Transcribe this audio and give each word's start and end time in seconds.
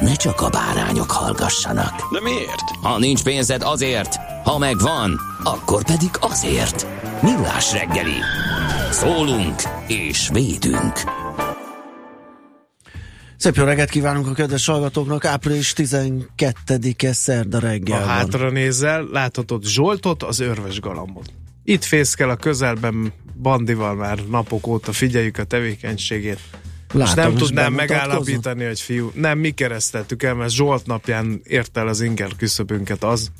ne 0.00 0.14
csak 0.14 0.40
a 0.40 0.48
bárányok 0.48 1.10
hallgassanak. 1.10 2.12
De 2.12 2.20
miért? 2.20 2.70
Ha 2.82 2.98
nincs 2.98 3.22
pénzed 3.22 3.62
azért, 3.62 4.14
ha 4.44 4.58
megvan, 4.58 5.20
akkor 5.42 5.84
pedig 5.84 6.10
azért. 6.20 6.86
Millás 7.22 7.72
reggeli. 7.72 8.18
Szólunk 8.90 9.62
és 9.86 10.28
védünk. 10.32 10.92
Szép 13.36 13.54
jó 13.54 13.64
reggelt 13.64 13.90
kívánunk 13.90 14.26
a 14.26 14.32
kedves 14.32 14.66
hallgatóknak. 14.66 15.24
Április 15.24 15.72
12-e 15.76 17.12
szerda 17.12 17.58
reggel 17.58 18.00
Ha 18.00 18.06
hátra 18.06 18.50
nézel, 18.50 19.08
láthatod 19.12 19.64
Zsoltot, 19.64 20.22
az 20.22 20.40
örves 20.40 20.80
galambot. 20.80 21.32
Itt 21.64 21.84
fészkel 21.84 22.30
a 22.30 22.36
közelben, 22.36 23.12
Bandival 23.42 23.94
már 23.94 24.18
napok 24.18 24.66
óta 24.66 24.92
figyeljük 24.92 25.38
a 25.38 25.44
tevékenységét. 25.44 26.40
Látom, 26.92 27.10
és 27.10 27.14
nem 27.14 27.34
tudnám 27.34 27.72
megállapítani, 27.72 28.64
hogy 28.64 28.80
fiú, 28.80 29.10
nem, 29.14 29.38
mi 29.38 29.50
keresztettük 29.50 30.22
el, 30.22 30.34
mert 30.34 30.50
Zsolt 30.50 30.86
napján 30.86 31.40
ért 31.44 31.76
el 31.76 31.88
az 31.88 32.00
inger 32.00 32.30
küszöbünket 32.36 33.04
az, 33.04 33.30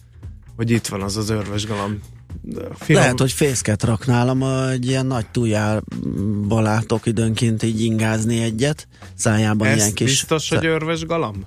hogy 0.57 0.71
itt 0.71 0.87
van 0.87 1.03
az 1.03 1.17
az 1.17 1.31
örves 1.31 1.67
galamb. 1.67 1.99
De 2.43 2.61
Finom, 2.79 3.03
Lehet, 3.03 3.19
hogy 3.19 3.33
fészket 3.33 3.85
rak 3.85 4.07
nálam, 4.07 4.43
egy 4.71 4.87
ilyen 4.87 5.07
nagy 5.07 5.27
tújárba 5.27 6.61
látok 6.61 7.07
időnként 7.07 7.63
így 7.63 7.81
ingázni 7.81 8.43
egyet, 8.43 8.89
szájában 9.15 9.69
ez 9.69 9.77
ilyen 9.77 9.93
kis... 9.93 10.07
biztos, 10.07 10.49
hogy 10.49 10.67
örves 10.67 11.05
galamb? 11.07 11.45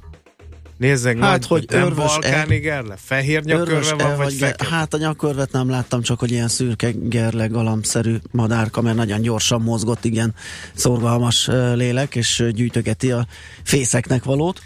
Nézzek, 0.84 1.20
Hát, 1.20 1.32
nagy, 1.32 1.48
hogy 1.48 1.66
nem 1.70 1.82
örvös-e? 1.82 2.06
balkáni 2.06 2.58
gerle? 2.58 2.96
Fehér 2.98 3.44
nyakörve 3.44 3.94
van, 4.04 4.18
vagy 4.18 4.38
ge- 4.38 4.40
fekete? 4.40 4.76
Hát 4.76 4.94
a 4.94 4.98
nyakörvet 4.98 5.52
nem 5.52 5.70
láttam, 5.70 6.02
csak 6.02 6.20
hogy 6.20 6.32
ilyen 6.32 6.48
szürke 6.48 6.92
gerle 6.92 7.48
galambszerű 7.48 8.16
madárka, 8.32 8.82
mert 8.82 8.96
nagyon 8.96 9.22
gyorsan 9.22 9.62
mozgott, 9.62 10.06
igen, 10.06 10.34
szorgalmas 10.74 11.48
lélek, 11.74 12.16
és 12.16 12.44
gyűjtögeti 12.52 13.12
a 13.12 13.28
fészeknek 13.64 14.24
valót. 14.24 14.62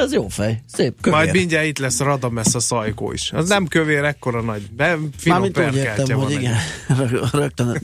Ez 0.00 0.12
jó 0.12 0.28
fej, 0.28 0.62
szép 0.66 1.00
kövér. 1.00 1.18
Majd 1.18 1.32
mindjárt 1.32 1.66
itt 1.66 1.78
lesz 1.78 1.98
Radamesz 2.00 2.54
a 2.54 2.60
szajkó 2.60 3.12
is. 3.12 3.32
Az 3.32 3.48
nem 3.48 3.66
kövér, 3.66 4.04
ekkora 4.04 4.42
nagy, 4.42 4.68
de 4.76 4.84
finom 5.16 5.40
Mármint 5.40 5.58
úgy 5.58 5.76
értem, 5.76 6.18
hogy 6.18 6.30
igen, 6.32 6.54
Rög- 6.88 7.30
rögtön 7.40 7.80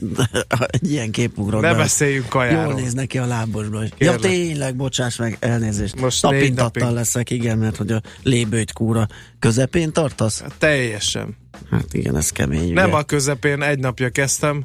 egy 0.67 0.91
ilyen 0.91 1.11
kép 1.11 1.37
ugrott 1.37 1.61
Ne 1.61 1.73
beszéljünk 1.75 2.21
Jól 2.21 2.29
kajáról. 2.31 2.73
néz 2.73 2.93
neki 2.93 3.17
a 3.17 3.25
lábosból. 3.25 3.83
Ja 3.83 3.89
Kérlek. 3.97 4.19
tényleg, 4.19 4.75
bocsáss 4.75 5.15
meg, 5.15 5.37
elnézést. 5.39 5.99
Most 6.01 6.21
Tapintattal 6.21 6.93
leszek, 6.93 7.29
igen, 7.29 7.57
mert 7.57 7.77
hogy 7.77 7.91
a 7.91 8.01
lébőjt 8.23 8.73
kúra 8.73 9.07
közepén 9.39 9.91
tartasz? 9.91 10.41
Hát 10.41 10.53
teljesen. 10.57 11.37
Hát 11.71 11.93
igen, 11.93 12.15
ez 12.17 12.29
kemény. 12.29 12.73
Nem 12.73 12.87
ugye? 12.89 12.97
a 12.97 13.03
közepén, 13.03 13.61
egy 13.63 13.79
napja 13.79 14.09
kezdtem, 14.09 14.63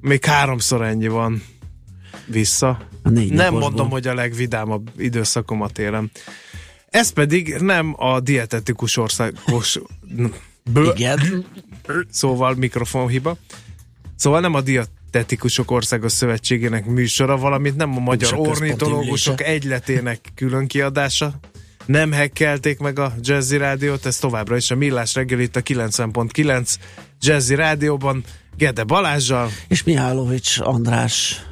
még 0.00 0.24
háromszor 0.24 0.82
ennyi 0.82 1.08
van 1.08 1.42
vissza. 2.26 2.78
A 3.02 3.08
négy 3.08 3.28
Nem 3.28 3.36
naposból. 3.36 3.60
mondom, 3.60 3.90
hogy 3.90 4.06
a 4.06 4.14
legvidámabb 4.14 4.90
időszakomat 4.98 5.78
élem. 5.78 6.10
Ez 6.90 7.10
pedig 7.10 7.54
nem 7.60 7.94
a 7.98 8.20
dietetikus 8.20 8.96
országos... 8.96 9.78
Bö, 10.72 10.90
Igen. 10.94 11.44
szóval 12.10 12.54
mikrofonhiba. 12.54 13.36
Szóval 14.16 14.40
nem 14.40 14.54
a 14.54 14.60
dietetikusok 14.60 15.70
országos 15.70 16.12
szövetségének 16.12 16.86
műsora, 16.86 17.36
valamint 17.36 17.76
nem 17.76 17.96
a 17.96 18.00
magyar 18.00 18.34
ornitológusok 18.34 19.42
egyletének 19.42 20.20
külön 20.34 20.66
kiadása. 20.66 21.34
Nem 21.86 22.12
hekkelték 22.12 22.78
meg 22.78 22.98
a 22.98 23.14
Jazzy 23.20 23.56
Rádiót, 23.56 24.06
ez 24.06 24.16
továbbra 24.16 24.56
is 24.56 24.70
a 24.70 24.74
Millás 24.74 25.14
reggel 25.14 25.40
itt 25.40 25.56
a 25.56 25.62
90.9 25.62 26.74
Jazzy 27.20 27.54
Rádióban 27.54 28.24
Gede 28.56 28.84
Balázsjal, 28.84 29.50
És 29.68 29.82
Mihálovics 29.82 30.58
András 30.58 31.42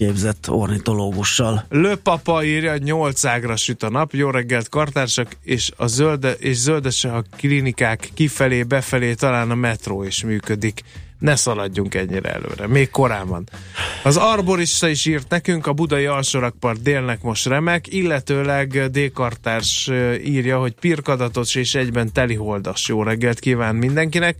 képzett 0.00 0.50
ornitológussal. 0.50 1.64
Löpapa 1.68 2.44
írja, 2.44 2.70
hogy 2.70 2.82
8 2.82 3.24
ágra 3.24 3.56
süt 3.56 3.82
a 3.82 3.90
nap, 3.90 4.12
jó 4.12 4.30
reggelt 4.30 4.68
kartársak, 4.68 5.36
és 5.42 5.70
a 5.76 5.86
zölde, 5.86 6.32
és 6.32 6.56
zöldes 6.56 7.04
a 7.04 7.24
klinikák 7.36 8.10
kifelé, 8.14 8.62
befelé, 8.62 9.14
talán 9.14 9.50
a 9.50 9.54
metró 9.54 10.02
is 10.02 10.24
működik. 10.24 10.82
Ne 11.18 11.36
szaladjunk 11.36 11.94
ennyire 11.94 12.32
előre, 12.32 12.66
még 12.66 12.90
korán 12.90 13.28
van. 13.28 13.48
Az 14.02 14.16
arborista 14.16 14.88
is 14.88 15.06
írt 15.06 15.28
nekünk, 15.28 15.66
a 15.66 15.72
budai 15.72 16.06
alsorakpart 16.06 16.82
délnek 16.82 17.22
most 17.22 17.46
remek, 17.46 17.92
illetőleg 17.92 18.90
D-kartárs 18.90 19.88
ö, 19.88 20.14
írja, 20.14 20.58
hogy 20.58 20.72
pirkadatos 20.72 21.54
és 21.54 21.74
egyben 21.74 22.12
teliholdas 22.12 22.88
jó 22.88 23.02
reggelt 23.02 23.38
kíván 23.38 23.76
mindenkinek. 23.76 24.36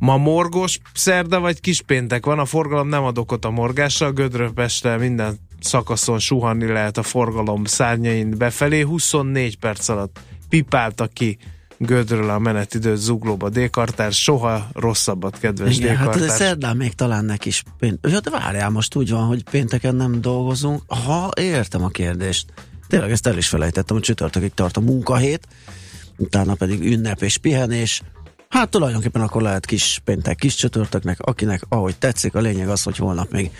Ma 0.00 0.16
morgos 0.16 0.78
szerda 0.94 1.40
vagy 1.40 1.60
kispéntek 1.60 2.26
van, 2.26 2.38
a 2.38 2.44
forgalom 2.44 2.88
nem 2.88 3.04
ad 3.04 3.18
okot 3.18 3.44
a 3.44 3.50
morgással, 3.50 4.12
Gödröpestre 4.12 4.96
minden 4.96 5.38
szakaszon 5.60 6.18
suhanni 6.18 6.66
lehet 6.66 6.98
a 6.98 7.02
forgalom 7.02 7.64
szárnyain 7.64 8.38
befelé, 8.38 8.80
24 8.80 9.58
perc 9.58 9.88
alatt 9.88 10.20
pipáltak 10.48 11.12
ki 11.12 11.38
Gödről 11.82 12.30
a 12.30 12.38
menetidőt 12.38 12.96
zuglóba 12.96 13.48
D-kartár, 13.48 14.12
soha 14.12 14.68
rosszabbat, 14.72 15.38
kedves 15.38 15.76
Igen, 15.76 15.96
hát 15.96 16.08
D-kartár. 16.08 16.28
ez 16.28 16.36
szerdán 16.36 16.76
még 16.76 16.92
talán 16.92 17.24
neki 17.24 17.48
is 17.48 17.62
pént. 17.78 18.06
Ja, 18.08 18.20
de 18.20 18.30
várjál, 18.30 18.70
most 18.70 18.94
úgy 18.94 19.10
van, 19.10 19.26
hogy 19.26 19.44
pénteken 19.50 19.94
nem 19.94 20.20
dolgozunk. 20.20 20.82
Ha, 20.86 21.30
értem 21.40 21.84
a 21.84 21.88
kérdést. 21.88 22.52
Tényleg 22.88 23.10
ezt 23.10 23.26
el 23.26 23.36
is 23.36 23.48
felejtettem, 23.48 23.96
hogy 23.96 24.04
csütörtökig 24.04 24.54
tart 24.54 24.76
a 24.76 24.80
munkahét, 24.80 25.46
utána 26.16 26.54
pedig 26.54 26.84
ünnep 26.84 27.22
és 27.22 27.38
pihenés. 27.38 28.02
Hát 28.50 28.70
tulajdonképpen 28.70 29.22
akkor 29.22 29.42
lehet 29.42 29.66
kis 29.66 30.00
péntek, 30.04 30.36
kis 30.36 30.54
csütörtöknek, 30.54 31.20
akinek 31.20 31.62
ahogy 31.68 31.96
tetszik, 31.96 32.34
a 32.34 32.40
lényeg 32.40 32.68
az, 32.68 32.82
hogy 32.82 32.96
holnap 32.96 33.30
még 33.30 33.50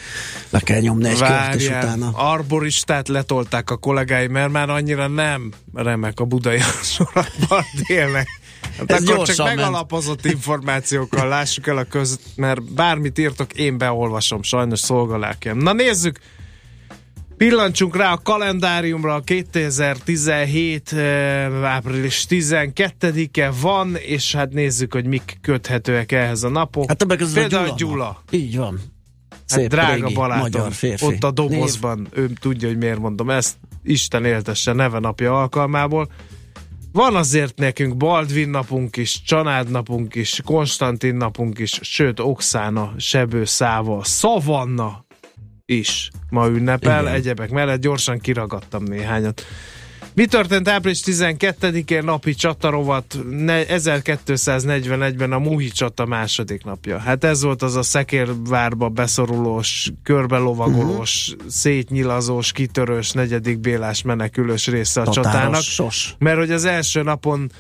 le 0.50 0.60
kell 0.60 0.80
nyomni 0.80 1.08
egy 1.08 1.18
kört, 1.18 1.54
és 1.54 1.68
Várjál, 1.68 1.84
utána... 1.84 2.10
arboristát 2.14 3.08
letolták 3.08 3.70
a 3.70 3.76
kollégái, 3.76 4.26
mert 4.26 4.50
már 4.50 4.70
annyira 4.70 5.06
nem 5.06 5.52
remek 5.74 6.20
a 6.20 6.24
budai 6.24 6.58
sorokban 6.94 7.64
délnek. 7.86 8.28
Hát 8.78 8.92
Ez 8.92 9.08
akkor 9.08 9.26
csak 9.26 9.36
ment. 9.36 9.56
megalapozott 9.56 10.24
információkkal 10.24 11.28
lássuk 11.28 11.66
el 11.66 11.76
a 11.76 11.84
köz, 11.84 12.18
mert 12.36 12.72
bármit 12.72 13.18
írtok, 13.18 13.52
én 13.52 13.78
beolvasom, 13.78 14.42
sajnos 14.42 14.78
szolgalákiem. 14.80 15.56
Na 15.56 15.72
nézzük, 15.72 16.18
Pillancsunk 17.40 17.96
rá 17.96 18.12
a 18.12 18.18
kalendáriumra, 18.22 19.14
a 19.14 19.20
2017. 19.20 20.92
eh, 20.92 21.64
április 21.64 22.26
12-e 22.28 23.50
van, 23.60 23.96
és 23.96 24.34
hát 24.34 24.52
nézzük, 24.52 24.92
hogy 24.92 25.06
mik 25.06 25.38
köthetőek 25.40 26.12
ehhez 26.12 26.42
a 26.42 26.48
napok. 26.48 26.88
Hát 26.88 26.96
többek 26.96 27.18
között 27.18 27.34
Például 27.34 27.68
a 27.68 27.74
Gyula. 27.76 27.92
Gyula. 27.94 28.22
Így 28.30 28.56
van. 28.56 28.80
Hát 29.48 29.68
drága 29.68 30.04
régi 30.04 30.14
barátom, 30.14 30.40
magyar 30.40 30.72
férfi. 30.72 31.04
ott 31.04 31.24
a 31.24 31.30
dobozban, 31.30 32.08
ő 32.12 32.30
tudja, 32.40 32.68
hogy 32.68 32.78
miért 32.78 32.98
mondom 32.98 33.30
ezt, 33.30 33.56
Isten 33.82 34.24
éltesse 34.24 34.72
neve 34.72 34.98
napja 34.98 35.40
alkalmából. 35.40 36.10
Van 36.92 37.16
azért 37.16 37.58
nekünk 37.58 37.96
Baldvin 37.96 38.48
napunk 38.48 38.96
is, 38.96 39.22
Csanád 39.22 39.70
napunk 39.70 40.14
is, 40.14 40.40
Konstantin 40.44 41.14
napunk 41.14 41.58
is, 41.58 41.78
sőt 41.82 42.20
Oxána, 42.20 42.92
Sebő 42.96 43.44
Száva, 43.44 44.04
Szavanna 44.04 45.08
is 45.70 46.10
ma 46.30 46.46
ünnepel, 46.46 47.02
Igen. 47.02 47.14
egyebek 47.14 47.50
mellett 47.50 47.80
gyorsan 47.80 48.18
kiragadtam 48.18 48.82
néhányat. 48.82 49.44
Mi 50.14 50.26
történt 50.26 50.68
április 50.68 51.00
12-én 51.04 52.04
napi 52.04 52.34
csatarovat 52.34 53.18
1241-ben 53.30 55.32
a 55.32 55.38
Muhi 55.38 55.68
csata 55.68 56.06
második 56.06 56.64
napja? 56.64 56.98
Hát 56.98 57.24
ez 57.24 57.42
volt 57.42 57.62
az 57.62 57.76
a 57.76 57.82
szekérvárba 57.82 58.88
beszorulós, 58.88 59.92
körbelovagolós, 60.02 61.32
uh-huh. 61.32 61.50
szétnyilazós, 61.50 62.52
kitörős, 62.52 63.10
negyedik 63.10 63.58
bélás 63.58 64.02
menekülős 64.02 64.66
része 64.66 65.00
a 65.00 65.04
Tatáros 65.04 65.32
csatának. 65.32 65.62
sos. 65.62 66.14
Mert 66.18 66.38
hogy 66.38 66.50
az 66.50 66.64
első 66.64 67.02
napon 67.02 67.50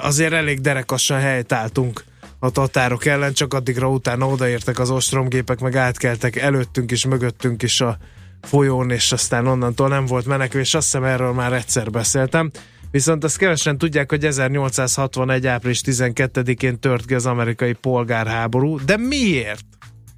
azért 0.00 0.32
elég 0.32 0.60
derekasan 0.60 1.20
helytálltunk 1.20 2.04
a 2.44 2.50
tatárok 2.50 3.04
ellen, 3.04 3.32
csak 3.32 3.54
addigra 3.54 3.88
utána 3.88 4.28
odaértek 4.28 4.78
az 4.78 4.90
ostromgépek, 4.90 5.60
meg 5.60 5.76
átkeltek 5.76 6.36
előttünk 6.36 6.90
is, 6.90 7.06
mögöttünk 7.06 7.62
is 7.62 7.80
a 7.80 7.98
folyón, 8.40 8.90
és 8.90 9.12
aztán 9.12 9.46
onnantól 9.46 9.88
nem 9.88 10.06
volt 10.06 10.26
menekvés, 10.26 10.74
azt 10.74 10.84
hiszem 10.84 11.04
erről 11.04 11.32
már 11.32 11.52
egyszer 11.52 11.90
beszéltem. 11.90 12.50
Viszont 12.90 13.24
azt 13.24 13.36
kevesen 13.36 13.78
tudják, 13.78 14.10
hogy 14.10 14.24
1861. 14.24 15.46
április 15.46 15.80
12-én 15.84 16.80
tört 16.80 17.04
ki 17.04 17.14
az 17.14 17.26
amerikai 17.26 17.72
polgárháború, 17.72 18.84
de 18.84 18.96
miért? 18.96 19.64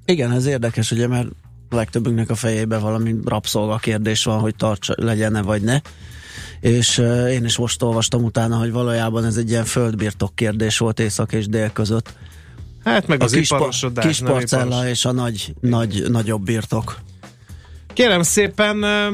Igen, 0.05 0.31
ez 0.31 0.45
érdekes, 0.45 0.91
ugye, 0.91 1.07
mert 1.07 1.27
legtöbbünknek 1.69 2.29
a 2.29 2.35
fejében 2.35 2.81
valami 2.81 3.15
rabszolga 3.25 3.77
kérdés 3.77 4.23
van, 4.23 4.39
hogy 4.39 4.55
tartsa, 4.55 4.93
legyen-e 4.97 5.41
vagy 5.41 5.61
ne. 5.61 5.79
És 6.59 6.97
uh, 6.97 7.31
én 7.31 7.45
is 7.45 7.57
most 7.57 7.81
olvastam 7.83 8.23
utána, 8.23 8.57
hogy 8.57 8.71
valójában 8.71 9.25
ez 9.25 9.35
egy 9.37 9.49
ilyen 9.49 9.65
földbirtok 9.65 10.35
kérdés 10.35 10.77
volt 10.77 10.99
észak 10.99 11.33
és 11.33 11.47
dél 11.47 11.69
között. 11.71 12.13
Hát 12.83 13.07
meg 13.07 13.21
A 13.21 13.23
az 13.23 13.31
kis, 13.31 13.47
pa- 13.47 13.57
iparosodás. 13.59 14.05
kis 14.05 14.19
parcella 14.19 14.75
iparos. 14.75 14.89
és 14.89 15.05
a 15.05 15.11
nagy, 15.11 15.53
nagy, 15.59 16.03
nagyobb 16.09 16.43
birtok. 16.43 16.99
Kérem 17.93 18.21
szépen, 18.23 18.83
ö, 18.83 19.07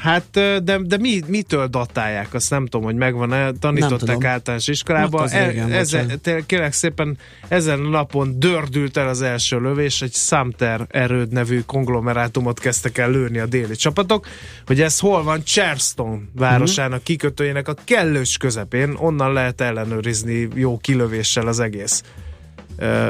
hát 0.00 0.24
de, 0.64 0.78
de 0.78 0.96
mi, 0.98 1.20
mitől 1.26 1.66
datálják? 1.66 2.34
Azt 2.34 2.50
nem 2.50 2.66
tudom, 2.66 2.86
hogy 2.86 2.94
megvan-e. 2.94 3.52
Tanították 3.52 4.24
általános 4.24 4.68
iskolában. 4.68 5.28
Hát 5.28 5.70
ezen, 5.70 6.20
tényleg, 6.20 6.46
kérlek 6.46 6.72
szépen, 6.72 7.18
ezen 7.48 7.80
a 7.80 7.88
napon 7.88 8.38
dördült 8.38 8.96
el 8.96 9.08
az 9.08 9.22
első 9.22 9.60
lövés, 9.60 10.02
egy 10.02 10.12
Sumter 10.12 10.86
erőd 10.88 11.32
nevű 11.32 11.60
konglomerátumot 11.60 12.60
kezdtek 12.60 12.98
el 12.98 13.10
lőni 13.10 13.38
a 13.38 13.46
déli 13.46 13.76
csapatok, 13.76 14.26
hogy 14.66 14.80
ez 14.80 14.98
hol 14.98 15.22
van 15.22 15.44
Charleston 15.44 16.30
városának 16.34 17.02
kikötőjének 17.02 17.68
a 17.68 17.74
kellős 17.84 18.36
közepén, 18.36 18.96
onnan 18.98 19.32
lehet 19.32 19.60
ellenőrizni 19.60 20.48
jó 20.54 20.78
kilövéssel 20.78 21.46
az 21.46 21.60
egész 21.60 22.02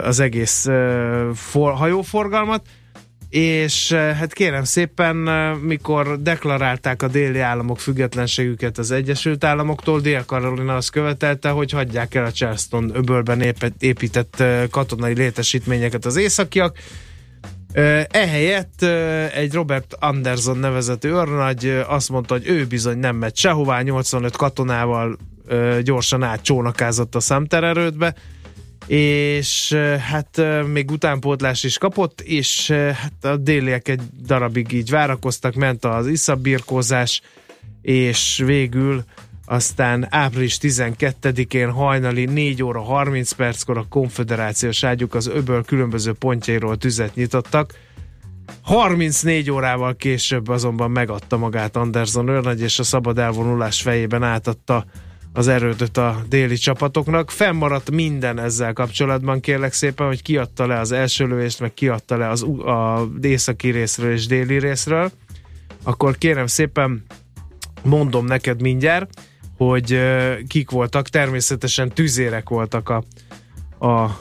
az 0.03 0.21
egész 0.21 0.69
hajóforgalmat, 1.53 2.63
és 3.31 3.91
eh, 3.91 4.17
hát 4.17 4.33
kérem 4.33 4.65
szépen, 4.65 5.29
eh, 5.29 5.57
mikor 5.57 6.23
deklarálták 6.23 7.03
a 7.03 7.09
déli 7.09 7.39
államok 7.39 7.79
függetlenségüket 7.79 8.79
az 8.79 8.91
Egyesült 8.91 9.45
Államoktól, 9.45 10.01
Dél-Karolina 10.01 10.77
azt 10.77 10.91
követelte, 10.91 11.49
hogy 11.49 11.71
hagyják 11.71 12.15
el 12.15 12.25
a 12.25 12.33
Charleston 12.33 12.91
öbölben 12.95 13.55
épített 13.79 14.41
eh, 14.41 14.67
katonai 14.71 15.15
létesítményeket 15.15 16.05
az 16.05 16.17
északiak. 16.17 16.77
Eh, 17.73 18.05
Ehelyett 18.11 18.83
eh, 18.83 19.37
egy 19.37 19.53
Robert 19.53 19.97
Anderson 20.01 20.59
nevezetű 20.59 21.09
őrnagy 21.09 21.83
azt 21.87 22.09
mondta, 22.09 22.35
hogy 22.35 22.49
ő 22.49 22.67
bizony 22.67 22.99
nem 22.99 23.17
megy 23.17 23.37
sehová, 23.37 23.83
85 23.83 24.37
katonával 24.37 25.17
gyorsan 25.83 26.23
átcsónakázott 26.23 27.15
a 27.15 27.21
Sumter 27.21 27.65
erődbe, 27.65 28.15
és 28.91 29.73
hát 30.11 30.41
még 30.67 30.91
utánpótlás 30.91 31.65
is 31.65 31.79
kapott, 31.79 32.21
és 32.21 32.71
hát 32.71 33.25
a 33.25 33.37
déliek 33.37 33.89
egy 33.89 34.01
darabig 34.27 34.73
így 34.73 34.91
várakoztak, 34.91 35.55
ment 35.55 35.85
az 35.85 36.07
iszabirkózás, 36.07 37.23
és 37.83 38.43
végül 38.45 39.05
aztán 39.45 40.07
április 40.11 40.59
12-én 40.61 41.71
hajnali 41.71 42.25
4 42.25 42.63
óra 42.63 42.81
30 42.81 43.33
perckor 43.33 43.79
a 43.79 43.87
konfederációs 43.89 44.85
ágyuk 44.85 45.15
az 45.15 45.27
öböl 45.27 45.65
különböző 45.65 46.13
pontjairól 46.13 46.77
tüzet 46.77 47.15
nyitottak. 47.15 47.75
34 48.63 49.51
órával 49.51 49.97
később 49.97 50.49
azonban 50.49 50.91
megadta 50.91 51.37
magát 51.37 51.77
Anderson 51.77 52.29
őrnagy, 52.29 52.61
és 52.61 52.79
a 52.79 52.83
szabad 52.83 53.19
elvonulás 53.19 53.83
fejében 53.83 54.23
átadta 54.23 54.85
az 55.33 55.49
erődöt 55.49 55.97
a 55.97 56.23
déli 56.29 56.57
csapatoknak. 56.57 57.31
Fennmaradt 57.31 57.91
minden 57.91 58.39
ezzel 58.39 58.73
kapcsolatban, 58.73 59.41
kérlek 59.41 59.73
szépen, 59.73 60.07
hogy 60.07 60.23
kiadta 60.23 60.67
le 60.67 60.79
az 60.79 60.93
első 60.93 61.27
lövést, 61.27 61.61
meg 61.61 61.75
kiadta 61.75 62.17
le 62.17 62.29
az 62.29 62.43
a 62.43 63.09
északi 63.21 63.71
részről 63.71 64.13
és 64.13 64.27
déli 64.27 64.59
részről. 64.59 65.11
Akkor 65.83 66.19
kérem 66.19 66.47
szépen, 66.47 67.05
mondom 67.83 68.25
neked 68.25 68.61
mindjárt, 68.61 69.21
hogy 69.57 70.01
kik 70.47 70.71
voltak. 70.71 71.09
Természetesen 71.09 71.89
tüzérek 71.89 72.49
voltak 72.49 72.89
a, 72.89 73.05
a 73.87 74.21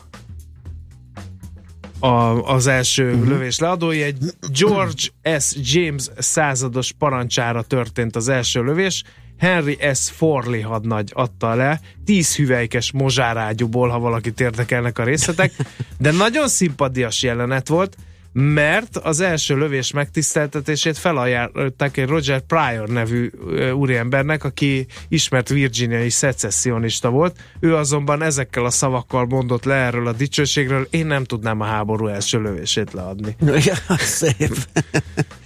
a, 1.99 2.43
az 2.43 2.67
első 2.67 3.11
uh-huh. 3.11 3.27
lövés 3.27 3.59
leadói. 3.59 4.01
Egy 4.01 4.17
George 4.59 5.39
S. 5.39 5.55
James 5.61 6.09
százados 6.17 6.91
parancsára 6.91 7.61
történt 7.61 8.15
az 8.15 8.27
első 8.27 8.63
lövés. 8.63 9.03
Henry 9.39 9.77
S. 9.93 10.09
Forley 10.09 10.61
hadnagy 10.61 11.11
adta 11.13 11.55
le, 11.55 11.79
tíz 12.05 12.35
hüvelykes 12.35 12.91
mozsárágyúból, 12.91 13.89
ha 13.89 13.99
valakit 13.99 14.39
érdekelnek 14.39 14.99
a 14.99 15.03
részletek, 15.03 15.51
de 15.97 16.11
nagyon 16.11 16.47
szimpadias 16.47 17.23
jelenet 17.23 17.67
volt, 17.67 17.97
mert 18.33 18.97
az 18.97 19.19
első 19.19 19.57
lövés 19.57 19.91
megtiszteltetését 19.91 20.97
felajánlották 20.97 21.97
egy 21.97 22.07
Roger 22.07 22.39
Pryor 22.39 22.89
nevű 22.89 23.29
úriembernek, 23.73 24.43
aki 24.43 24.85
ismert 25.07 25.49
virginiai 25.49 26.09
szecessionista 26.09 27.09
volt. 27.09 27.39
Ő 27.59 27.75
azonban 27.75 28.21
ezekkel 28.21 28.65
a 28.65 28.69
szavakkal 28.69 29.25
mondott 29.25 29.63
le 29.63 29.75
erről 29.75 30.07
a 30.07 30.13
dicsőségről, 30.13 30.87
én 30.89 31.05
nem 31.05 31.23
tudnám 31.23 31.61
a 31.61 31.65
háború 31.65 32.07
első 32.07 32.41
lövését 32.41 32.93
leadni. 32.93 33.35
Igen, 33.41 33.77
szép. 33.97 34.55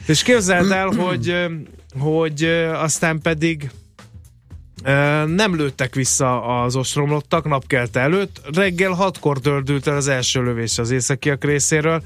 És 0.07 0.23
képzeld 0.23 0.71
el, 0.71 0.87
hogy, 0.87 1.35
hogy 1.99 2.43
aztán 2.73 3.19
pedig 3.21 3.69
nem 5.25 5.55
lőttek 5.55 5.95
vissza 5.95 6.61
az 6.63 6.75
ostromlottak 6.75 7.45
napkelte 7.45 7.99
előtt. 7.99 8.41
Reggel 8.53 8.91
hatkor 8.91 9.39
dördült 9.39 9.87
el 9.87 9.95
az 9.95 10.07
első 10.07 10.43
lövés 10.43 10.77
az 10.77 10.91
északiak 10.91 11.43
részéről, 11.43 12.03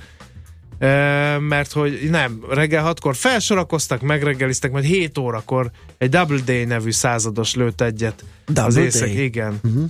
mert 1.40 1.72
hogy 1.72 2.08
nem, 2.10 2.44
reggel 2.50 2.84
hatkor 2.84 3.16
felsorakoztak, 3.16 4.02
megreggeliztek, 4.02 4.72
majd 4.72 4.86
7 4.86 5.18
órakor 5.18 5.72
egy 5.98 6.10
Double 6.10 6.40
Day 6.46 6.64
nevű 6.66 6.92
százados 6.92 7.56
lőtt 7.56 7.82
egyet 7.82 8.24
Double 8.46 8.64
az 8.64 8.74
Day? 8.74 8.84
észak, 8.84 9.14
igen. 9.14 9.60
Uh-huh. 9.64 9.90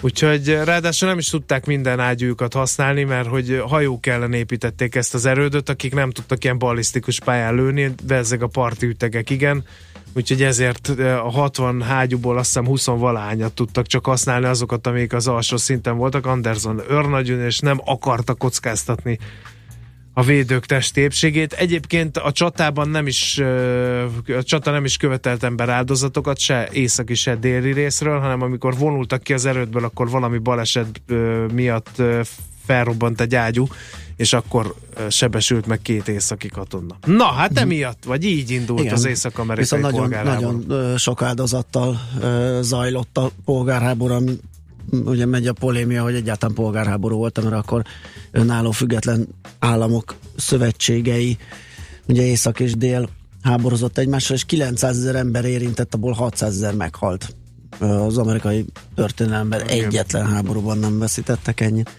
Úgyhogy 0.00 0.48
ráadásul 0.64 1.08
nem 1.08 1.18
is 1.18 1.28
tudták 1.28 1.66
minden 1.66 2.00
ágyújukat 2.00 2.52
használni, 2.52 3.04
mert 3.04 3.28
hogy 3.28 3.62
hajók 3.66 4.06
ellen 4.06 4.32
építették 4.32 4.94
ezt 4.94 5.14
az 5.14 5.26
erődöt, 5.26 5.68
akik 5.68 5.94
nem 5.94 6.10
tudtak 6.10 6.44
ilyen 6.44 6.58
ballisztikus 6.58 7.20
pályán 7.20 7.54
lőni, 7.54 7.94
de 8.02 8.14
ezek 8.14 8.42
a 8.42 8.46
parti 8.46 8.86
ütegek 8.86 9.30
igen. 9.30 9.64
Úgyhogy 10.12 10.42
ezért 10.42 10.88
a 10.98 11.30
60 11.30 11.82
hágyúból 11.82 12.38
azt 12.38 12.46
hiszem 12.46 12.66
20 12.66 12.86
valahányat 12.86 13.52
tudtak 13.52 13.86
csak 13.86 14.06
használni 14.06 14.46
azokat, 14.46 14.86
amik 14.86 15.12
az 15.12 15.28
alsó 15.28 15.56
szinten 15.56 15.96
voltak. 15.96 16.26
Anderson 16.26 16.82
őrnagyön, 16.90 17.40
és 17.40 17.58
nem 17.58 17.80
akarta 17.84 18.34
kockáztatni 18.34 19.18
a 20.12 20.22
védők 20.22 20.66
testi 20.66 21.00
épségét. 21.00 21.52
Egyébként 21.52 22.16
a 22.16 22.32
csatában 22.32 22.88
nem 22.88 23.06
is 23.06 23.38
a 24.26 24.42
csata 24.42 24.70
nem 24.70 24.84
is 24.84 24.96
követelt 24.96 25.42
ember 25.42 25.68
áldozatokat, 25.68 26.38
se 26.38 26.68
északi, 26.72 27.14
se 27.14 27.34
déli 27.34 27.72
részről, 27.72 28.18
hanem 28.18 28.42
amikor 28.42 28.76
vonultak 28.76 29.22
ki 29.22 29.32
az 29.32 29.44
erődből, 29.44 29.84
akkor 29.84 30.10
valami 30.10 30.38
baleset 30.38 31.02
miatt 31.52 32.02
felrobbant 32.70 33.20
egy 33.20 33.34
ágyú, 33.34 33.66
és 34.16 34.32
akkor 34.32 34.74
sebesült 35.08 35.66
meg 35.66 35.82
két 35.82 36.08
északi 36.08 36.48
katona. 36.48 36.96
Na, 37.06 37.24
hát 37.24 37.58
emiatt, 37.58 38.04
vagy 38.04 38.24
így 38.24 38.50
indult. 38.50 38.80
Igen. 38.80 38.92
az 38.92 39.04
észak-amerikai 39.04 39.62
Viszont 39.62 39.82
nagyon, 39.82 40.00
polgárháború. 40.00 40.62
nagyon 40.66 40.96
sok 40.98 41.22
áldozattal 41.22 42.00
zajlott 42.60 43.18
a 43.18 43.30
polgárháború, 43.44 44.14
ami 44.14 44.38
ugye 44.90 45.26
megy 45.26 45.46
a 45.46 45.52
polémia, 45.52 46.02
hogy 46.02 46.14
egyáltalán 46.14 46.54
polgárháború 46.54 47.16
volt, 47.16 47.42
mert 47.42 47.54
akkor 47.54 47.82
önálló 48.30 48.70
független 48.70 49.28
államok 49.58 50.14
szövetségei, 50.36 51.38
ugye 52.06 52.22
észak 52.22 52.60
és 52.60 52.76
dél 52.76 53.08
háborozott 53.42 53.98
egymással, 53.98 54.36
és 54.36 54.44
900 54.44 54.96
ezer 54.96 55.14
ember 55.14 55.44
érintett, 55.44 55.94
abból 55.94 56.12
600 56.12 56.54
ezer 56.54 56.74
meghalt. 56.74 57.34
Az 57.78 58.18
amerikai 58.18 58.64
történelemben 58.94 59.62
egyetlen 59.62 60.26
háborúban 60.26 60.78
nem 60.78 60.98
veszítettek 60.98 61.60
ennyit. 61.60 61.90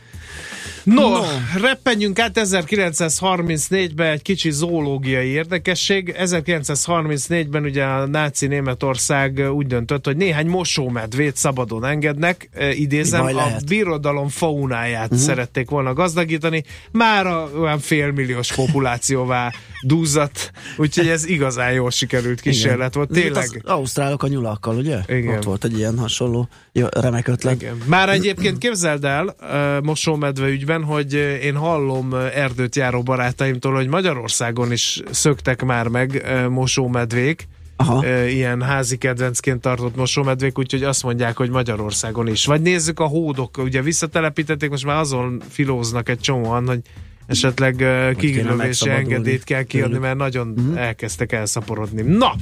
No, 0.84 1.10
no. 1.10 1.24
reppenjünk 1.62 2.20
át 2.20 2.40
1934-be 2.44 4.12
egy 4.12 4.22
kicsi 4.22 4.52
zoológiai 4.52 5.28
érdekesség. 5.28 6.16
1934-ben 6.18 7.64
ugye 7.64 7.84
a 7.84 8.06
náci 8.06 8.48
Németország 8.48 9.52
úgy 9.54 9.68
döntött, 9.68 10.06
hogy 10.06 10.18
néhány 10.18 10.48
mosómedvét 10.48 11.36
szabadon 11.36 11.86
engednek, 11.86 12.50
e, 12.54 12.74
idézem, 12.74 13.26
a 13.26 13.48
birodalom 13.68 14.28
faunáját 14.28 15.12
uh-huh. 15.12 15.20
szerették 15.20 15.70
volna 15.70 15.94
gazdagítani, 15.94 16.64
már 16.92 17.28
a, 17.28 17.50
olyan 17.60 17.80
félmilliós 17.80 18.54
populációvá 18.54 19.52
dúzzadt, 19.82 20.52
úgyhogy 20.78 21.08
ez 21.08 21.26
igazán 21.26 21.72
jól 21.72 21.92
sikerült 21.92 22.42
kísérlet 22.42 22.94
volt. 22.94 23.10
Tényleg. 23.12 23.62
Az 23.64 23.72
ausztrálok 23.72 24.24
a 24.24 24.28
nyulakkal, 24.28 24.76
ugye? 24.76 25.00
Igen. 25.08 25.38
Ott 25.38 25.44
volt 25.44 25.64
egy 25.64 25.78
ilyen 25.78 25.98
hasonló 25.98 26.50
jó, 26.72 26.88
remek 26.92 27.28
ötlet. 27.28 27.62
Igen. 27.62 27.78
Már 27.86 28.10
egyébként 28.10 28.58
képzeld 28.58 29.06
el 29.06 29.36
uh, 29.42 29.84
mosómedve 29.84 30.48
ügyben, 30.48 30.71
hogy 30.80 31.14
én 31.44 31.56
hallom 31.56 32.14
erdőt 32.14 32.76
járó 32.76 33.02
barátaimtól, 33.04 33.74
hogy 33.74 33.88
Magyarországon 33.88 34.72
is 34.72 35.02
szöktek 35.12 35.64
már 35.64 35.88
meg 35.88 36.26
mosómedvék, 36.50 37.48
Aha. 37.76 38.26
ilyen 38.28 38.62
házi 38.62 38.98
kedvencként 38.98 39.62
tartott 39.62 39.96
mosómedvék, 39.96 40.58
úgyhogy 40.58 40.84
azt 40.84 41.04
mondják, 41.04 41.38
hogy 41.38 41.50
Magyarországon 41.50 42.28
is. 42.28 42.46
Vagy 42.46 42.62
nézzük 42.62 43.00
a 43.00 43.06
hódok, 43.06 43.58
ugye 43.58 43.82
visszatelepítették, 43.82 44.70
most 44.70 44.86
már 44.86 44.98
azon 44.98 45.42
filóznak 45.50 46.10
egy 46.10 46.20
csomóan, 46.20 46.68
hogy 46.68 46.80
esetleg 47.26 47.86
kiglövési 48.18 48.90
engedélyt 48.90 49.44
kell 49.44 49.64
kiadni, 49.64 49.98
mert 49.98 50.18
nagyon 50.18 50.54
uh-huh. 50.58 50.82
elkezdtek 50.82 51.32
elszaporodni. 51.32 52.02
Na, 52.02 52.36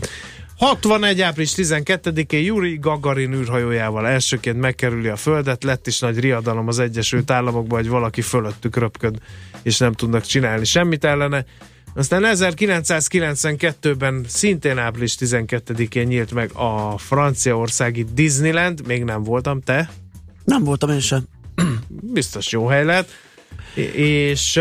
61. 0.60 1.22
április 1.22 1.54
12-én 1.56 2.44
Yuri 2.44 2.78
Gagarin 2.78 3.34
űrhajójával 3.34 4.08
elsőként 4.08 4.60
megkerüli 4.60 5.08
a 5.08 5.16
Földet, 5.16 5.64
lett 5.64 5.88
is 5.88 6.00
nagy 6.00 6.20
riadalom 6.20 6.68
az 6.68 6.80
Egyesült 6.80 7.32
Államokban, 7.32 7.80
hogy 7.80 7.90
valaki 7.90 8.22
fölöttük 8.22 8.76
röpköd, 8.76 9.18
és 9.62 9.78
nem 9.78 9.94
tudnak 9.94 10.26
csinálni 10.26 10.66
semmit 10.66 11.04
ellene. 11.04 11.46
Aztán 11.96 12.24
1992-ben 12.26 14.26
szintén 14.28 14.78
április 14.78 15.16
12-én 15.20 16.08
nyílt 16.08 16.32
meg 16.32 16.52
a 16.54 16.98
franciaországi 16.98 18.06
Disneyland, 18.14 18.88
még 18.88 19.04
nem 19.04 19.24
voltam, 19.24 19.62
te? 19.62 19.90
Nem 20.44 20.64
voltam 20.64 20.90
én 20.90 21.00
sem. 21.00 21.28
Biztos 21.88 22.52
jó 22.52 22.68
hely 22.68 22.86
lett. 22.86 23.10
És 23.94 24.60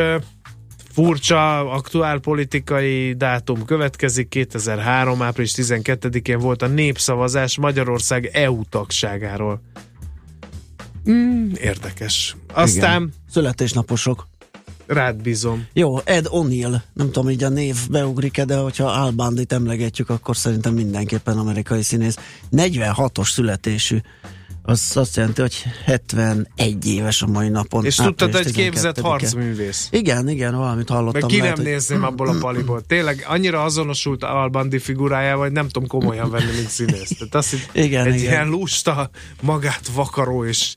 furcsa 0.98 1.70
aktuál 1.70 2.18
politikai 2.18 3.12
dátum 3.12 3.64
következik. 3.64 4.28
2003. 4.28 5.22
április 5.22 5.52
12-én 5.56 6.38
volt 6.38 6.62
a 6.62 6.66
népszavazás 6.66 7.58
Magyarország 7.58 8.30
EU 8.32 8.64
tagságáról. 8.64 9.60
Mm, 11.10 11.50
érdekes. 11.60 12.36
Aztán... 12.52 13.00
Igen. 13.02 13.12
Születésnaposok. 13.30 14.26
Rád 14.86 15.22
bízom. 15.22 15.66
Jó, 15.72 15.98
Ed 16.04 16.26
O'Neill, 16.30 16.80
nem 16.92 17.10
tudom, 17.10 17.30
így 17.30 17.44
a 17.44 17.48
név 17.48 17.76
beugrik 17.90 18.42
de 18.42 18.56
hogyha 18.56 18.86
Al 18.86 19.10
Bandit 19.10 19.52
emlegetjük, 19.52 20.10
akkor 20.10 20.36
szerintem 20.36 20.74
mindenképpen 20.74 21.38
amerikai 21.38 21.82
színész. 21.82 22.16
46-os 22.52 23.30
születésű 23.30 23.98
az 24.68 24.96
azt 24.96 25.16
jelenti, 25.16 25.40
hogy 25.40 25.64
71 25.84 26.86
éves 26.86 27.22
a 27.22 27.26
mai 27.26 27.48
napon. 27.48 27.84
És 27.84 27.94
tudtad, 27.94 28.34
hogy 28.34 28.52
képzett 28.52 29.00
harcművész. 29.00 29.88
Igen, 29.90 30.28
igen, 30.28 30.56
valamit 30.56 30.88
hallottam. 30.88 31.20
Meg 31.20 31.30
ki 31.30 31.38
lehet, 31.38 31.56
nem 31.56 31.64
hogy... 31.64 31.72
nézném 31.72 32.04
abból 32.04 32.28
a 32.28 32.36
paliból. 32.40 32.80
Tényleg 32.80 33.24
annyira 33.28 33.64
azonosult 33.64 34.24
Albandi 34.24 34.78
figurájával, 34.78 35.42
hogy 35.42 35.52
nem 35.52 35.68
tudom 35.68 35.88
komolyan 35.88 36.30
venni, 36.30 36.52
mint 36.54 36.68
színész. 36.68 37.08
Tehát 37.08 37.34
azt, 37.34 37.54
igen, 37.72 38.06
egy 38.06 38.14
igen. 38.14 38.32
ilyen 38.32 38.48
lusta, 38.48 39.10
magát 39.42 39.88
vakaró 39.94 40.44
és 40.44 40.74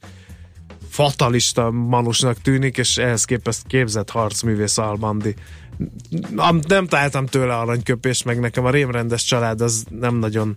fatalista 0.88 1.70
manusnak 1.70 2.40
tűnik, 2.40 2.78
és 2.78 2.96
ehhez 2.96 3.24
képest 3.24 3.66
képzett 3.66 4.10
harcművész 4.10 4.78
Albandi. 4.78 5.34
Nem 6.66 6.86
találtam 6.86 7.26
tőle 7.26 7.56
aranyköpést, 7.56 8.24
meg 8.24 8.40
nekem 8.40 8.64
a 8.64 8.70
rémrendes 8.70 9.24
család 9.24 9.60
az 9.60 9.84
nem 9.88 10.16
nagyon 10.16 10.56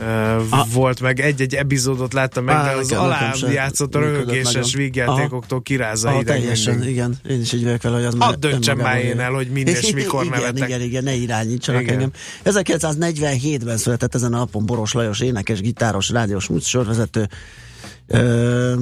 uh, 0.00 0.72
volt, 0.72 1.00
meg 1.00 1.20
egy-egy 1.20 1.54
epizódot 1.54 2.12
láttam 2.12 2.44
meg, 2.44 2.64
de 2.64 2.70
az 2.70 2.92
alá 2.92 3.34
játszott 3.50 3.94
a 3.94 3.98
röhögéses 3.98 4.74
vígjátékoktól 4.74 5.62
kirázza 5.62 6.08
Aha, 6.08 6.22
teljesen, 6.22 6.74
mindig. 6.74 6.92
igen. 6.92 7.16
Én 7.28 7.40
is 7.40 7.52
így 7.52 7.64
vagyok 7.64 7.82
vele, 7.82 7.96
hogy 7.96 8.04
az 8.04 8.14
Hadd 8.18 8.40
döntsem 8.40 8.78
már 8.78 9.04
én 9.04 9.20
el, 9.20 9.32
hogy 9.32 9.48
minden 9.48 9.74
és 9.74 9.92
mikor 9.92 10.24
igen, 10.24 10.38
nevetek. 10.38 10.68
Igen, 10.68 10.80
igen, 10.80 11.04
ne 11.04 11.14
irányítsanak 11.14 11.82
igen. 11.82 11.94
engem. 11.94 12.12
1947-ben 12.44 13.76
született 13.76 14.14
ezen 14.14 14.34
a 14.34 14.36
napon 14.36 14.66
Boros 14.66 14.92
Lajos 14.92 15.20
énekes, 15.20 15.60
gitáros, 15.60 16.10
rádiós 16.10 16.46
műsorvezető. 16.48 17.28
Ö, 18.06 18.74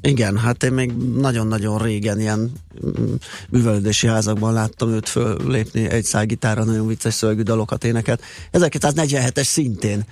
igen, 0.00 0.38
hát 0.38 0.62
én 0.62 0.72
még 0.72 0.92
nagyon-nagyon 1.16 1.78
régen 1.78 2.20
ilyen 2.20 2.52
mm, 2.86 3.14
művelődési 3.48 4.06
házakban 4.06 4.52
láttam 4.52 4.90
őt 4.90 5.08
föllépni 5.08 5.90
egy 5.90 6.04
szágítára, 6.04 6.64
nagyon 6.64 6.86
vicces 6.86 7.14
szövegű 7.14 7.42
dalokat 7.42 7.84
éneket. 7.84 8.22
1947-es 8.52 9.44
szintén 9.44 10.04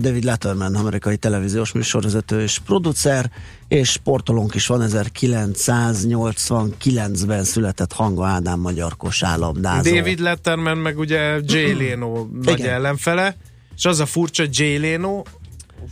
David 0.00 0.24
Letterman, 0.24 0.74
amerikai 0.74 1.16
televíziós 1.16 1.72
műsorvezető 1.72 2.42
és 2.42 2.58
producer, 2.58 3.30
és 3.68 3.90
sportolónk 3.90 4.54
is 4.54 4.66
van, 4.66 4.86
1989-ben 4.88 7.44
született 7.44 7.92
Hanga 7.92 8.26
Ádám 8.26 8.60
magyar 8.60 8.96
kosárlabdázó. 8.96 9.94
David 9.94 10.18
Letterman 10.18 10.78
meg 10.78 10.98
ugye 10.98 11.40
Jay 11.44 11.74
Leno 11.74 12.26
nagy 12.42 12.60
ellenfele, 12.60 13.36
és 13.76 13.84
az 13.84 14.00
a 14.00 14.06
furcsa, 14.06 14.44
Jay 14.50 14.78
Leno 14.78 15.22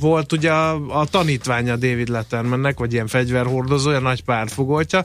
volt 0.01 0.33
ugye 0.33 0.53
a, 0.53 1.01
a 1.01 1.07
tanítványa 1.07 1.77
David 1.77 2.09
Lettermannek, 2.09 2.79
vagy 2.79 2.93
ilyen 2.93 3.07
fegyverhordozója, 3.07 3.99
nagy 3.99 4.25
pártfogoltja, 4.25 5.05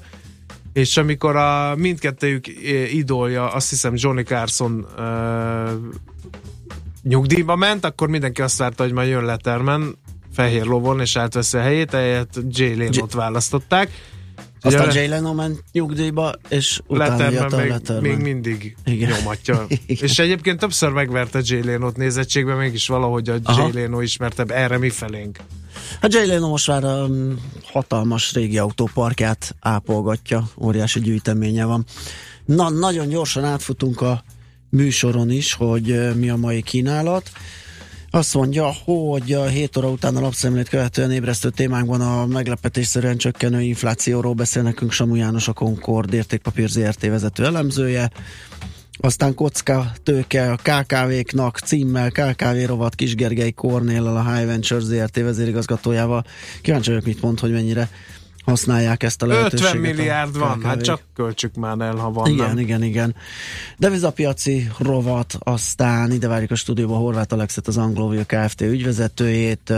és 0.73 0.97
amikor 0.97 1.35
a 1.35 1.75
mindkettőjük 1.75 2.47
idolja, 2.91 3.47
azt 3.47 3.69
hiszem 3.69 3.93
Johnny 3.95 4.23
Carson 4.23 4.85
uh, 4.97 5.71
nyugdíjba 7.03 7.55
ment, 7.55 7.85
akkor 7.85 8.07
mindenki 8.07 8.41
azt 8.41 8.57
várta, 8.57 8.83
hogy 8.83 8.93
majd 8.93 9.09
jön 9.09 9.25
Letterman 9.25 9.97
fehér 10.33 10.65
lovon, 10.65 10.99
és 10.99 11.15
átveszi 11.15 11.57
a 11.57 11.61
helyét, 11.61 11.93
ehelyett 11.93 12.39
Jay 12.49 12.75
Leno-t 12.75 13.13
választották 13.13 13.89
aztán 14.61 14.93
Jay 14.93 15.07
Leno 15.07 15.33
ment 15.33 15.63
nyugdíjba, 15.71 16.33
és 16.49 16.79
utána 16.87 17.29
jött 17.29 17.51
a 17.51 17.57
még, 17.57 17.69
Letterman. 17.69 18.09
még 18.09 18.17
mindig 18.17 18.75
Igen. 18.85 19.11
nyomatja. 19.11 19.65
és 19.85 20.19
egyébként 20.19 20.59
többször 20.59 20.91
megverte 20.91 21.39
Jay 21.43 21.63
Leno-t 21.63 21.97
nézettségben, 21.97 22.57
mégis 22.57 22.87
valahogy 22.87 23.29
a 23.29 23.37
Aha. 23.43 23.61
Jay 23.61 23.71
Leno 23.81 24.01
ismertebb 24.01 24.51
erre 24.51 24.77
mi 24.77 24.89
felénk. 24.89 25.37
A 26.01 26.07
Jay 26.09 26.27
Leno 26.27 26.49
most 26.49 26.67
már 26.67 26.83
a 26.83 27.05
um, 27.05 27.39
hatalmas 27.63 28.33
régi 28.33 28.57
autóparkját 28.57 29.55
ápolgatja, 29.59 30.49
óriási 30.57 30.99
gyűjteménye 30.99 31.65
van. 31.65 31.85
Na, 32.45 32.69
nagyon 32.69 33.07
gyorsan 33.07 33.43
átfutunk 33.43 34.01
a 34.01 34.23
műsoron 34.69 35.31
is, 35.31 35.53
hogy 35.53 35.91
uh, 35.91 36.15
mi 36.15 36.29
a 36.29 36.35
mai 36.35 36.61
kínálat. 36.61 37.31
Azt 38.17 38.33
mondja, 38.33 38.73
hogy 38.83 39.33
a 39.33 39.45
7 39.45 39.77
óra 39.77 39.89
után 39.89 40.15
a 40.15 40.19
lapszemlét 40.19 40.69
követően 40.69 41.11
ébresztő 41.11 41.49
témánkban 41.49 42.01
a 42.01 42.25
meglepetésszerűen 42.25 43.17
csökkenő 43.17 43.61
inflációról 43.61 44.33
beszél 44.33 44.61
nekünk 44.61 44.91
Samu 44.91 45.15
János, 45.15 45.47
a 45.47 45.53
Concord 45.53 46.13
értékpapír 46.13 46.69
ZRT 46.69 47.01
vezető 47.01 47.45
elemzője. 47.45 48.11
Aztán 48.99 49.33
kocka 49.33 49.91
tőke 50.03 50.51
a 50.51 50.55
KKV-knak 50.55 51.59
címmel 51.59 52.11
KKV 52.11 52.65
rovat 52.65 52.95
Kisgergely 52.95 53.51
Kornéllal 53.51 54.17
a 54.17 54.33
High 54.33 54.45
Ventures 54.45 54.83
ZRT 54.83 55.15
vezérigazgatójával. 55.15 56.25
Kíváncsi 56.61 56.89
vagyok, 56.89 57.05
mit 57.05 57.21
mond, 57.21 57.39
hogy 57.39 57.51
mennyire 57.51 57.89
használják 58.47 59.03
ezt 59.03 59.21
a 59.21 59.25
lehetőséget. 59.25 59.73
50 59.75 59.77
milliárd 59.95 60.37
van, 60.37 60.63
hát 60.63 60.81
csak 60.81 61.01
költsük 61.15 61.55
már 61.55 61.79
el, 61.79 61.95
ha 61.95 62.11
van. 62.11 62.29
Igen, 62.29 62.47
nem? 62.47 62.57
igen, 62.57 62.83
igen. 62.83 63.15
Devizapiaci 63.77 64.69
rovat, 64.79 65.35
aztán 65.39 66.11
ide 66.11 66.27
várjuk 66.27 66.51
a 66.51 66.55
stúdióba 66.55 66.95
Horváth 66.95 67.33
Alexet, 67.33 67.67
az 67.67 67.77
Anglovia 67.77 68.23
Kft. 68.25 68.61
ügyvezetőjét. 68.61 69.73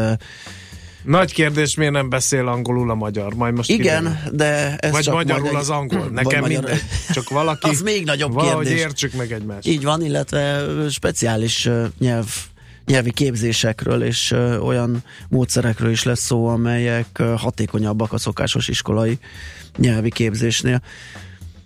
Nagy 1.04 1.34
kérdés, 1.34 1.76
miért 1.76 1.94
nem 1.94 2.10
beszél 2.10 2.48
angolul 2.48 2.90
a 2.92 2.96
magyar? 2.96 3.34
Majd 3.34 3.56
most 3.56 3.70
Igen, 3.70 4.04
kiderül. 4.04 4.36
de 4.38 4.76
ez 4.76 4.92
Vagy 4.92 5.04
csak 5.04 5.14
magyarul 5.14 5.44
magyar... 5.44 5.60
az 5.60 5.70
angol. 5.70 6.10
Nekem 6.10 6.40
magyar... 6.40 6.62
mindegy. 6.62 6.82
Csak 7.14 7.30
valaki... 7.40 7.70
az 7.70 7.82
még 7.82 8.06
nagyobb 8.06 8.34
valahogy 8.34 8.66
kérdés. 8.66 8.84
értsük 8.84 9.14
meg 9.14 9.32
egymást. 9.32 9.68
Így 9.68 9.84
van, 9.84 10.04
illetve 10.06 10.66
speciális 10.90 11.70
nyelv 12.00 12.28
nyelvi 12.90 13.12
képzésekről 13.12 14.04
és 14.04 14.32
olyan 14.62 15.04
módszerekről 15.28 15.92
is 15.92 16.04
lesz 16.04 16.26
szó, 16.26 16.48
amelyek 16.48 17.22
hatékonyabbak 17.38 18.14
a 18.14 18.18
szokásos 18.18 18.68
iskolai 18.68 19.20
nyelvi 19.78 20.10
képzésnél. 20.10 20.82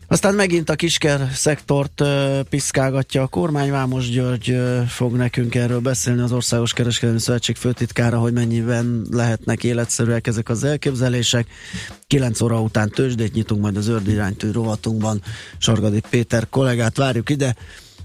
Aztán 0.08 0.36
megint 0.36 0.70
a 0.70 0.76
kisker 0.76 1.30
szektort 1.34 2.02
ö, 2.02 2.40
piszkálgatja 2.50 3.22
a 3.22 3.28
kormány. 3.28 3.72
Vámos 3.72 4.10
György 4.10 4.58
fog 4.88 5.16
nekünk 5.16 5.56
erről 5.56 5.80
beszélni, 5.80 6.22
az 6.22 6.32
Országos 6.32 6.74
Kereskedelmi 6.74 7.20
Szövetség 7.20 7.56
főtitkára, 7.56 8.20
hogy 8.20 8.34
mennyiben 8.34 9.06
lehetnek 9.12 9.64
életszerűek 9.64 10.28
ezek 10.28 10.50
az 10.50 10.64
elképzelések. 10.64 11.48
9 12.08 12.42
óra 12.42 12.62
után 12.62 12.90
tőzsdét 12.90 13.34
nyitunk 13.34 13.62
majd 13.62 13.78
az 13.78 13.92
iránytű 14.08 14.52
rovatunkban. 14.52 15.22
Sargadi 15.58 16.02
Péter 16.10 16.50
kollégát 16.50 16.98
várjuk 16.98 17.30
ide. 17.30 17.56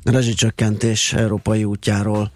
Rezsicsökkentés 0.05 1.13
európai 1.13 1.65
útjáról 1.65 2.33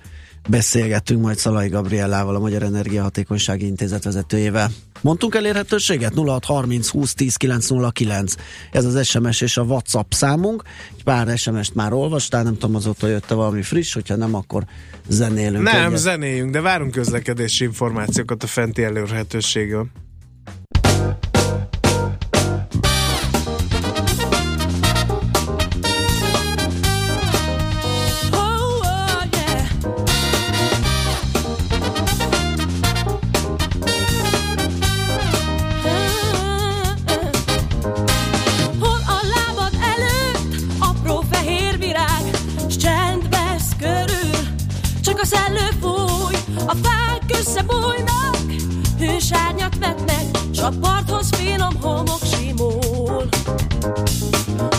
beszélgettünk 0.48 1.22
majd 1.22 1.38
Szalai 1.38 1.68
Gabriellával, 1.68 2.34
a 2.34 2.38
Magyar 2.38 2.62
Energiahatékonysági 2.62 3.66
Intézet 3.66 4.04
vezetőjével. 4.04 4.70
Mondtunk 5.00 5.34
elérhetőséget? 5.34 6.14
0630 6.14 6.88
20 6.88 7.14
10 7.14 7.36
909. 7.36 8.34
Ez 8.72 8.84
az 8.84 9.06
SMS 9.06 9.40
és 9.40 9.56
a 9.56 9.62
WhatsApp 9.62 10.12
számunk. 10.12 10.62
Egy 10.96 11.04
pár 11.04 11.38
SMS-t 11.38 11.74
már 11.74 11.92
olvastál, 11.92 12.42
nem 12.42 12.58
tudom, 12.58 12.74
azóta 12.74 13.06
jött 13.06 13.26
valami 13.26 13.62
friss, 13.62 13.94
hogyha 13.94 14.16
nem, 14.16 14.34
akkor 14.34 14.64
zenélünk. 15.08 15.62
Nem, 15.62 15.86
egyet. 15.86 15.98
zenéjünk, 15.98 16.50
de 16.50 16.60
várunk 16.60 16.90
közlekedési 16.90 17.64
információkat 17.64 18.42
a 18.42 18.46
fenti 18.46 18.82
elérhetőségről. 18.82 19.86
A 50.62 50.72
parthoz 50.80 51.28
finom 51.30 51.80
homok 51.80 52.20
simul. 52.34 53.28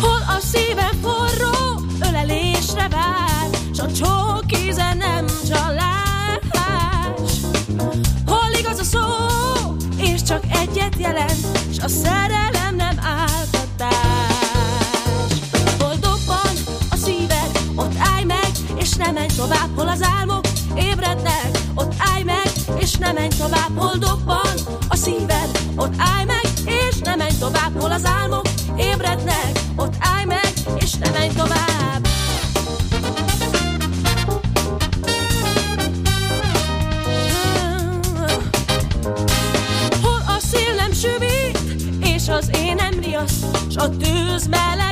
Hol 0.02 0.22
a 0.28 0.40
szívem 0.40 1.02
forró, 1.02 1.82
ölelésre 2.10 2.88
vár, 2.88 3.50
s 3.75 3.80
a 3.80 3.92
csók 3.92 4.60
íze 4.66 4.94
nem 4.94 5.25
csalás. 5.48 5.92
Hol 8.25 8.52
igaz 8.60 8.80
a 8.80 8.84
szó, 8.84 9.00
és 9.98 10.24
csak 10.24 10.44
egyet 10.62 10.96
jelent, 10.98 11.48
s 11.74 11.78
a 11.84 11.88
szerelem 11.88 12.75
nem 12.75 12.98
áltatás. 13.00 13.92
Hol 15.80 15.96
dobban 15.96 16.54
a 16.90 16.96
szíved, 16.96 17.60
ott 17.75 17.96
állj 18.13 18.24
meg, 18.24 18.52
és 18.75 18.94
ne 18.94 19.12
menj 19.12 19.34
tovább, 19.36 19.70
hol 19.75 19.88
az 19.88 20.02
álmok 20.20 20.46
ébrednek, 20.75 21.50
ott 21.75 21.94
állj 21.98 22.24
meg, 22.24 22.52
és 22.84 22.96
ne 22.96 23.12
menj 23.12 23.28
tovább, 23.38 23.78
hol 23.78 23.98
dobban 23.98 24.56
a 24.88 24.96
szíved, 24.96 25.50
ott 25.75 25.94
állj 25.98 26.25
meg, 26.25 26.46
és 26.66 27.00
ne 27.00 27.16
menj 27.16 27.38
tovább, 27.40 27.80
hol 27.80 27.92
az 27.92 28.06
álmok 28.06 28.46
ébrednek, 28.78 29.52
ott 29.75 29.94
állj 30.00 30.25
meg, 30.25 30.54
és 30.80 30.94
ne 30.94 31.10
menj 31.10 31.34
tovább. 31.34 32.08
Hol 40.02 40.24
a 40.28 40.40
szél 40.40 40.74
nem 40.75 40.92
süvít, 40.94 41.60
és 42.00 42.28
az 42.28 42.50
én 42.56 42.75
nem 42.75 43.00
riaszt, 43.00 43.46
s 43.70 43.75
a 43.75 43.90
tűz 43.90 44.48
melegét 44.48 44.83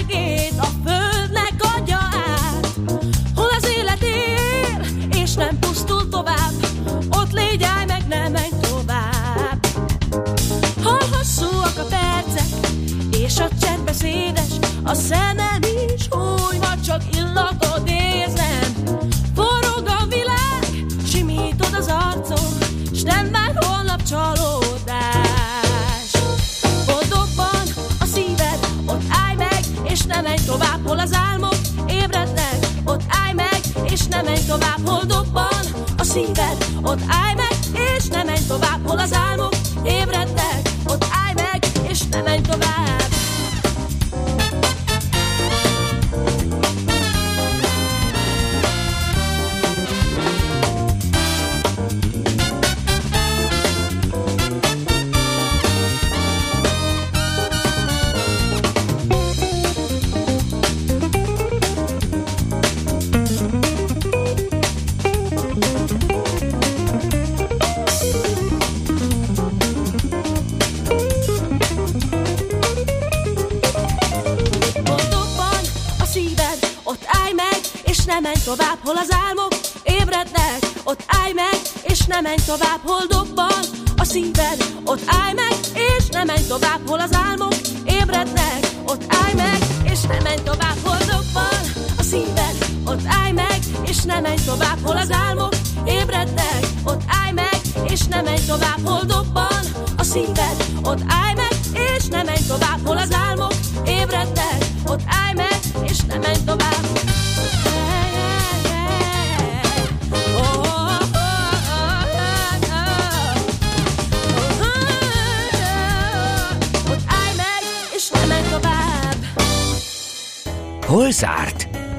dobban 36.13 36.45
a 36.45 36.50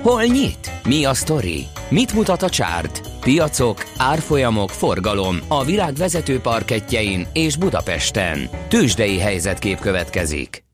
Hol 0.02 0.22
nyit? 0.22 0.70
Mi 0.84 1.04
a 1.04 1.14
sztori? 1.14 1.66
Mit 1.88 2.14
mutat 2.14 2.42
a 2.42 2.48
csárt? 2.48 3.00
Piacok, 3.20 3.84
árfolyamok, 3.96 4.70
forgalom 4.70 5.36
a 5.48 5.64
világ 5.64 5.94
vezető 5.94 6.40
parketjein 6.40 7.26
és 7.32 7.56
Budapesten. 7.56 8.48
Tősdei 8.68 9.18
helyzetkép 9.18 9.78
következik. 9.78 10.64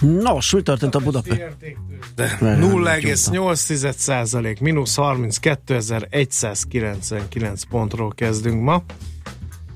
Nos, 0.00 0.52
mi 0.52 0.62
történt 0.62 0.94
a 0.94 0.98
Budapest? 0.98 1.56
De 2.14 2.36
Mert 2.40 2.60
0,8 2.60 3.92
százalék, 3.92 4.60
mínusz 4.60 4.94
32.199 4.96 7.62
pontról 7.68 8.12
kezdünk 8.14 8.62
ma. 8.62 8.82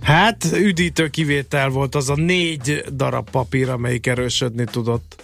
Hát, 0.03 0.45
üdítő 0.55 1.09
kivétel 1.09 1.69
volt 1.69 1.95
az 1.95 2.11
a 2.11 2.15
négy 2.15 2.85
darab 2.93 3.31
papír, 3.31 3.69
amelyik 3.69 4.07
erősödni 4.07 4.65
tudott. 4.65 5.20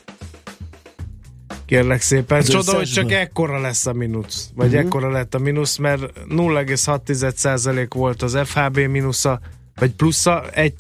Kérlek 1.66 2.00
szépen. 2.00 2.38
Az 2.38 2.48
Csoda, 2.48 2.74
hogy 2.74 2.88
csak 2.88 3.12
ekkora 3.12 3.60
lesz 3.60 3.86
a 3.86 3.92
mínusz. 3.92 4.50
Vagy 4.54 4.66
uh-huh. 4.66 4.80
ekkora 4.80 5.10
lett 5.10 5.34
a 5.34 5.38
mínusz, 5.38 5.76
mert 5.76 6.02
0,6% 6.28 7.86
volt 7.94 8.22
az 8.22 8.38
FHB 8.44 8.78
mínusza, 8.78 9.40
vagy 9.74 9.90
plusza, 9.90 10.50
1 10.50 10.74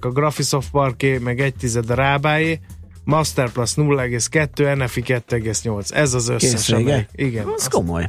a 0.00 0.08
Graphisoft 0.08 0.70
Parké, 0.70 1.18
meg 1.18 1.40
1 1.40 1.54
a 1.88 1.94
Rábáé, 1.94 2.60
Masterplus 3.04 3.74
0,2, 3.74 4.76
NFI 4.76 5.02
2,8. 5.06 5.92
Ez 5.92 6.14
az 6.14 6.28
összes. 6.28 6.50
Kész 6.50 6.70
amely- 6.70 7.06
Igen. 7.14 7.46
Az 7.56 7.68
komoly. 7.68 8.08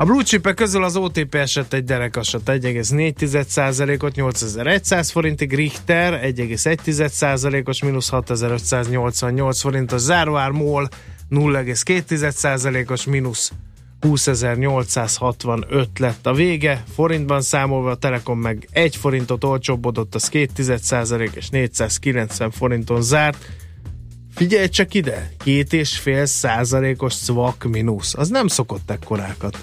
A 0.00 0.04
blue 0.04 0.22
chipek 0.22 0.54
közül 0.54 0.84
az 0.84 0.96
OTP 0.96 1.34
esett 1.34 1.72
egy 1.72 1.84
derekasat 1.84 2.42
1,4%-ot 2.44 4.14
8100 4.14 5.10
forintig, 5.10 5.54
Richter 5.54 6.20
1,1%-os 6.36 7.82
mínusz 7.82 8.08
6588 8.08 9.60
forint, 9.60 9.92
a 9.92 9.98
záróár 9.98 10.50
MOL 10.50 10.88
0,2%-os 11.30 13.04
mínusz 13.04 13.52
20.865 14.00 15.86
lett 15.98 16.26
a 16.26 16.32
vége, 16.32 16.84
forintban 16.94 17.40
számolva 17.40 17.90
a 17.90 17.96
Telekom 17.96 18.38
meg 18.38 18.68
1 18.72 18.96
forintot 18.96 19.44
olcsóbbodott, 19.44 20.14
az 20.14 20.28
2 20.28 20.78
és 21.34 21.48
490 21.48 22.50
forinton 22.50 23.02
zárt. 23.02 23.48
Figyelj 24.34 24.68
csak 24.68 24.94
ide, 24.94 25.30
két 25.38 25.72
és 25.72 25.98
fél 25.98 26.26
százalékos 26.26 27.12
szvak 27.12 27.64
mínusz. 27.64 28.14
Az 28.14 28.28
nem 28.28 28.46
szokott 28.46 28.90
ekkorákat. 28.90 29.58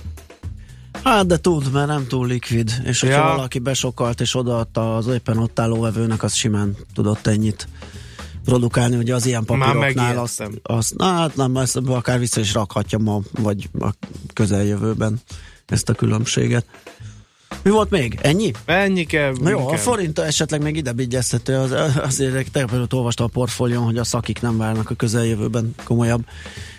Hát, 1.06 1.26
de 1.26 1.38
tud, 1.38 1.72
mert 1.72 1.88
nem 1.88 2.08
túl 2.08 2.28
likvid. 2.28 2.72
És 2.84 3.00
hogyha 3.00 3.18
Ja. 3.18 3.36
valaki 3.36 3.60
besokkalt 3.60 4.22
és 4.22 4.36
odaadta 4.36 4.96
az 4.96 5.08
éppen 5.08 5.38
ott 5.38 5.60
álló 5.60 5.82
vevőnek, 5.82 6.24
az 6.24 6.34
simán 6.34 6.76
tudott 6.94 7.28
ennyit 7.28 7.68
produkálni, 8.46 8.96
ugye 8.96 9.16
az 9.16 9.26
ilyen 9.26 9.46
papíroknál 9.46 10.18
azt, 10.18 10.44
azt, 10.64 10.96
na, 10.98 11.06
hát 11.06 11.36
nem, 11.36 11.58
ezt 11.58 11.78
akár 11.86 12.20
vissza 12.20 12.40
is 12.40 12.54
rakhatja 12.54 12.98
ma, 12.98 13.22
vagy 13.32 13.70
a 13.80 13.90
közeljövőben 14.34 15.22
ezt 15.66 15.90
a 15.90 15.94
különbséget. 15.94 16.66
Mi 17.64 17.70
volt 17.70 17.90
még? 17.90 18.20
Ennyi? 18.22 18.52
Ennyi 18.66 19.06
kell. 19.06 19.34
Na 19.42 19.50
jó, 19.50 19.68
a 19.68 19.70
kell. 19.70 19.78
forint 19.78 20.20
esetleg 20.20 20.62
még 20.62 20.76
ide 20.76 20.94
vigyeztető, 20.94 21.58
az, 21.58 21.72
azért 22.02 22.52
tegnap 22.52 22.74
előtt 22.74 22.94
olvastam 22.94 23.26
a 23.26 23.30
portfólión, 23.30 23.84
hogy 23.84 23.98
a 23.98 24.04
szakik 24.04 24.42
nem 24.42 24.58
várnak 24.58 24.90
a 24.90 24.96
közeljövőben 24.96 25.76
komolyabb 25.84 26.26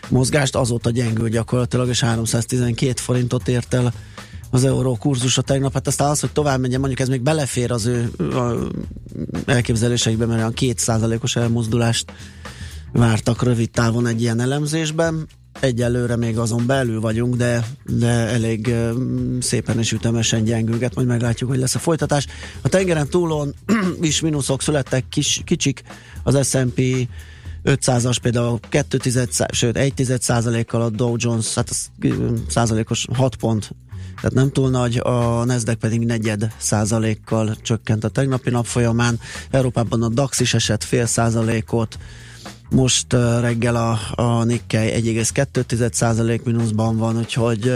mozgást, 0.08 0.56
azóta 0.56 0.90
gyengül 0.90 1.28
gyakorlatilag, 1.28 1.88
és 1.88 2.00
312 2.00 2.92
forintot 3.00 3.48
ért 3.48 3.74
el 3.74 3.92
az 4.50 4.64
euró 4.64 4.96
kurzusa 4.96 5.42
tegnap, 5.42 5.72
hát 5.72 5.86
aztán 5.86 6.10
az, 6.10 6.20
hogy 6.20 6.32
tovább 6.32 6.60
menjen, 6.60 6.80
mondjuk 6.80 7.00
ez 7.00 7.08
még 7.08 7.20
belefér 7.20 7.70
az 7.70 7.86
ő 7.86 8.10
a, 8.18 8.68
elképzeléseikbe, 9.46 10.26
mert 10.26 10.38
olyan 10.38 10.52
kétszázalékos 10.52 11.36
elmozdulást 11.36 12.12
vártak 12.92 13.42
rövid 13.42 13.70
távon 13.70 14.06
egy 14.06 14.20
ilyen 14.20 14.40
elemzésben. 14.40 15.26
Egyelőre 15.60 16.16
még 16.16 16.38
azon 16.38 16.66
belül 16.66 17.00
vagyunk, 17.00 17.36
de, 17.36 17.66
de 17.84 18.06
elég 18.06 18.74
szépen 19.40 19.78
és 19.78 19.92
ütemesen 19.92 20.44
gyengülget, 20.44 20.94
majd 20.94 21.06
meglátjuk, 21.06 21.50
hogy 21.50 21.58
lesz 21.58 21.74
a 21.74 21.78
folytatás. 21.78 22.26
A 22.60 22.68
tengeren 22.68 23.08
túlon 23.08 23.54
is 24.00 24.20
mínuszok 24.20 24.62
születtek, 24.62 25.08
kis, 25.08 25.40
kicsik, 25.44 25.82
az 26.22 26.48
S&P 26.48 26.80
500-as 27.66 28.16
például 28.22 28.61
2 28.68 28.98
tized, 28.98 29.29
sőt 29.52 29.76
1 29.76 29.94
tized 29.94 30.22
százalékkal 30.22 30.83
a 30.83 30.90
Dow 30.90 31.14
Jones, 31.18 31.55
hát 31.55 31.70
az 31.70 31.88
százalékos 32.48 33.07
6 33.12 33.37
pont, 33.37 33.70
tehát 34.16 34.33
nem 34.33 34.50
túl 34.50 34.70
nagy, 34.70 34.96
a 34.96 35.44
Nasdaq 35.44 35.79
pedig 35.79 36.07
negyed 36.07 36.52
százalékkal 36.57 37.57
csökkent 37.62 38.05
a 38.05 38.09
tegnapi 38.09 38.50
nap 38.50 38.66
folyamán. 38.66 39.20
Európában 39.50 40.02
a 40.02 40.09
DAX 40.09 40.40
is 40.40 40.55
esett 40.55 40.85
fél 40.85 41.07
százalékot, 41.07 41.98
most 42.70 43.12
reggel 43.40 43.76
a, 43.76 43.98
a 44.22 44.44
Nikkei 44.44 44.90
1,2% 45.02 46.42
mínuszban 46.44 46.96
van, 46.96 47.18
úgyhogy 47.18 47.72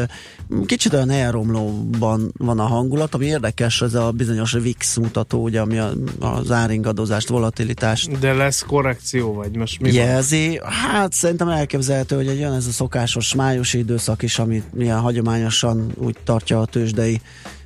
kicsit 0.67 0.93
olyan 0.93 1.11
elromlóban 1.11 2.33
van 2.39 2.59
a 2.59 2.67
hangulat, 2.67 3.15
ami 3.15 3.27
érdekes, 3.27 3.83
ez 3.83 3.95
a 3.95 4.11
bizonyos 4.11 4.53
VIX 4.53 4.97
mutató, 4.97 5.43
ugye, 5.43 5.61
ami 5.61 5.79
a, 5.79 5.93
az 6.19 6.51
áringadozást, 6.51 7.29
volatilitást 7.29 8.19
De 8.19 8.33
lesz 8.33 8.63
korrekció, 8.63 9.35
vagy 9.35 9.57
most 9.57 9.81
mi 9.81 9.91
van? 9.91 9.99
jelzi. 9.99 10.61
Hát 10.65 11.13
szerintem 11.13 11.49
elképzelhető, 11.49 12.17
hogy 12.17 12.29
olyan 12.29 12.55
ez 12.55 12.67
a 12.67 12.71
szokásos 12.71 13.35
májusi 13.35 13.79
időszak 13.79 14.23
is, 14.23 14.39
amit 14.39 14.75
milyen 14.75 15.01
hagyományosan 15.01 15.93
úgy 15.97 16.17
tartja 16.25 16.61
a 16.61 16.67
tőzsdei 16.67 17.21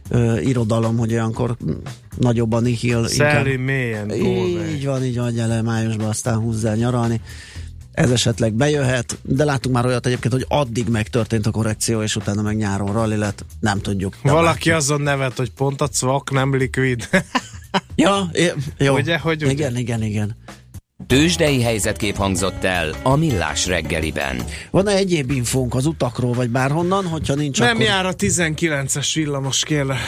ö, 0.08 0.38
irodalom, 0.38 0.96
hogy 0.96 1.12
olyankor 1.12 1.56
nagyobb 2.16 2.52
a 2.52 2.60
nihil. 2.60 3.08
Szellő 3.08 3.58
mélyen. 3.58 4.10
így 4.10 4.84
van, 4.84 5.04
így 5.04 5.16
van, 5.16 5.38
el 5.38 5.62
májusban 5.62 6.08
aztán 6.08 6.38
húzza 6.38 6.68
el 6.68 6.76
nyaralni. 6.76 7.20
Ez 7.92 8.10
esetleg 8.10 8.52
bejöhet, 8.52 9.18
de 9.22 9.44
láttunk 9.44 9.74
már 9.74 9.86
olyat 9.86 10.06
egyébként, 10.06 10.32
hogy 10.34 10.44
addig 10.48 10.88
megtörtént 10.88 11.46
a 11.46 11.50
korrekció, 11.50 12.02
és 12.02 12.16
utána 12.16 12.42
meg 12.42 12.56
nyáron 12.56 12.92
rally 12.92 13.16
lett, 13.16 13.44
nem 13.60 13.80
tudjuk. 13.80 14.16
De 14.22 14.32
Valaki 14.32 14.70
azon 14.70 15.00
nevet, 15.00 15.36
hogy 15.36 15.50
pont 15.50 15.80
a 15.80 15.88
cvak 15.88 16.30
nem 16.30 16.56
likvid. 16.56 17.08
Ja, 17.94 18.30
jó. 18.78 18.94
Ugye, 18.94 19.18
hogy 19.18 19.42
ugye? 19.42 19.52
igen, 19.52 19.76
igen, 19.76 20.02
igen. 20.02 20.36
Tőzsdei 21.06 21.62
helyzetkép 21.62 22.16
hangzott 22.16 22.64
el 22.64 22.94
a 23.02 23.16
Millás 23.16 23.66
reggeliben. 23.66 24.44
Van-e 24.70 24.92
egyéb 24.92 25.30
infónk 25.30 25.74
az 25.74 25.86
utakról, 25.86 26.32
vagy 26.32 26.50
bárhonnan, 26.50 27.06
hogyha 27.06 27.34
nincs, 27.34 27.58
Nem 27.58 27.68
akkor... 27.68 27.82
jár 27.82 28.06
a 28.06 28.14
19-es 28.14 29.10
villamos 29.14 29.64
kérlek. 29.64 29.98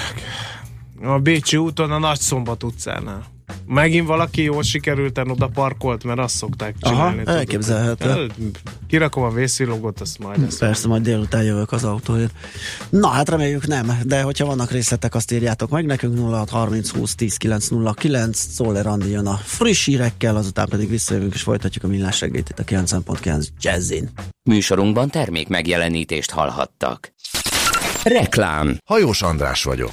A 1.02 1.18
Bécsi 1.18 1.56
úton, 1.56 1.90
a 1.90 1.98
Nagyszombat 1.98 2.62
utcánál. 2.62 3.35
Megint 3.66 4.06
valaki 4.06 4.42
jól 4.42 4.62
sikerülten 4.62 5.30
oda 5.30 5.46
parkolt, 5.46 6.04
mert 6.04 6.18
azt 6.18 6.36
szokták 6.36 6.74
Aha, 6.80 6.94
csinálni. 6.94 7.18
tudod. 7.18 7.34
elképzelhető. 7.34 8.08
El- 8.10 8.30
Kirakom 8.88 9.22
a 9.22 9.30
vészvilógot, 9.30 10.00
azt 10.00 10.18
majd 10.18 10.42
ezt. 10.42 10.58
Persze, 10.58 10.88
majd 10.88 11.02
délután 11.02 11.42
jövök 11.42 11.72
az 11.72 11.84
autóért. 11.84 12.32
Na, 12.88 13.08
hát 13.08 13.28
reméljük 13.28 13.66
nem, 13.66 13.98
de 14.04 14.22
hogyha 14.22 14.46
vannak 14.46 14.70
részletek, 14.70 15.14
azt 15.14 15.32
írjátok 15.32 15.70
meg 15.70 15.86
nekünk 15.86 16.18
06 16.30 16.50
30 16.50 16.90
20 16.90 17.14
10 17.14 17.36
909, 17.36 18.38
Szoller 18.38 18.86
Andi 18.86 19.10
jön 19.10 19.26
a 19.26 19.36
friss 19.44 19.84
hírekkel, 19.84 20.36
azután 20.36 20.68
pedig 20.68 20.88
visszajövünk 20.88 21.34
és 21.34 21.42
folytatjuk 21.42 21.84
a 21.84 21.88
millás 21.88 22.20
reggelit 22.20 22.48
itt 22.48 22.58
a 22.58 22.64
9.9 22.64 23.46
Jazzin. 23.60 24.10
Műsorunkban 24.42 25.10
termék 25.10 25.48
megjelenítést 25.48 26.30
hallhattak. 26.30 27.12
Reklám. 28.04 28.76
Hajós 28.84 29.22
András 29.22 29.62
vagyok. 29.62 29.92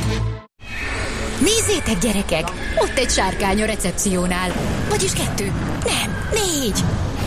Nézzétek, 1.41 1.97
gyerekek! 1.99 2.51
Ott 2.75 2.97
egy 2.97 3.09
sárkány 3.09 3.61
a 3.61 3.65
recepciónál. 3.65 4.51
Vagyis 4.89 5.13
kettő. 5.13 5.51
Nem, 5.83 6.29
négy. 6.31 6.79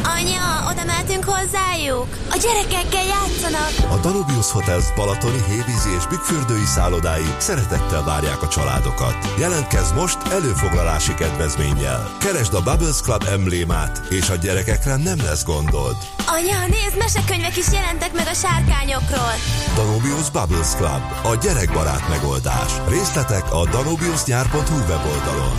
Anya, 0.05 0.71
oda 0.71 0.85
mehetünk 0.85 1.25
hozzájuk? 1.25 2.07
A 2.31 2.37
gyerekekkel 2.43 3.05
játszanak. 3.05 3.91
A 3.91 3.97
Danubius 3.97 4.51
Hotels 4.51 4.93
Balatoni, 4.97 5.43
Hévízi 5.49 5.91
és 5.99 6.07
Bükkfürdői 6.07 6.65
szállodái 6.65 7.35
szeretettel 7.39 8.03
várják 8.03 8.43
a 8.43 8.49
családokat. 8.49 9.17
Jelentkezz 9.39 9.93
most 9.93 10.19
előfoglalási 10.31 11.15
kedvezménnyel. 11.15 12.11
Keresd 12.19 12.55
a 12.55 12.63
Bubbles 12.63 13.01
Club 13.01 13.25
emblémát, 13.31 14.03
és 14.11 14.29
a 14.31 14.37
gyerekekre 14.37 14.97
nem 14.97 15.19
lesz 15.19 15.45
gondod. 15.45 15.97
Anya, 16.27 16.67
nézd, 16.67 16.97
mesekönyvek 16.99 17.57
is 17.57 17.73
jelentek 17.73 18.13
meg 18.13 18.27
a 18.27 18.35
sárkányokról. 18.35 19.35
Danubius 19.75 20.31
Bubbles 20.31 20.75
Club, 20.77 21.03
a 21.23 21.35
gyerekbarát 21.43 22.09
megoldás. 22.09 22.73
Részletek 22.89 23.53
a 23.53 23.69
danubiusnyár.hu 23.71 24.79
weboldalon. 24.79 25.59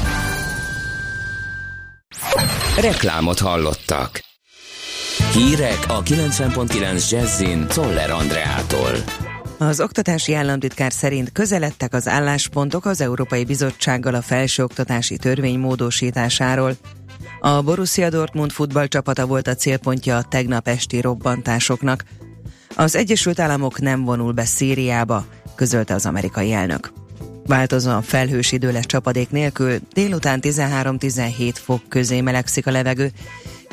Reklámot 2.79 3.39
hallottak. 3.39 4.34
Hírek 5.35 5.79
a 5.87 6.03
90.9 6.03 7.09
Jazzin 7.09 7.67
Toller 7.67 8.09
Andreától. 8.09 8.91
Az 9.57 9.79
oktatási 9.79 10.33
államtitkár 10.33 10.91
szerint 10.91 11.31
közeledtek 11.31 11.93
az 11.93 12.07
álláspontok 12.07 12.85
az 12.85 13.01
Európai 13.01 13.45
Bizottsággal 13.45 14.13
a 14.13 14.21
felsőoktatási 14.21 15.17
törvény 15.17 15.59
módosításáról. 15.59 16.75
A 17.39 17.61
Borussia 17.61 18.09
Dortmund 18.09 18.51
futballcsapata 18.51 19.25
volt 19.25 19.47
a 19.47 19.55
célpontja 19.55 20.17
a 20.17 20.23
tegnap 20.23 20.67
esti 20.67 21.01
robbantásoknak. 21.01 22.03
Az 22.75 22.95
Egyesült 22.95 23.39
Államok 23.39 23.79
nem 23.79 24.03
vonul 24.03 24.31
be 24.31 24.45
Szíriába, 24.45 25.25
közölte 25.55 25.93
az 25.93 26.05
amerikai 26.05 26.51
elnök. 26.51 26.91
Változóan 27.45 28.01
felhős 28.01 28.51
idő 28.51 28.71
lesz 28.71 28.85
csapadék 28.85 29.29
nélkül, 29.29 29.79
délután 29.93 30.39
13-17 30.41 31.53
fok 31.53 31.81
közé 31.89 32.21
melegszik 32.21 32.67
a 32.67 32.71
levegő. 32.71 33.11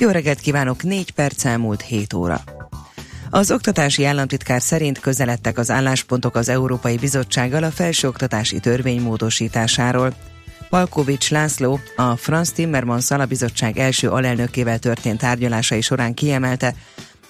Jó 0.03 0.09
reggelt 0.09 0.41
kívánok, 0.41 0.83
4 0.83 1.11
perc 1.11 1.45
elmúlt 1.45 1.83
7 1.83 2.12
óra. 2.12 2.41
Az 3.31 3.51
oktatási 3.51 4.05
államtitkár 4.05 4.62
szerint 4.62 5.01
közeledtek 5.01 5.59
az 5.59 5.71
álláspontok 5.71 6.35
az 6.35 6.49
Európai 6.49 6.97
Bizottsággal 6.97 7.62
a 7.62 7.71
felsőoktatási 7.71 8.61
törvény 8.61 9.01
módosításáról. 9.01 10.15
Palkovics 10.69 11.31
László, 11.31 11.81
a 11.97 12.17
Franz 12.17 12.53
Timmermans 12.53 13.11
alabizottság 13.11 13.79
első 13.79 14.09
alelnökével 14.09 14.79
történt 14.79 15.19
tárgyalásai 15.19 15.81
során 15.81 16.15
kiemelte, 16.15 16.75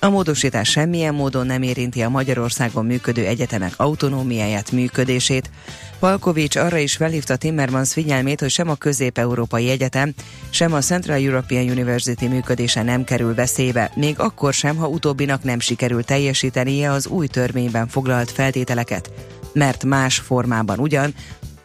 a 0.05 0.11
módosítás 0.11 0.71
semmilyen 0.71 1.15
módon 1.15 1.47
nem 1.47 1.63
érinti 1.63 2.03
a 2.03 2.09
Magyarországon 2.09 2.87
működő 2.87 3.27
egyetemek 3.27 3.73
autonómiáját, 3.77 4.73
működését. 4.73 5.51
Palkovics 5.99 6.57
arra 6.57 6.77
is 6.77 6.97
felhívta 6.97 7.37
Timmermans 7.37 7.93
figyelmét, 7.93 8.41
hogy 8.41 8.51
sem 8.51 8.69
a 8.69 8.75
Közép-Európai 8.75 9.71
Egyetem, 9.71 10.15
sem 10.51 10.73
a 10.73 10.81
Central 10.81 11.17
European 11.17 11.69
University 11.69 12.29
működése 12.29 12.83
nem 12.83 13.05
kerül 13.05 13.35
veszélybe, 13.35 13.91
még 13.95 14.19
akkor 14.19 14.53
sem, 14.53 14.77
ha 14.77 14.89
utóbbinak 14.89 15.43
nem 15.43 15.61
sikerül 15.61 16.05
teljesítenie 16.05 16.91
az 16.91 17.07
új 17.07 17.27
törvényben 17.27 17.89
foglalt 17.89 18.31
feltételeket. 18.31 19.11
Mert 19.53 19.85
más 19.85 20.19
formában 20.19 20.79
ugyan, 20.79 21.15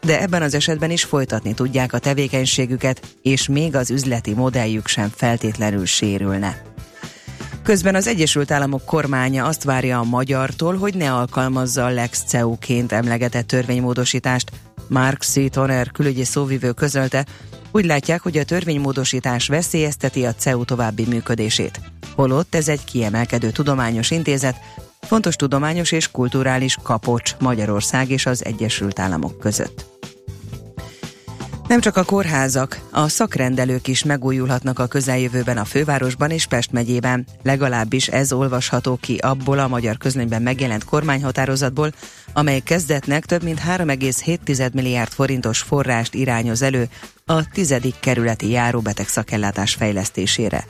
de 0.02 0.22
ebben 0.22 0.42
az 0.42 0.54
esetben 0.54 0.92
is 0.92 1.04
folytatni 1.04 1.54
tudják 1.54 1.94
a 1.94 2.00
tevékenységüket, 2.00 3.16
és 3.22 3.48
még 3.48 3.76
az 3.76 3.90
üzleti 3.90 4.34
modelljük 4.34 4.88
sem 4.88 5.12
feltétlenül 5.16 5.86
sérülne. 5.86 6.67
Közben 7.68 7.96
az 7.96 8.08
Egyesült 8.08 8.52
Államok 8.52 8.86
kormánya 8.86 9.46
azt 9.46 9.64
várja 9.64 10.00
a 10.00 10.04
magyartól, 10.04 10.78
hogy 10.78 10.96
ne 10.96 11.14
alkalmazza 11.14 11.86
a 11.86 11.90
Lex 11.90 12.24
CEU-ként 12.28 12.92
emlegetett 12.92 13.48
törvénymódosítást. 13.48 14.52
Mark 14.90 15.22
C. 15.22 15.52
Toner 15.52 15.92
külügyi 15.92 16.24
szóvivő 16.24 16.72
közölte, 16.72 17.26
úgy 17.72 17.86
látják, 17.86 18.22
hogy 18.22 18.38
a 18.38 18.44
törvénymódosítás 18.44 19.48
veszélyezteti 19.48 20.26
a 20.26 20.34
CEU 20.34 20.66
további 20.66 21.06
működését. 21.06 21.80
Holott 22.16 22.56
ez 22.56 22.68
egy 22.68 22.84
kiemelkedő 22.84 23.50
tudományos 23.50 24.12
intézet, 24.12 24.56
fontos 25.02 25.36
tudományos 25.36 25.92
és 25.92 26.12
kulturális 26.12 26.78
kapocs 26.84 27.36
Magyarország 27.40 28.10
és 28.10 28.26
az 28.26 28.46
Egyesült 28.46 29.00
Államok 29.00 29.40
között. 29.40 29.97
Nem 31.68 31.80
csak 31.80 31.98
a 31.98 32.04
kórházak, 32.04 32.80
a 32.92 33.08
szakrendelők 33.08 33.88
is 33.88 34.04
megújulhatnak 34.04 34.80
a 34.80 34.88
közeljövőben 34.88 35.58
a 35.58 35.66
fővárosban 35.66 36.30
és 36.30 36.46
Pest 36.46 36.72
megyében. 36.72 37.26
Legalábbis 37.44 38.08
ez 38.08 38.32
olvasható 38.32 38.98
ki 39.02 39.18
abból 39.18 39.60
a 39.60 39.68
magyar 39.68 39.98
közlönyben 39.98 40.42
megjelent 40.42 40.84
kormányhatározatból, 40.84 41.92
amely 42.34 42.60
kezdetnek 42.60 43.26
több 43.26 43.44
mint 43.44 43.60
3,7 43.60 44.74
milliárd 44.74 45.12
forintos 45.12 45.60
forrást 45.60 46.14
irányoz 46.14 46.62
elő 46.62 46.90
a 47.26 47.50
tizedik 47.50 47.96
kerületi 48.00 48.50
járóbeteg 48.50 49.08
szakellátás 49.08 49.74
fejlesztésére. 49.74 50.66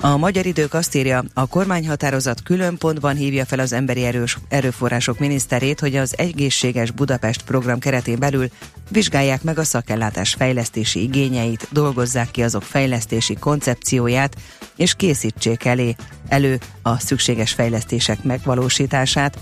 A 0.00 0.16
Magyar 0.16 0.46
Idők 0.46 0.74
azt 0.74 0.94
írja, 0.94 1.24
a 1.34 1.46
kormányhatározat 1.46 2.42
külön 2.42 2.76
pontban 2.76 3.16
hívja 3.16 3.44
fel 3.44 3.58
az 3.58 3.72
emberi 3.72 4.04
erős, 4.04 4.38
erőforrások 4.48 5.18
miniszterét, 5.18 5.80
hogy 5.80 5.96
az 5.96 6.18
Egészséges 6.18 6.90
Budapest 6.90 7.42
program 7.42 7.78
keretén 7.78 8.18
belül 8.18 8.48
vizsgálják 8.90 9.42
meg 9.42 9.58
a 9.58 9.64
szakellátás 9.64 10.34
fejlesztési 10.34 11.02
igényeit, 11.02 11.68
dolgozzák 11.70 12.30
ki 12.30 12.42
azok 12.42 12.62
fejlesztési 12.62 13.34
koncepcióját, 13.34 14.36
és 14.76 14.94
készítsék 14.94 15.64
elé 15.64 15.94
elő 16.28 16.58
a 16.82 16.98
szükséges 16.98 17.52
fejlesztések 17.52 18.22
megvalósítását, 18.22 19.38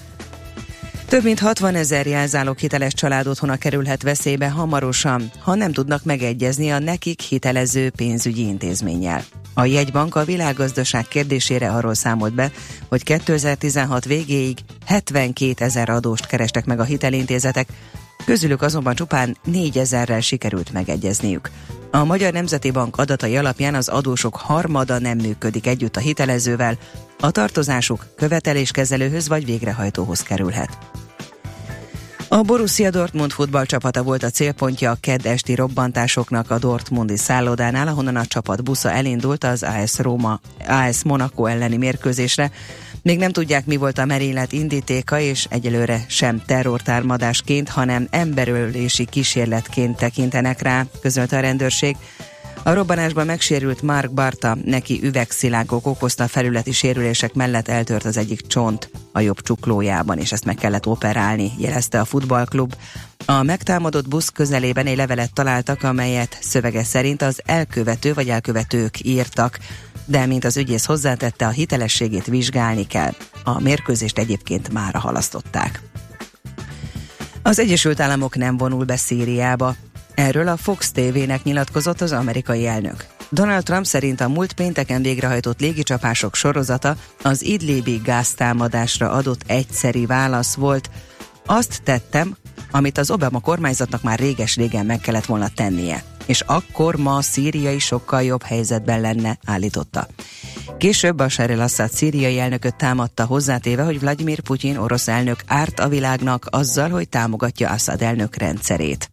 több 1.08 1.22
mint 1.22 1.38
60 1.38 1.74
ezer 1.74 2.06
jelzálók 2.06 2.58
hiteles 2.58 2.92
család 2.92 3.26
otthona 3.26 3.56
kerülhet 3.56 4.02
veszélybe 4.02 4.50
hamarosan, 4.50 5.30
ha 5.38 5.54
nem 5.54 5.72
tudnak 5.72 6.04
megegyezni 6.04 6.70
a 6.70 6.78
nekik 6.78 7.20
hitelező 7.20 7.90
pénzügyi 7.90 8.46
intézménnyel. 8.46 9.24
A 9.54 9.64
jegybank 9.64 10.14
a 10.14 10.24
világgazdaság 10.24 11.08
kérdésére 11.08 11.70
arról 11.70 11.94
számolt 11.94 12.34
be, 12.34 12.52
hogy 12.88 13.02
2016 13.02 14.04
végéig 14.04 14.58
72 14.86 15.64
ezer 15.64 15.88
adóst 15.88 16.26
kerestek 16.26 16.64
meg 16.64 16.80
a 16.80 16.84
hitelintézetek, 16.84 17.68
közülük 18.24 18.62
azonban 18.62 18.94
csupán 18.94 19.36
4 19.44 19.78
ezerrel 19.78 20.20
sikerült 20.20 20.72
megegyezniük. 20.72 21.50
A 21.94 22.04
Magyar 22.04 22.32
Nemzeti 22.32 22.70
Bank 22.70 22.96
adatai 22.96 23.36
alapján 23.36 23.74
az 23.74 23.88
adósok 23.88 24.36
harmada 24.36 24.98
nem 24.98 25.18
működik 25.18 25.66
együtt 25.66 25.96
a 25.96 26.00
hitelezővel, 26.00 26.78
a 27.20 27.30
tartozásuk 27.30 28.06
követeléskezelőhöz 28.16 29.28
vagy 29.28 29.44
végrehajtóhoz 29.44 30.22
kerülhet. 30.22 30.78
A 32.28 32.40
Borussia 32.42 32.90
Dortmund 32.90 33.30
futballcsapata 33.30 34.02
volt 34.02 34.22
a 34.22 34.30
célpontja 34.30 34.90
a 34.90 34.96
kedd 35.00 35.26
esti 35.26 35.54
robbantásoknak 35.54 36.50
a 36.50 36.58
Dortmundi 36.58 37.16
szállodánál, 37.16 37.88
ahonnan 37.88 38.16
a 38.16 38.26
csapat 38.26 38.64
busza 38.64 38.90
elindult 38.90 39.44
az 39.44 39.62
AS 39.62 39.98
Roma, 39.98 40.40
AS 40.68 41.02
Monaco 41.04 41.46
elleni 41.46 41.76
mérkőzésre. 41.76 42.50
Még 43.04 43.18
nem 43.18 43.32
tudják, 43.32 43.66
mi 43.66 43.76
volt 43.76 43.98
a 43.98 44.04
merénylet 44.04 44.52
indítéka, 44.52 45.18
és 45.18 45.46
egyelőre 45.50 46.04
sem 46.08 46.42
terrortármadásként, 46.46 47.68
hanem 47.68 48.06
emberölési 48.10 49.04
kísérletként 49.04 49.96
tekintenek 49.96 50.62
rá, 50.62 50.86
közölte 51.00 51.36
a 51.36 51.40
rendőrség. 51.40 51.96
A 52.62 52.72
robbanásban 52.72 53.26
megsérült 53.26 53.82
Mark 53.82 54.12
Barta, 54.12 54.56
neki 54.64 55.00
üvegszilágok 55.02 55.86
okozta 55.86 56.28
felületi 56.28 56.72
sérülések 56.72 57.34
mellett 57.34 57.68
eltört 57.68 58.04
az 58.04 58.16
egyik 58.16 58.46
csont 58.46 58.90
a 59.12 59.20
jobb 59.20 59.40
csuklójában, 59.40 60.18
és 60.18 60.32
ezt 60.32 60.44
meg 60.44 60.54
kellett 60.54 60.86
operálni, 60.86 61.52
jelezte 61.58 62.00
a 62.00 62.04
futballklub. 62.04 62.74
A 63.24 63.42
megtámadott 63.42 64.08
busz 64.08 64.28
közelében 64.28 64.86
egy 64.86 64.96
levelet 64.96 65.32
találtak, 65.32 65.82
amelyet 65.82 66.38
szövege 66.40 66.84
szerint 66.84 67.22
az 67.22 67.40
elkövető 67.44 68.14
vagy 68.14 68.28
elkövetők 68.28 69.04
írtak, 69.04 69.58
de 70.04 70.26
mint 70.26 70.44
az 70.44 70.56
ügyész 70.56 70.84
hozzátette, 70.84 71.46
a 71.46 71.50
hitelességét 71.50 72.26
vizsgálni 72.26 72.86
kell. 72.86 73.14
A 73.44 73.60
mérkőzést 73.60 74.18
egyébként 74.18 74.72
mára 74.72 74.98
halasztották. 74.98 75.82
Az 77.42 77.58
Egyesült 77.58 78.00
Államok 78.00 78.36
nem 78.36 78.56
vonul 78.56 78.84
be 78.84 78.96
Szíriába. 78.96 79.74
Erről 80.14 80.48
a 80.48 80.56
Fox 80.56 80.92
TV-nek 80.92 81.42
nyilatkozott 81.42 82.00
az 82.00 82.12
amerikai 82.12 82.66
elnök. 82.66 83.06
Donald 83.30 83.62
Trump 83.62 83.84
szerint 83.84 84.20
a 84.20 84.28
múlt 84.28 84.52
pénteken 84.52 85.02
végrehajtott 85.02 85.60
légicsapások 85.60 86.34
sorozata 86.34 86.96
az 87.22 87.42
idlébi 87.42 88.00
gáztámadásra 88.04 89.10
adott 89.10 89.42
egyszeri 89.46 90.06
válasz 90.06 90.54
volt. 90.54 90.90
Azt 91.46 91.82
tettem, 91.82 92.36
amit 92.70 92.98
az 92.98 93.10
Obama 93.10 93.40
kormányzatnak 93.40 94.02
már 94.02 94.18
réges-régen 94.18 94.86
meg 94.86 95.00
kellett 95.00 95.24
volna 95.24 95.48
tennie. 95.54 96.02
És 96.26 96.40
akkor 96.40 96.96
ma 96.96 97.16
a 97.16 97.22
szíriai 97.22 97.78
sokkal 97.78 98.22
jobb 98.22 98.42
helyzetben 98.42 99.00
lenne, 99.00 99.38
állította. 99.44 100.06
Később 100.78 101.18
a 101.18 101.28
Sheril 101.28 101.60
Assad 101.60 101.90
szíriai 101.90 102.38
elnököt 102.38 102.76
támadta 102.76 103.24
hozzátéve, 103.24 103.82
hogy 103.82 104.00
Vladimir 104.00 104.40
Putyin 104.40 104.76
orosz 104.76 105.08
elnök 105.08 105.38
árt 105.46 105.80
a 105.80 105.88
világnak 105.88 106.46
azzal, 106.50 106.88
hogy 106.88 107.08
támogatja 107.08 107.70
Assad 107.70 108.02
elnök 108.02 108.36
rendszerét. 108.36 109.10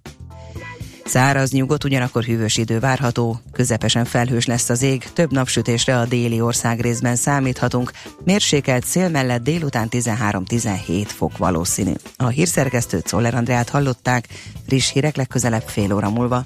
Száraz 1.06 1.52
nyugodt, 1.52 1.84
ugyanakkor 1.84 2.24
hűvös 2.24 2.58
idő 2.58 2.80
várható, 2.80 3.40
közepesen 3.52 4.06
felhős 4.06 4.46
lesz 4.46 4.70
az 4.70 4.82
ég, 4.82 5.10
több 5.14 5.32
napsütésre 5.32 6.00
a 6.00 6.06
déli 6.06 6.42
ország 6.42 6.80
részben 6.80 7.16
számíthatunk, 7.16 7.92
mérsékelt 8.24 8.86
szél 8.86 9.10
mellett 9.10 9.44
délután 9.44 9.88
13-17 9.92 11.06
fok 11.08 11.38
valószínű. 11.38 11.94
A 12.18 12.28
hírszerkesztőt 12.28 13.08
Szoller 13.08 13.36
Andrát 13.36 13.70
hallották, 13.70 14.28
friss 14.68 14.92
hírek 14.92 15.16
legközelebb 15.16 15.64
fél 15.68 15.94
óra 15.94 16.10
múlva. 16.10 16.46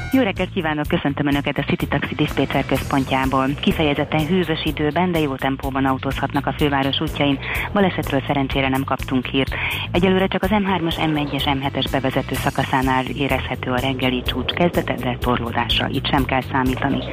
Jó 0.13 0.21
reggelt 0.21 0.53
kívánok, 0.53 0.87
köszöntöm 0.87 1.27
Önöket 1.27 1.57
a 1.57 1.63
City 1.63 1.87
Taxi 1.87 2.15
Dispatcher 2.15 2.65
központjából. 2.65 3.45
Kifejezetten 3.61 4.27
hűvös 4.27 4.63
időben, 4.63 5.11
de 5.11 5.19
jó 5.19 5.35
tempóban 5.35 5.85
autózhatnak 5.85 6.45
a 6.45 6.53
főváros 6.57 6.99
útjain. 6.99 7.39
Balesetről 7.73 8.23
szerencsére 8.27 8.69
nem 8.69 8.83
kaptunk 8.83 9.25
hírt. 9.25 9.55
Egyelőre 9.91 10.27
csak 10.27 10.43
az 10.43 10.49
M3-as, 10.51 10.95
M1-es, 10.97 11.43
M7-es 11.45 11.85
bevezető 11.91 12.35
szakaszánál 12.35 13.05
érezhető 13.05 13.71
a 13.71 13.79
reggeli 13.79 14.21
csúcs 14.21 14.51
kezdete, 14.51 14.93
de 14.93 15.17
torlódásra 15.19 15.87
itt 15.87 16.07
sem 16.07 16.25
kell 16.25 16.41
számítani. 16.41 17.03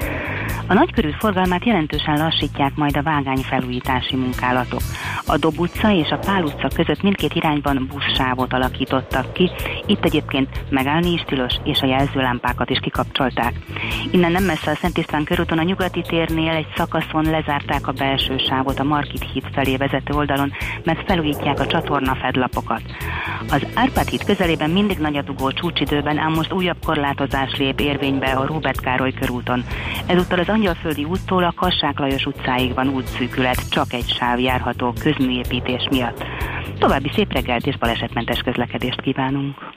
A 0.66 0.74
nagykörű 0.74 1.11
forgalmát 1.18 1.64
jelentősen 1.64 2.18
lassítják 2.18 2.74
majd 2.74 2.96
a 2.96 3.02
vágány 3.02 3.42
felújítási 3.42 4.16
munkálatok. 4.16 4.80
A 5.26 5.37
Dob 5.37 5.58
utca 5.58 5.92
és 5.92 6.11
a 6.11 6.18
Pál 6.18 6.42
utca 6.42 6.68
között 6.74 7.02
mindkét 7.02 7.34
irányban 7.34 7.90
buszsávot 7.92 8.52
alakítottak 8.52 9.32
ki, 9.32 9.50
itt 9.87 10.04
egyébként 10.04 10.48
megállni 10.70 11.12
is 11.12 11.22
tilos, 11.26 11.54
és 11.64 11.80
a 11.80 11.87
jelzőlámpákat 11.87 12.70
is 12.70 12.78
kikapcsolták. 12.88 13.55
Innen 14.11 14.33
nem 14.33 14.44
messze 14.44 14.70
a 14.70 14.74
Szent 14.74 14.98
István 14.98 15.24
körúton 15.24 15.59
a 15.59 15.62
nyugati 15.62 16.03
térnél 16.03 16.51
egy 16.51 16.66
szakaszon 16.77 17.24
lezárták 17.24 17.87
a 17.87 17.92
belső 17.92 18.38
sávot 18.38 18.79
a 18.79 18.85
Markit 18.85 19.27
híd 19.33 19.44
felé 19.53 19.77
vezető 19.77 20.14
oldalon, 20.14 20.53
mert 20.85 21.07
felújítják 21.07 21.61
a 21.61 21.66
csatorna 21.66 22.14
fedlapokat. 22.14 22.83
Az 23.51 23.66
Árpád 23.74 24.09
híd 24.09 24.24
közelében 24.24 24.70
mindig 24.70 24.98
nagy 24.98 25.16
a 25.16 25.22
dugó 25.22 25.51
csúcsidőben, 25.51 26.18
ám 26.18 26.33
most 26.33 26.53
újabb 26.53 26.85
korlátozás 26.85 27.57
lép 27.59 27.81
érvénybe 27.81 28.31
a 28.31 28.46
Róbert 28.46 28.81
Károly 28.81 29.12
körúton. 29.12 29.64
Ezúttal 30.07 30.38
az 30.38 30.48
Angyalföldi 30.48 31.05
úttól 31.05 31.44
a 31.44 31.53
Kassák 31.57 31.98
Lajos 31.98 32.27
utcáig 32.27 32.74
van 32.74 32.88
útszűkület, 32.88 33.68
csak 33.70 33.92
egy 33.92 34.09
sáv 34.18 34.38
járható 34.38 34.92
közműépítés 35.01 35.87
miatt. 35.90 36.24
További 36.79 37.11
szép 37.14 37.33
reggelt 37.33 37.66
és 37.66 37.77
balesetmentes 37.77 38.40
közlekedést 38.40 39.01
kívánunk! 39.01 39.77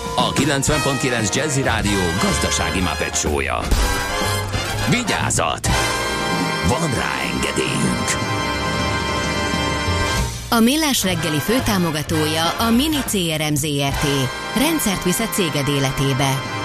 a 0.15 0.33
90.9 0.33 1.35
Jazzy 1.35 1.61
Rádió 1.61 1.99
gazdasági 2.21 2.79
mapetsója. 2.79 3.59
Vigyázat! 4.89 5.67
Van 6.67 6.93
rá 6.93 7.13
engedélyünk! 7.33 8.29
A 10.49 10.59
Millás 10.59 11.03
reggeli 11.03 11.39
főtámogatója 11.39 12.49
a 12.49 12.69
Mini 12.69 13.03
CRM 13.05 13.53
Zrt. 13.53 14.07
Rendszert 14.57 15.03
visz 15.03 15.19
a 15.19 15.27
céged 15.27 15.67
életébe. 15.67 16.60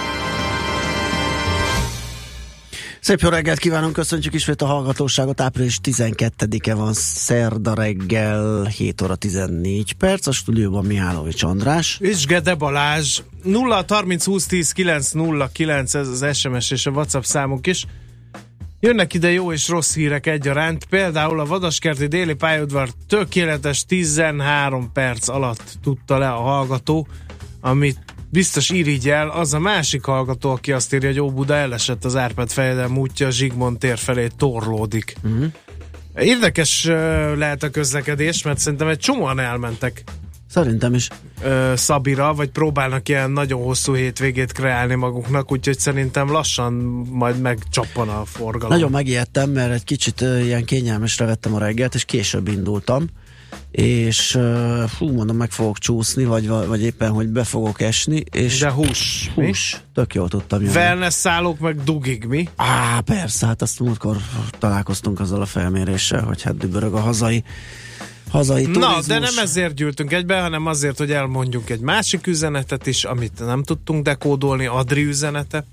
Szép 3.07 3.19
jó 3.19 3.29
reggelt 3.29 3.59
kívánunk, 3.59 3.93
köszöntjük 3.93 4.33
ismét 4.33 4.61
a 4.61 4.65
hallgatóságot. 4.65 5.41
Április 5.41 5.79
12-e 5.83 6.73
van 6.73 6.93
szerda 6.93 7.73
reggel, 7.73 8.63
7 8.63 9.01
óra 9.01 9.15
14 9.15 9.93
perc. 9.93 10.27
A 10.27 10.31
stúdióban 10.31 10.85
Mihálovics 10.85 11.43
András. 11.43 11.97
És 12.01 12.25
Gede 12.25 12.55
Balázs. 12.55 13.19
0 13.43 13.85
30 13.87 14.25
20 14.25 14.45
10 14.45 14.71
9 14.71 15.11
0 15.11 15.49
9 15.53 15.93
ez 15.93 16.07
az 16.07 16.37
SMS 16.37 16.71
és 16.71 16.85
a 16.85 16.91
WhatsApp 16.91 17.23
számunk 17.23 17.67
is. 17.67 17.85
Jönnek 18.79 19.13
ide 19.13 19.31
jó 19.31 19.51
és 19.51 19.67
rossz 19.67 19.95
hírek 19.95 20.25
egyaránt, 20.25 20.85
például 20.85 21.39
a 21.39 21.45
Vadaskerti 21.45 22.07
déli 22.07 22.33
pályaudvar 22.33 22.89
tökéletes 23.07 23.85
13 23.85 24.91
perc 24.91 25.27
alatt 25.27 25.77
tudta 25.83 26.17
le 26.17 26.29
a 26.29 26.41
hallgató, 26.41 27.07
amit 27.61 27.99
biztos 28.29 28.69
irigyel, 28.69 29.29
az 29.29 29.53
a 29.53 29.59
másik 29.59 30.03
hallgató, 30.03 30.49
aki 30.51 30.71
azt 30.71 30.93
írja, 30.93 31.07
hogy 31.07 31.19
Óbuda 31.19 31.55
elesett 31.55 32.05
az 32.05 32.15
Árpád 32.15 32.49
fejedelm 32.49 32.97
útja, 32.97 33.29
Zsigmond 33.29 33.77
tér 33.77 33.97
felé 33.97 34.27
torlódik. 34.37 35.15
Uh-huh. 35.23 35.45
Érdekes 36.15 36.85
uh, 36.85 36.93
lehet 37.37 37.63
a 37.63 37.69
közlekedés, 37.69 38.43
mert 38.43 38.57
szerintem 38.57 38.87
egy 38.87 38.99
csomóan 38.99 39.39
elmentek 39.39 40.03
Szerintem 40.49 40.93
is. 40.93 41.09
Ö, 41.43 41.73
Szabira, 41.75 42.33
vagy 42.33 42.49
próbálnak 42.49 43.09
ilyen 43.09 43.31
nagyon 43.31 43.61
hosszú 43.63 43.93
hétvégét 43.93 44.51
kreálni 44.51 44.95
maguknak, 44.95 45.51
úgyhogy 45.51 45.79
szerintem 45.79 46.31
lassan 46.31 46.73
majd 47.11 47.41
megcsappan 47.41 48.09
a 48.09 48.25
forgalom. 48.25 48.69
Nagyon 48.69 48.91
megijedtem, 48.91 49.49
mert 49.49 49.73
egy 49.73 49.83
kicsit 49.83 50.21
uh, 50.21 50.45
ilyen 50.45 50.65
kényelmesre 50.65 51.25
vettem 51.25 51.55
a 51.55 51.59
reggelt, 51.59 51.95
és 51.95 52.05
később 52.05 52.47
indultam 52.47 53.09
és 53.71 54.35
uh, 54.35 54.89
hú, 54.89 55.11
mondom, 55.11 55.37
meg 55.37 55.51
fogok 55.51 55.77
csúszni, 55.77 56.25
vagy, 56.25 56.47
vagy 56.47 56.81
éppen, 56.81 57.11
hogy 57.11 57.27
be 57.27 57.43
fogok 57.43 57.81
esni. 57.81 58.23
És 58.31 58.59
De 58.59 58.71
hús. 58.71 59.31
Hús. 59.35 59.73
Mi? 59.73 59.79
Tök 59.93 60.13
jól 60.13 60.29
tudtam 60.29 60.61
jönni. 60.61 60.75
Wellness 60.75 61.13
szállók 61.13 61.59
meg 61.59 61.83
dugig, 61.83 62.25
mi? 62.25 62.49
Á, 62.55 62.99
persze, 62.99 63.45
hát 63.45 63.61
azt 63.61 63.79
múltkor 63.79 64.17
találkoztunk 64.59 65.19
azzal 65.19 65.41
a 65.41 65.45
felméréssel, 65.45 66.23
hogy 66.23 66.41
hát 66.41 66.57
dübörög 66.57 66.93
a 66.93 66.99
hazai 66.99 67.43
hazai 68.29 68.63
turizmus. 68.63 68.87
Na, 68.87 69.01
de 69.01 69.19
nem 69.19 69.37
ezért 69.37 69.73
gyűltünk 69.73 70.13
egybe, 70.13 70.39
hanem 70.41 70.65
azért, 70.65 70.97
hogy 70.97 71.11
elmondjunk 71.11 71.69
egy 71.69 71.79
másik 71.79 72.27
üzenetet 72.27 72.87
is, 72.87 73.03
amit 73.03 73.39
nem 73.45 73.63
tudtunk 73.63 74.03
dekódolni, 74.03 74.65
Adri 74.65 75.03
üzenete. 75.03 75.65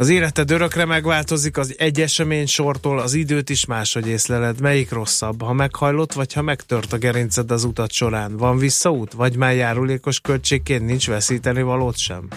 Az 0.00 0.08
életed 0.08 0.50
örökre 0.50 0.84
megváltozik 0.84 1.56
az 1.56 1.74
egy 1.78 2.00
esemény 2.00 2.46
sortól, 2.46 2.98
az 2.98 3.14
időt 3.14 3.50
is 3.50 3.64
máshogy 3.64 4.06
észleled. 4.06 4.60
Melyik 4.60 4.90
rosszabb, 4.90 5.42
ha 5.42 5.52
meghajlott, 5.52 6.12
vagy 6.12 6.32
ha 6.32 6.42
megtört 6.42 6.92
a 6.92 6.96
gerinced 6.96 7.50
az 7.50 7.64
utat 7.64 7.92
során? 7.92 8.36
Van 8.36 8.58
visszaút, 8.58 9.12
vagy 9.12 9.36
már 9.36 9.54
járulékos 9.54 10.20
költségként 10.20 10.86
nincs 10.86 11.06
veszíteni 11.06 11.62
valót 11.62 11.96
sem? 11.96 12.28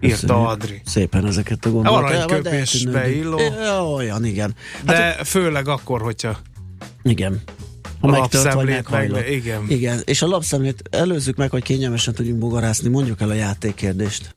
Írta 0.00 0.46
Adri. 0.48 0.80
Szépen 0.84 1.26
ezeket 1.26 1.64
a 1.64 1.70
gondolatokat. 1.70 2.30
Aranyköpésbe 2.30 3.10
illó. 3.12 3.40
Olyan, 3.94 4.24
igen. 4.24 4.54
Hát, 4.86 4.96
de 4.96 5.24
főleg 5.24 5.68
akkor, 5.68 6.00
hogyha 6.00 6.38
igen. 7.02 7.40
Ha 8.00 8.08
a 8.08 8.10
megtört, 8.10 8.52
vagy 8.52 8.66
meghajlott. 8.66 9.20
Meg, 9.20 9.32
igen. 9.32 9.64
igen. 9.68 10.02
És 10.04 10.22
a 10.22 10.26
lapszemlét 10.26 10.82
előzzük 10.90 11.36
meg, 11.36 11.50
hogy 11.50 11.62
kényelmesen 11.62 12.14
tudjunk 12.14 12.38
bogarászni. 12.38 12.88
Mondjuk 12.88 13.20
el 13.20 13.28
a 13.28 13.34
játékkérdést. 13.34 14.36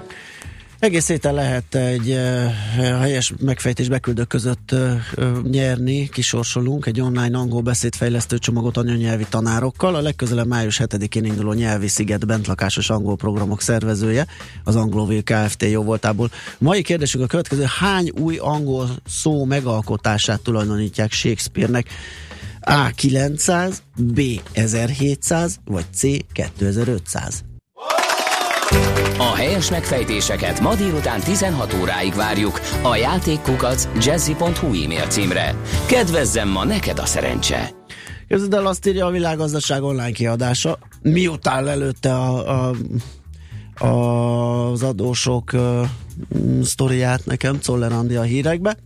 Egész 0.81 1.07
héten 1.07 1.33
lehet 1.33 1.75
egy 1.75 2.09
uh, 2.09 2.51
helyes 2.77 3.33
megfejtés 3.39 3.89
beküldők 3.89 4.27
között 4.27 4.71
uh, 4.71 5.41
nyerni, 5.43 6.09
kisorsolunk 6.09 6.85
egy 6.85 7.01
online 7.01 7.37
angol 7.37 7.61
beszédfejlesztő 7.61 8.37
csomagot 8.37 8.77
anyanyelvi 8.77 9.25
tanárokkal. 9.29 9.95
A 9.95 10.01
legközelebb 10.01 10.47
május 10.47 10.81
7-én 10.83 11.25
induló 11.25 11.53
nyelvi 11.53 11.87
sziget 11.87 12.25
bentlakásos 12.27 12.89
angol 12.89 13.15
programok 13.15 13.61
szervezője, 13.61 14.27
az 14.63 14.75
Anglovil 14.75 15.23
Kft. 15.23 15.63
jó 15.63 15.83
voltából. 15.83 16.29
Mai 16.57 16.81
kérdésünk 16.81 17.23
a 17.23 17.27
következő, 17.27 17.63
hány 17.79 18.09
új 18.19 18.37
angol 18.37 18.89
szó 19.05 19.45
megalkotását 19.45 20.41
tulajdonítják 20.41 21.11
Shakespeare-nek? 21.11 21.87
A 22.61 22.91
900, 22.95 23.81
B 23.97 24.21
1700, 24.51 25.59
vagy 25.65 25.85
C 25.93 26.01
2500? 26.33 27.43
A 29.17 29.35
helyes 29.35 29.69
megfejtéseket 29.69 30.59
ma 30.59 30.75
délután 30.75 31.19
16 31.19 31.73
óráig 31.81 32.13
várjuk 32.13 32.59
a 32.81 32.95
játékkukac 32.95 33.87
jazzy.hu 34.05 34.83
e-mail 34.83 35.07
címre. 35.07 35.55
Kedvezzem 35.85 36.49
ma 36.49 36.65
neked 36.65 36.99
a 36.99 37.05
szerencse! 37.05 37.71
Képzeld 38.27 38.53
el, 38.53 38.65
azt 38.65 38.87
írja 38.87 39.05
a 39.05 39.11
világgazdaság 39.11 39.83
online 39.83 40.11
kiadása, 40.11 40.77
miután 41.01 41.67
előtte 41.67 42.13
a, 42.15 42.69
a, 42.69 42.75
a, 43.85 44.71
az 44.71 44.83
adósok 44.83 45.53
uh, 45.53 45.85
sztoriát 46.63 47.25
nekem, 47.25 47.59
Czoller 47.59 47.91
a 47.91 48.21
hírekbe. 48.21 48.77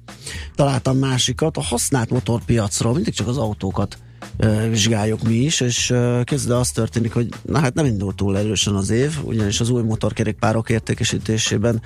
Találtam 0.56 0.98
másikat, 0.98 1.58
a 1.58 1.62
használt 1.62 2.10
motorpiacról, 2.10 2.94
mindig 2.94 3.14
csak 3.14 3.28
az 3.28 3.38
autókat 3.38 3.98
vizsgáljuk 4.70 5.24
mi 5.24 5.34
is, 5.34 5.60
és 5.60 5.94
kezdve 6.24 6.58
az 6.58 6.72
történik, 6.72 7.14
hogy 7.14 7.30
na 7.42 7.60
hát 7.60 7.74
nem 7.74 7.86
indult 7.86 8.16
túl 8.16 8.38
erősen 8.38 8.76
az 8.76 8.90
év, 8.90 9.18
ugyanis 9.24 9.60
az 9.60 9.70
új 9.70 9.82
motorkerékpárok 9.82 10.70
értékesítésében 10.70 11.82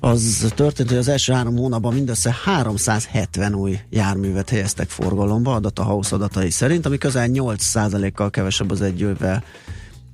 az 0.00 0.52
történt, 0.54 0.88
hogy 0.88 0.98
az 0.98 1.08
első 1.08 1.32
három 1.32 1.56
hónapban 1.56 1.94
mindössze 1.94 2.36
370 2.44 3.54
új 3.54 3.78
járművet 3.90 4.50
helyeztek 4.50 4.88
forgalomba, 4.88 5.54
adat 5.54 5.78
a 5.78 5.82
House 5.82 6.14
adatai 6.14 6.50
szerint, 6.50 6.86
ami 6.86 6.98
közel 6.98 7.28
8%-kal 7.32 8.30
kevesebb 8.30 8.70
az 8.70 8.80
egy 8.80 9.00
évvel 9.00 9.44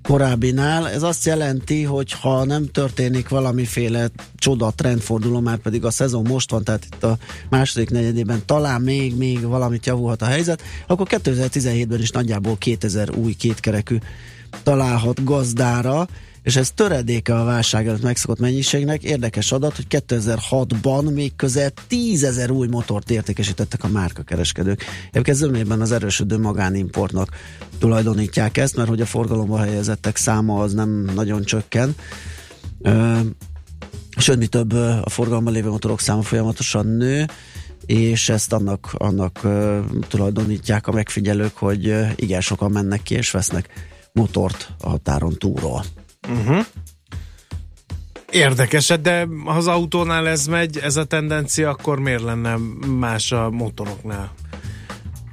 korábbinál. 0.06 0.88
Ez 0.88 1.02
azt 1.02 1.24
jelenti, 1.24 1.82
hogy 1.82 2.12
ha 2.12 2.44
nem 2.44 2.66
történik 2.66 3.28
valamiféle 3.28 4.08
csoda 4.36 4.72
trendforduló, 4.76 5.40
már 5.40 5.56
pedig 5.56 5.84
a 5.84 5.90
szezon 5.90 6.26
most 6.28 6.50
van, 6.50 6.64
tehát 6.64 6.86
itt 6.92 7.04
a 7.04 7.18
második 7.48 7.90
negyedében 7.90 8.42
talán 8.46 8.80
még, 8.80 9.16
még 9.16 9.46
valamit 9.46 9.86
javulhat 9.86 10.22
a 10.22 10.26
helyzet, 10.26 10.62
akkor 10.86 11.06
2017-ben 11.10 12.00
is 12.00 12.10
nagyjából 12.10 12.56
2000 12.58 13.10
új 13.10 13.32
kétkerekű 13.32 13.98
találhat 14.62 15.24
gazdára, 15.24 16.08
és 16.46 16.56
ez 16.56 16.70
töredéke 16.70 17.34
a 17.34 17.44
válság 17.44 17.86
előtt 17.86 18.02
megszokott 18.02 18.38
mennyiségnek. 18.38 19.02
Érdekes 19.02 19.52
adat, 19.52 19.76
hogy 19.76 19.86
2006-ban 19.88 21.14
még 21.14 21.36
közel 21.36 21.70
10 21.86 22.24
ezer 22.24 22.50
új 22.50 22.66
motort 22.66 23.10
értékesítettek 23.10 23.84
a 23.84 23.88
márkakereskedők. 23.88 24.84
Egyébként 25.10 25.36
zömében 25.36 25.80
az 25.80 25.92
erősödő 25.92 26.38
magánimportnak 26.38 27.28
tulajdonítják 27.78 28.56
ezt, 28.56 28.76
mert 28.76 28.88
hogy 28.88 29.00
a 29.00 29.06
forgalomba 29.06 29.58
helyezettek 29.58 30.16
száma 30.16 30.60
az 30.60 30.72
nem 30.72 31.10
nagyon 31.14 31.44
csökken. 31.44 31.94
Sőt, 34.16 34.38
mi 34.38 34.46
több 34.46 34.72
a 35.02 35.08
forgalomban 35.08 35.52
lévő 35.52 35.68
motorok 35.68 36.00
száma 36.00 36.22
folyamatosan 36.22 36.86
nő, 36.86 37.26
és 37.86 38.28
ezt 38.28 38.52
annak, 38.52 38.90
annak 38.92 39.40
tulajdonítják 40.08 40.86
a 40.86 40.92
megfigyelők, 40.92 41.56
hogy 41.56 41.88
uh, 41.88 42.10
igen 42.16 42.40
sokan 42.40 42.70
mennek 42.70 43.02
ki 43.02 43.14
és 43.14 43.30
vesznek 43.30 43.68
motort 44.12 44.72
a 44.80 44.88
határon 44.88 45.38
túlról. 45.38 45.84
Uh-huh. 46.28 46.66
Érdekes, 48.30 48.86
de 49.02 49.26
ha 49.44 49.52
az 49.52 49.66
autónál 49.66 50.28
ez 50.28 50.46
megy, 50.46 50.78
ez 50.78 50.96
a 50.96 51.04
tendencia, 51.04 51.70
akkor 51.70 51.98
miért 51.98 52.22
lenne 52.22 52.56
más 52.86 53.32
a 53.32 53.50
motoroknál? 53.50 54.32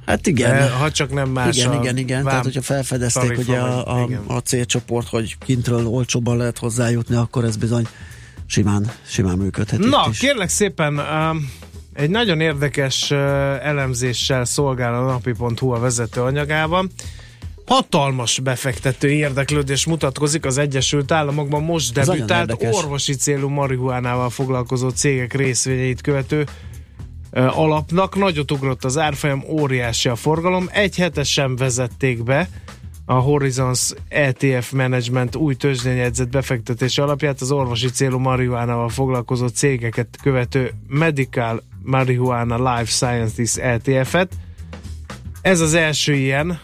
Hát 0.06 0.26
igen. 0.26 0.50
De, 0.50 0.70
ha 0.70 0.90
csak 0.90 1.12
nem 1.12 1.28
más 1.28 1.56
Igen, 1.56 1.70
a 1.70 1.80
igen, 1.80 1.96
igen. 1.96 2.24
Tehát, 2.24 2.44
hogyha 2.44 2.62
felfedezték 2.62 3.36
hogy 3.36 3.54
a, 3.54 4.02
a, 4.02 4.08
a 4.26 4.38
célcsoport, 4.38 5.08
hogy 5.08 5.38
kintről 5.38 5.86
olcsóban 5.86 6.36
lehet 6.36 6.58
hozzájutni, 6.58 7.14
akkor 7.14 7.44
ez 7.44 7.56
bizony 7.56 7.86
simán, 8.46 8.90
simán 9.06 9.38
működhet 9.38 9.78
Na, 9.78 10.04
itt 10.06 10.12
is. 10.12 10.18
kérlek 10.18 10.48
szépen, 10.48 10.98
um, 10.98 11.50
egy 11.94 12.10
nagyon 12.10 12.40
érdekes 12.40 13.10
uh, 13.10 13.18
elemzéssel 13.66 14.44
szolgál 14.44 14.94
a 14.94 15.04
napi.hu 15.04 15.70
a 15.70 15.78
vezető 15.78 16.20
anyagában. 16.20 16.90
Hatalmas 17.66 18.38
befektető 18.38 19.10
érdeklődés 19.10 19.86
mutatkozik 19.86 20.44
az 20.44 20.58
Egyesült 20.58 21.12
Államokban 21.12 21.62
most 21.62 21.92
debütált 21.92 22.56
orvosi 22.70 23.14
célú 23.14 23.48
marihuánával 23.48 24.30
foglalkozó 24.30 24.88
cégek 24.88 25.34
részvényeit 25.34 26.00
követő 26.00 26.46
alapnak. 27.32 28.16
Nagyot 28.16 28.50
ugrott 28.50 28.84
az 28.84 28.98
árfolyam, 28.98 29.44
óriási 29.48 30.08
a 30.08 30.16
forgalom. 30.16 30.68
Egy 30.72 30.96
hetesen 30.96 31.56
vezették 31.56 32.22
be 32.22 32.48
a 33.06 33.14
Horizons 33.14 33.92
ETF 34.08 34.72
Management 34.72 35.36
új 35.36 35.54
tőzsdényedzett 35.54 36.28
befektetési 36.28 37.00
alapját 37.00 37.40
az 37.40 37.52
orvosi 37.52 37.90
célú 37.90 38.18
marihuánával 38.18 38.88
foglalkozó 38.88 39.46
cégeket 39.46 40.08
követő 40.22 40.72
Medical 40.88 41.62
Marihuana 41.82 42.76
Life 42.76 42.90
Sciences 42.90 43.56
ETF-et. 43.56 44.32
Ez 45.42 45.60
az 45.60 45.74
első 45.74 46.14
ilyen, 46.14 46.60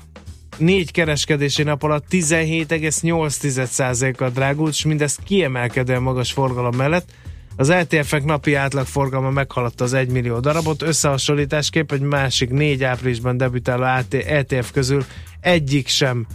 négy 0.60 0.90
kereskedési 0.90 1.62
nap 1.62 1.82
alatt 1.82 2.04
17,8%-kal 2.10 4.30
drágult, 4.30 4.72
és 4.72 4.84
mindezt 4.84 5.22
kiemelkedően 5.22 6.02
magas 6.02 6.32
forgalom 6.32 6.76
mellett. 6.76 7.10
Az 7.56 7.70
ETF-ek 7.70 8.24
napi 8.24 8.54
átlagforgalma 8.54 9.30
meghaladta 9.30 9.84
az 9.84 9.92
1 9.92 10.10
millió 10.10 10.38
darabot, 10.38 10.82
összehasonlításképp 10.82 11.92
egy 11.92 12.00
másik 12.00 12.50
4 12.50 12.82
áprilisban 12.82 13.36
debütáló 13.36 13.84
ETF 14.10 14.72
közül 14.72 15.04
egyik 15.40 15.88
sem, 15.88 16.26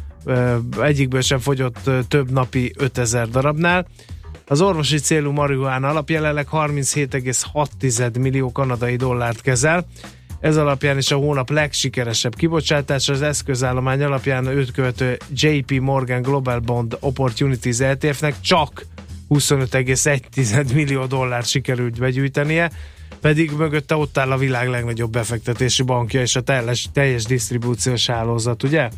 egyikből 0.81 1.21
sem 1.21 1.39
fogyott 1.39 1.89
több 2.07 2.31
napi 2.31 2.73
5000 2.77 3.29
darabnál. 3.29 3.87
Az 4.47 4.61
orvosi 4.61 4.97
célú 4.97 5.31
marihuána 5.31 5.89
alap 5.89 6.09
jelenleg 6.09 6.47
37,6 6.51 8.19
millió 8.19 8.51
kanadai 8.51 8.95
dollárt 8.95 9.41
kezel. 9.41 9.87
Ez 10.45 10.57
alapján 10.57 10.97
is 10.97 11.11
a 11.11 11.15
hónap 11.15 11.49
legsikeresebb 11.49 12.35
kibocsátása 12.35 13.13
az 13.13 13.21
eszközállomány 13.21 14.03
alapján 14.03 14.45
őt 14.45 14.71
követő 14.71 15.17
JP 15.33 15.79
Morgan 15.79 16.21
Global 16.21 16.59
Bond 16.59 16.97
Opportunities 16.99 17.79
ETF-nek 17.79 18.41
csak 18.41 18.85
25,1 19.29 20.73
millió 20.73 21.05
dollárt 21.05 21.47
sikerült 21.47 21.99
begyűjtenie, 21.99 22.71
pedig 23.21 23.51
mögötte 23.51 23.95
ott 23.95 24.17
áll 24.17 24.31
a 24.31 24.37
világ 24.37 24.69
legnagyobb 24.69 25.11
befektetési 25.11 25.83
bankja 25.83 26.21
és 26.21 26.35
a 26.35 26.41
teljes, 26.41 26.87
teljes 26.93 27.23
disztribúciós 27.23 28.07
hálózat, 28.07 28.63
ugye? 28.63 28.89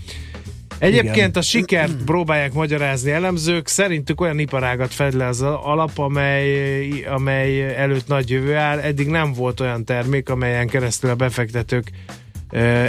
Egyébként 0.79 1.15
Igen. 1.15 1.31
a 1.33 1.41
sikert 1.41 2.03
próbálják 2.05 2.53
magyarázni 2.53 3.11
elemzők, 3.11 3.67
szerintük 3.67 4.21
olyan 4.21 4.39
iparágat 4.39 4.93
fed 4.93 5.13
le 5.13 5.27
az 5.27 5.41
alap, 5.41 5.97
amely, 5.97 7.03
amely 7.03 7.75
előtt 7.75 8.07
nagy 8.07 8.29
jövő 8.29 8.55
áll. 8.55 8.79
Eddig 8.79 9.07
nem 9.07 9.33
volt 9.33 9.59
olyan 9.59 9.85
termék, 9.85 10.29
amelyen 10.29 10.67
keresztül 10.67 11.09
a 11.09 11.15
befektetők 11.15 11.91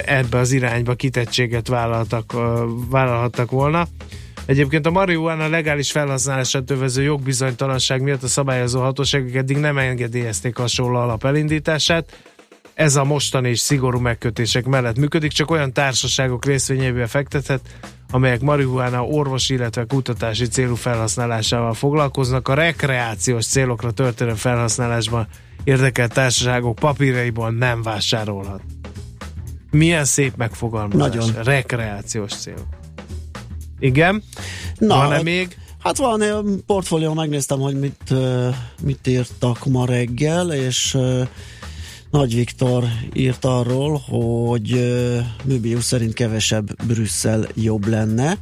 ebbe 0.04 0.38
az 0.38 0.52
irányba 0.52 0.94
kitettséget 0.94 1.68
vállaltak, 1.68 2.32
vállalhattak 2.90 3.50
volna. 3.50 3.86
Egyébként 4.46 4.86
a 4.86 4.90
marihuana 4.90 5.48
legális 5.48 5.90
felhasználását 5.90 6.70
övező 6.70 7.02
jogbizonytalanság 7.02 8.02
miatt 8.02 8.22
a 8.22 8.28
szabályozó 8.28 8.80
hatóságok 8.80 9.34
eddig 9.34 9.56
nem 9.56 9.78
engedélyezték 9.78 10.56
hasonló 10.56 10.98
alap 10.98 11.24
elindítását. 11.24 12.16
Ez 12.78 12.96
a 12.96 13.04
mostani 13.04 13.48
és 13.48 13.58
szigorú 13.58 13.98
megkötések 13.98 14.66
mellett 14.66 14.98
működik, 14.98 15.32
csak 15.32 15.50
olyan 15.50 15.72
társaságok 15.72 16.44
részvényeibe 16.44 17.06
fektethet, 17.06 17.60
amelyek 18.10 18.40
marihuána 18.40 19.04
orvosi, 19.04 19.54
illetve 19.54 19.84
kutatási 19.84 20.46
célú 20.46 20.74
felhasználásával 20.74 21.74
foglalkoznak. 21.74 22.48
A 22.48 22.54
rekreációs 22.54 23.46
célokra 23.46 23.90
történő 23.90 24.34
felhasználásban 24.34 25.26
érdekelt 25.64 26.12
társaságok 26.12 26.74
papírjaiból 26.74 27.50
nem 27.50 27.82
vásárolhat. 27.82 28.60
Milyen 29.70 30.04
szép 30.04 30.36
megfogalmazás. 30.36 31.14
Nagyon. 31.14 31.42
Rekreációs 31.42 32.32
célok. 32.32 32.66
Igen? 33.78 34.22
Na, 34.76 34.96
Van-e 34.96 35.22
még? 35.22 35.56
Hát 35.78 35.96
van, 35.96 36.22
portfólió, 36.66 37.14
megnéztem, 37.14 37.58
hogy 37.58 37.78
mit, 37.78 38.14
mit 38.82 39.06
írtak 39.06 39.64
ma 39.64 39.86
reggel, 39.86 40.52
és 40.52 40.96
Nagy 42.10 42.34
Viktor 42.34 42.84
írt 43.12 43.44
arról, 43.44 43.96
hogy 43.96 44.70
Möbius 45.44 45.84
szerint 45.84 46.12
kevesebb 46.12 46.84
Brüsszel 46.86 47.48
jobb 47.54 47.86
lenne. 47.86 48.36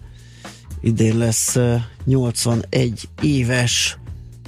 Idén 0.81 1.17
lesz 1.17 1.57
ö, 1.57 1.75
81 2.05 3.09
éves 3.23 3.99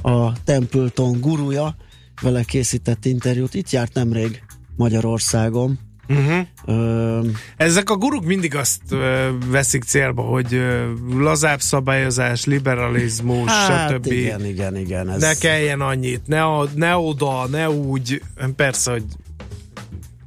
a 0.03 0.43
Templeton 0.43 1.21
gurúja, 1.21 1.77
vele 2.21 2.43
készített 2.43 3.05
interjút. 3.05 3.55
Itt 3.55 3.71
járt 3.71 3.95
nemrég 3.95 4.43
Magyarországon. 4.77 5.79
Uh-huh. 6.09 6.47
Ö, 6.67 7.21
Ezek 7.57 7.91
a 7.91 7.97
guruk 7.97 8.25
mindig 8.25 8.55
azt 8.57 8.81
ö, 8.91 9.29
veszik 9.47 9.83
célba, 9.83 10.23
hogy 10.23 10.55
ö, 10.55 10.93
lazább 11.19 11.61
szabályozás, 11.61 12.45
liberalizmus, 12.45 13.51
hát 13.51 13.91
stb. 13.91 14.07
igen, 14.07 14.45
igen, 14.47 14.77
igen. 14.77 15.11
Ez... 15.11 15.21
Ne 15.21 15.35
kelljen 15.35 15.81
annyit, 15.81 16.27
ne, 16.27 16.43
a, 16.43 16.69
ne 16.75 16.97
oda, 16.97 17.47
ne 17.47 17.71
úgy. 17.71 18.23
Persze, 18.57 18.91
hogy 18.91 19.05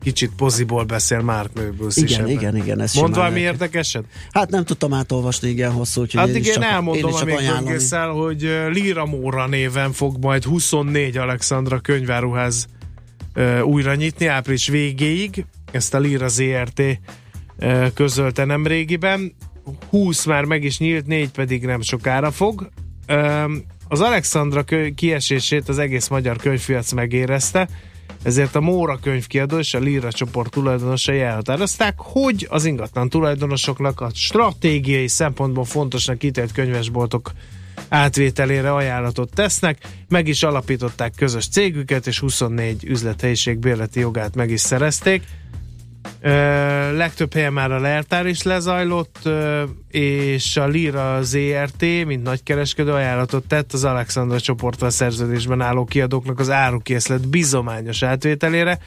kicsit 0.04 0.32
poziból 0.38 0.84
beszél 0.84 1.22
Mark 1.22 1.54
Möbius 1.54 1.98
is 1.98 2.12
Igen, 2.12 2.28
igen, 2.30 2.56
igen. 2.56 2.82
Ez 2.82 2.94
Mond 2.94 3.16
valami 3.16 3.40
érdekeset? 3.40 4.04
Hát 4.32 4.50
nem 4.50 4.64
tudtam 4.64 4.94
átolvasni 4.94 5.50
igen 5.50 5.72
hosszú, 5.72 6.02
úgyhogy 6.02 6.22
Addig 6.22 6.36
én, 6.36 6.42
is 6.42 6.48
én 6.48 6.54
csak, 6.54 6.64
elmondom, 6.64 7.10
én 7.10 7.18
amíg 7.18 7.36
böngészel, 7.48 8.10
hogy 8.10 8.42
Lira 8.70 9.06
Móra 9.06 9.48
néven 9.48 9.92
fog 9.92 10.18
majd 10.22 10.44
24 10.44 11.18
Alexandra 11.18 11.80
könyváruház 11.80 12.68
újra 13.64 13.96
nyitni 13.96 14.26
április 14.26 14.68
végéig. 14.68 15.46
Ezt 15.72 15.94
a 15.94 16.00
Lira 16.00 16.28
ZRT 16.28 16.82
közölte 17.94 18.46
nem 18.46 18.68
régiben. 18.68 19.36
20 19.90 20.26
már 20.26 20.44
meg 20.44 20.64
is 20.64 20.80
nyílt, 20.80 21.08
4 21.08 21.30
pedig 21.30 21.66
nem 21.66 21.82
sokára 21.82 22.32
fog. 22.32 22.70
Az 23.88 24.02
Alexandra 24.02 24.64
kiesését 24.96 25.70
az 25.70 25.78
egész 25.78 26.08
magyar 26.08 26.36
könyvpiac 26.36 26.92
megérezte, 26.92 27.68
ezért 28.24 28.56
a 28.56 28.62
Móra 28.62 28.98
könyvkiadó 29.02 29.58
és 29.58 29.74
a 29.74 29.80
Lira 29.80 30.12
csoport 30.12 30.52
tulajdonosai 30.52 31.20
elhatározták, 31.20 31.94
hogy 31.98 32.48
az 32.50 32.66
ingatlan 32.66 33.10
tulajdonosoknak 33.10 34.02
a 34.02 34.10
stratégiai 34.14 35.08
szempontból 35.08 35.66
fontosnak 35.66 36.24
ítélt 36.24 36.52
könyvesboltok 36.52 37.32
átvételére 37.90 38.74
ajánlatot 38.74 39.34
tesznek, 39.34 39.78
meg 40.10 40.28
is 40.28 40.44
alapították 40.44 41.14
közös 41.16 41.48
cégüket, 41.48 42.08
és 42.08 42.20
24 42.20 42.84
üzlethelyiség 42.84 43.60
bérleti 43.60 44.00
jogát 44.00 44.36
meg 44.36 44.50
is 44.50 44.62
szerezték. 44.62 45.24
Ö, 46.22 46.32
legtöbb 46.98 47.34
helyen 47.34 47.54
már 47.54 47.72
a 47.72 47.80
leltár 47.80 48.26
is 48.26 48.44
lezajlott, 48.44 49.18
ö, 49.24 49.64
és 49.90 50.58
a 50.58 50.68
Lira 50.68 51.22
ZRT, 51.22 51.82
mint 51.82 52.24
nagykereskedő 52.24 52.92
ajánlatot 52.92 53.48
tett 53.48 53.74
az 53.74 53.84
Alexandra 53.84 54.40
csoporttal 54.40 54.90
szerződésben 54.90 55.62
álló 55.62 55.86
kiadóknak 55.86 56.40
az 56.40 56.50
árukészlet 56.50 57.30
bizományos 57.30 58.04
átvételére. 58.04 58.80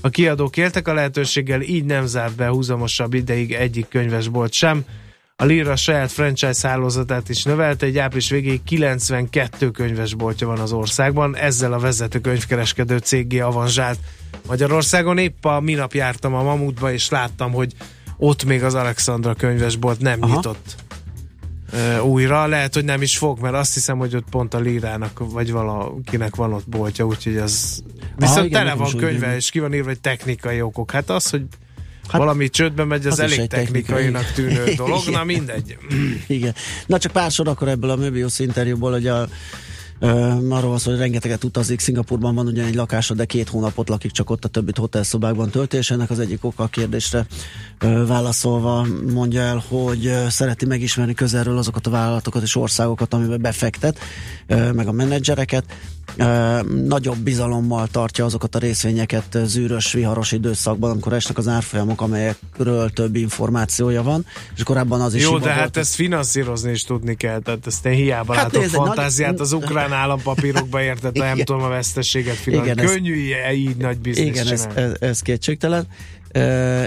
A 0.00 0.08
kiadók 0.08 0.56
éltek 0.56 0.88
a 0.88 0.94
lehetőséggel, 0.94 1.60
így 1.60 1.84
nem 1.84 2.06
zárt 2.06 2.36
be 2.36 2.48
húzamosabb 2.48 3.14
ideig 3.14 3.52
egyik 3.52 3.88
könyvesbolt 3.88 4.52
sem. 4.52 4.84
A 5.42 5.44
Lira 5.44 5.76
saját 5.76 6.12
franchise 6.12 6.68
hálózatát 6.68 7.28
is 7.28 7.44
növelte, 7.44 7.86
egy 7.86 7.98
április 7.98 8.30
végéig 8.30 8.62
92 8.62 9.70
könyvesboltja 9.70 10.46
van 10.46 10.58
az 10.58 10.72
országban, 10.72 11.36
ezzel 11.36 11.72
a 11.72 11.78
vezető 11.78 12.20
könyvkereskedő 12.20 12.98
céggé 12.98 13.40
avanzsált 13.40 13.98
Magyarországon. 14.46 15.18
Épp 15.18 15.44
a 15.44 15.60
minap 15.60 15.92
jártam 15.92 16.34
a 16.34 16.42
Mamutba, 16.42 16.92
és 16.92 17.08
láttam, 17.08 17.52
hogy 17.52 17.72
ott 18.16 18.44
még 18.44 18.62
az 18.62 18.74
Alexandra 18.74 19.34
könyvesbolt 19.34 20.00
nem 20.00 20.22
Aha. 20.22 20.34
nyitott 20.34 20.76
újra. 22.02 22.46
Lehet, 22.46 22.74
hogy 22.74 22.84
nem 22.84 23.02
is 23.02 23.18
fog, 23.18 23.40
mert 23.40 23.54
azt 23.54 23.74
hiszem, 23.74 23.98
hogy 23.98 24.16
ott 24.16 24.28
pont 24.30 24.54
a 24.54 24.58
Lírának, 24.58 25.20
vagy 25.30 25.52
valakinek 25.52 26.36
van 26.36 26.52
ott 26.52 26.68
boltja, 26.68 27.04
úgyhogy 27.04 27.36
az... 27.36 27.82
Viszont 28.16 28.46
igen, 28.46 28.64
tele 28.64 28.74
van 28.74 28.96
könyve, 28.96 29.36
és 29.36 29.50
ki 29.50 29.58
van 29.58 29.74
írva, 29.74 29.88
hogy 29.88 30.00
technikai 30.00 30.60
okok. 30.60 30.90
Hát 30.90 31.10
az, 31.10 31.30
hogy 31.30 31.44
Hát, 32.12 32.20
valami 32.20 32.48
csődbe 32.48 32.84
megy, 32.84 33.06
az, 33.06 33.12
az 33.12 33.18
elég 33.18 33.36
technikai. 33.36 33.64
technikainak 33.64 34.32
tűnő 34.32 34.64
dolog. 34.76 35.08
Na 35.10 35.24
mindegy. 35.24 35.76
Igen. 36.26 36.54
Na 36.86 36.98
csak 36.98 37.12
pár 37.12 37.30
sor 37.30 37.48
akkor 37.48 37.68
ebből 37.68 37.90
a 37.90 37.96
Möbius 37.96 38.38
interjúból, 38.38 38.90
hogy 38.90 39.06
a 39.06 39.28
Uh, 40.00 40.10
arról 40.48 40.68
van 40.70 40.78
szó, 40.78 40.90
hogy 40.90 41.00
rengeteget 41.00 41.44
utazik, 41.44 41.80
Szingapurban 41.80 42.34
van 42.34 42.46
ugyan 42.46 42.66
egy 42.66 42.74
lakása, 42.74 43.14
de 43.14 43.24
két 43.24 43.48
hónapot 43.48 43.88
lakik 43.88 44.10
csak 44.10 44.30
ott, 44.30 44.44
a 44.44 44.48
többit 44.48 44.76
hotelszobákban 44.76 45.50
tölti, 45.50 45.76
és 45.76 45.90
ennek 45.90 46.10
az 46.10 46.18
egyik 46.18 46.44
oka 46.44 46.62
a 46.62 46.66
kérdésre 46.66 47.26
ö, 47.78 48.06
válaszolva 48.06 48.86
mondja 49.12 49.40
el, 49.40 49.64
hogy 49.68 50.06
ö, 50.06 50.26
szereti 50.28 50.66
megismerni 50.66 51.14
közelről 51.14 51.58
azokat 51.58 51.86
a 51.86 51.90
vállalatokat 51.90 52.42
és 52.42 52.56
országokat, 52.56 53.14
amiben 53.14 53.40
befektet, 53.40 53.98
meg 54.46 54.86
a 54.86 54.92
menedzsereket. 54.92 55.64
Ö, 56.16 56.60
nagyobb 56.86 57.16
bizalommal 57.16 57.86
tartja 57.86 58.24
azokat 58.24 58.54
a 58.54 58.58
részvényeket 58.58 59.38
zűrös, 59.44 59.92
viharos 59.92 60.32
időszakban, 60.32 60.90
amikor 60.90 61.12
esnek 61.12 61.38
az 61.38 61.48
árfolyamok, 61.48 62.00
amelyekről 62.00 62.90
több 62.90 63.16
információja 63.16 64.02
van, 64.02 64.26
és 64.56 64.62
korábban 64.62 65.00
az 65.00 65.14
is 65.14 65.22
Jó, 65.22 65.38
de 65.38 65.48
hát 65.50 65.58
volt, 65.58 65.76
ezt 65.76 65.94
finanszírozni 65.94 66.70
is 66.70 66.84
tudni 66.84 67.14
kell, 67.14 67.40
tehát 67.40 67.66
ezt 67.66 67.86
én 67.86 67.92
hiába 67.92 68.34
Hát 68.34 68.52
látok 68.52 68.64
fantáziát 68.70 69.30
nagy- 69.30 69.40
az 69.40 69.52
ukrán 69.52 69.92
állampapírokba 70.02 70.82
érted, 70.82 71.16
nem 71.16 71.38
tudom 71.38 71.62
a 71.62 71.68
veszteséget 71.68 72.34
finanszírozni. 72.36 72.82
Ez- 72.82 72.90
Könnyű 72.92 73.14
ilyen, 73.14 73.52
így 73.52 73.76
nagy 73.76 73.98
biznisz 73.98 74.26
Igen, 74.26 74.48
ez, 74.48 74.68
ez, 74.74 74.92
ez 75.00 75.20
kétségtelen. 75.20 75.86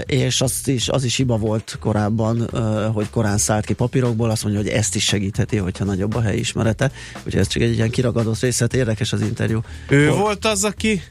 És 0.06 0.40
azt 0.40 0.68
is, 0.68 0.88
az 0.88 1.04
is 1.04 1.16
hiba 1.16 1.36
volt 1.36 1.76
korábban, 1.80 2.48
hogy 2.92 3.10
korán 3.10 3.38
szállt 3.38 3.64
ki 3.64 3.74
papírokból, 3.74 4.30
azt 4.30 4.42
mondja, 4.42 4.62
hogy 4.62 4.70
ezt 4.70 4.94
is 4.94 5.04
segítheti, 5.04 5.56
hogyha 5.56 5.84
nagyobb 5.84 6.14
a 6.14 6.20
helyi 6.20 6.38
ismerete. 6.38 6.90
Úgyhogy 7.16 7.40
ez 7.40 7.46
csak 7.46 7.62
egy 7.62 7.74
ilyen 7.74 7.90
kiragadott 7.90 8.40
részlet, 8.40 8.74
érdekes 8.74 9.12
az 9.12 9.20
interjú. 9.20 9.60
Ő 9.88 10.06
Hol- 10.06 10.18
volt 10.18 10.44
az, 10.44 10.64
aki 10.64 11.02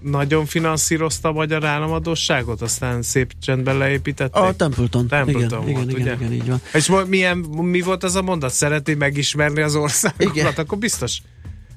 nagyon 0.00 0.46
finanszírozta 0.46 1.28
a 1.28 1.32
magyar 1.32 1.64
államadósságot, 1.64 2.62
aztán 2.62 3.02
szép 3.02 3.32
csendben 3.40 3.76
leépítették? 3.78 4.42
A 4.42 4.54
Templeton. 4.56 5.06
Templeton 5.06 5.42
igen, 5.42 5.48
volt, 5.48 5.68
igen, 5.68 5.82
ugye? 5.82 6.00
igen, 6.00 6.20
igen, 6.20 6.32
így 6.32 6.48
van. 6.48 6.60
És 6.74 6.92
milyen, 7.06 7.36
mi 7.48 7.80
volt 7.80 8.04
ez 8.04 8.14
a 8.14 8.22
mondat? 8.22 8.52
Szereti 8.52 8.94
megismerni 8.94 9.60
az 9.60 9.74
országokat? 9.74 10.36
Igen. 10.36 10.52
Akkor 10.56 10.78
biztos 10.78 11.18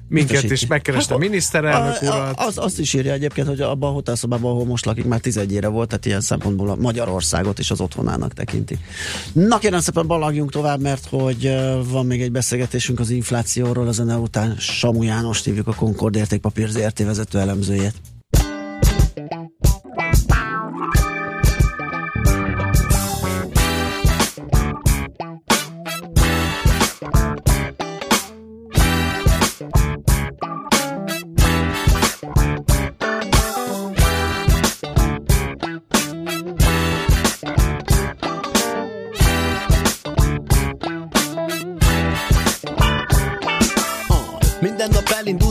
minket 0.08 0.40
Biztos 0.40 0.62
is 0.62 0.66
megkereste 0.66 1.14
a 1.14 1.18
Hát, 1.18 1.28
miniszterelnök 1.28 2.02
a- 2.02 2.06
a- 2.06 2.16
urat. 2.16 2.34
Az, 2.40 2.58
azt 2.58 2.78
is 2.78 2.94
írja 2.94 3.12
egyébként, 3.12 3.46
hogy 3.46 3.60
abban 3.60 3.90
a 3.90 3.92
hotelszobában, 3.92 4.50
ahol 4.50 4.64
most 4.64 4.84
lakik, 4.84 5.04
már 5.04 5.20
tizedjére 5.20 5.68
volt, 5.68 5.88
tehát 5.88 6.06
ilyen 6.06 6.20
szempontból 6.20 6.68
a 6.70 6.76
Magyarországot 6.76 7.58
is 7.58 7.70
az 7.70 7.80
otthonának 7.80 8.32
tekinti. 8.32 8.78
Na 9.32 9.58
kérem 9.58 9.80
szépen 9.80 10.06
balagjunk 10.06 10.50
tovább, 10.50 10.80
mert 10.80 11.06
hogy 11.10 11.54
van 11.90 12.06
még 12.06 12.22
egy 12.22 12.32
beszélgetésünk 12.32 13.00
az 13.00 13.10
inflációról, 13.10 13.88
a 13.88 13.92
zene 13.92 14.16
után 14.16 14.56
Samu 14.58 15.02
János 15.02 15.44
hívjuk 15.44 15.66
a 15.66 15.74
Concord 15.74 16.16
értékpapír 16.16 16.68
ZRT 16.68 16.98
vezető 17.04 17.38
elemzőjét. 17.38 17.94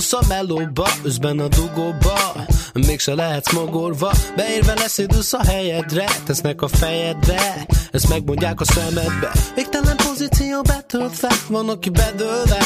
Elindulsz 0.06 0.14
a 0.14 0.28
melóba, 0.28 0.88
üzben 1.06 1.40
a 1.40 1.48
dugóba 1.48 2.46
Mégse 2.74 3.14
lehetsz 3.14 3.54
mogorva, 3.54 4.12
beérve 4.36 4.74
leszédülsz 4.74 5.34
a 5.34 5.44
helyedre 5.44 6.06
Tesznek 6.26 6.62
a 6.62 6.68
fejedre, 6.68 7.66
ezt 7.92 8.10
megmondják 8.10 8.62
a 8.62 8.66
szemedbe. 8.66 9.32
Végtelen 9.56 9.96
pozíció 9.96 10.62
betöltve, 10.62 11.32
van 11.48 11.70
aki 11.70 11.90
bedőlve 11.90 12.66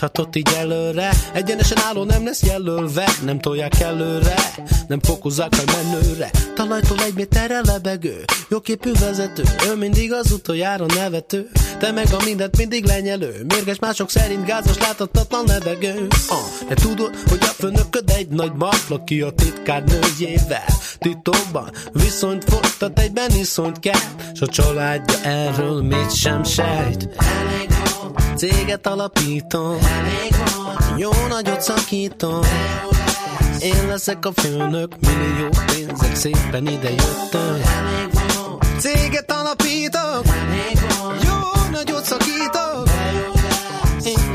Juthatott 0.00 0.36
így 0.36 0.48
előre, 0.56 1.10
egyenesen 1.32 1.78
álló 1.78 2.04
nem 2.04 2.24
lesz 2.24 2.42
jelölve. 2.42 3.08
Nem 3.24 3.38
tolják 3.38 3.80
előre, 3.80 4.34
nem 4.88 5.00
fokozzák 5.00 5.52
a 5.52 5.72
menőre. 5.72 6.30
Talajtól 6.54 7.00
egy 7.02 7.14
méterre 7.14 7.60
lebegő, 7.64 8.24
jóképű 8.48 8.92
vezető. 9.00 9.42
Ő 9.68 9.76
mindig 9.76 10.12
az 10.12 10.32
utoljára 10.32 10.86
nevető. 10.86 11.48
Te 11.78 11.92
meg 11.92 12.06
a 12.12 12.24
mindent 12.24 12.56
mindig 12.56 12.84
lenyelő. 12.84 13.44
Mérges 13.48 13.78
mások 13.78 14.10
szerint 14.10 14.44
gázos 14.44 14.78
láthatatlan 14.78 15.44
levegő. 15.46 16.06
Ah, 16.28 16.68
De 16.68 16.74
tudod, 16.74 17.14
hogy 17.28 17.38
a 17.40 17.44
főnököd 17.44 18.10
egy 18.10 18.28
nagy 18.28 18.52
mafla 18.52 19.04
Ki 19.04 19.20
a 19.20 19.30
titkár 19.30 19.84
nőjével. 19.84 20.64
Titokban 20.98 21.70
viszonyt 21.92 22.44
folytat 22.44 22.98
egyben 22.98 23.30
iszonyt 23.30 23.78
kell 23.78 24.00
S 24.34 24.40
a 24.40 24.46
családja 24.46 25.20
erről 25.22 25.82
mit 25.82 26.14
sem 26.14 26.44
sejt. 26.44 27.08
Elég 27.16 27.89
Céget 28.40 28.86
alapítom 28.86 29.78
Jó 30.96 31.10
nagyot 31.28 31.60
szakítom 31.60 32.40
én 33.60 33.86
leszek 33.88 34.26
a 34.26 34.32
főnök, 34.32 34.94
millió 35.00 35.48
pénzek 35.66 36.16
szépen 36.16 36.66
ide 36.66 36.90
jöttem. 36.90 37.60
Céget 38.78 39.32
alapítok, 39.32 40.22
jó 41.22 41.70
nagyot 41.70 42.04
szakítok. 42.04 42.59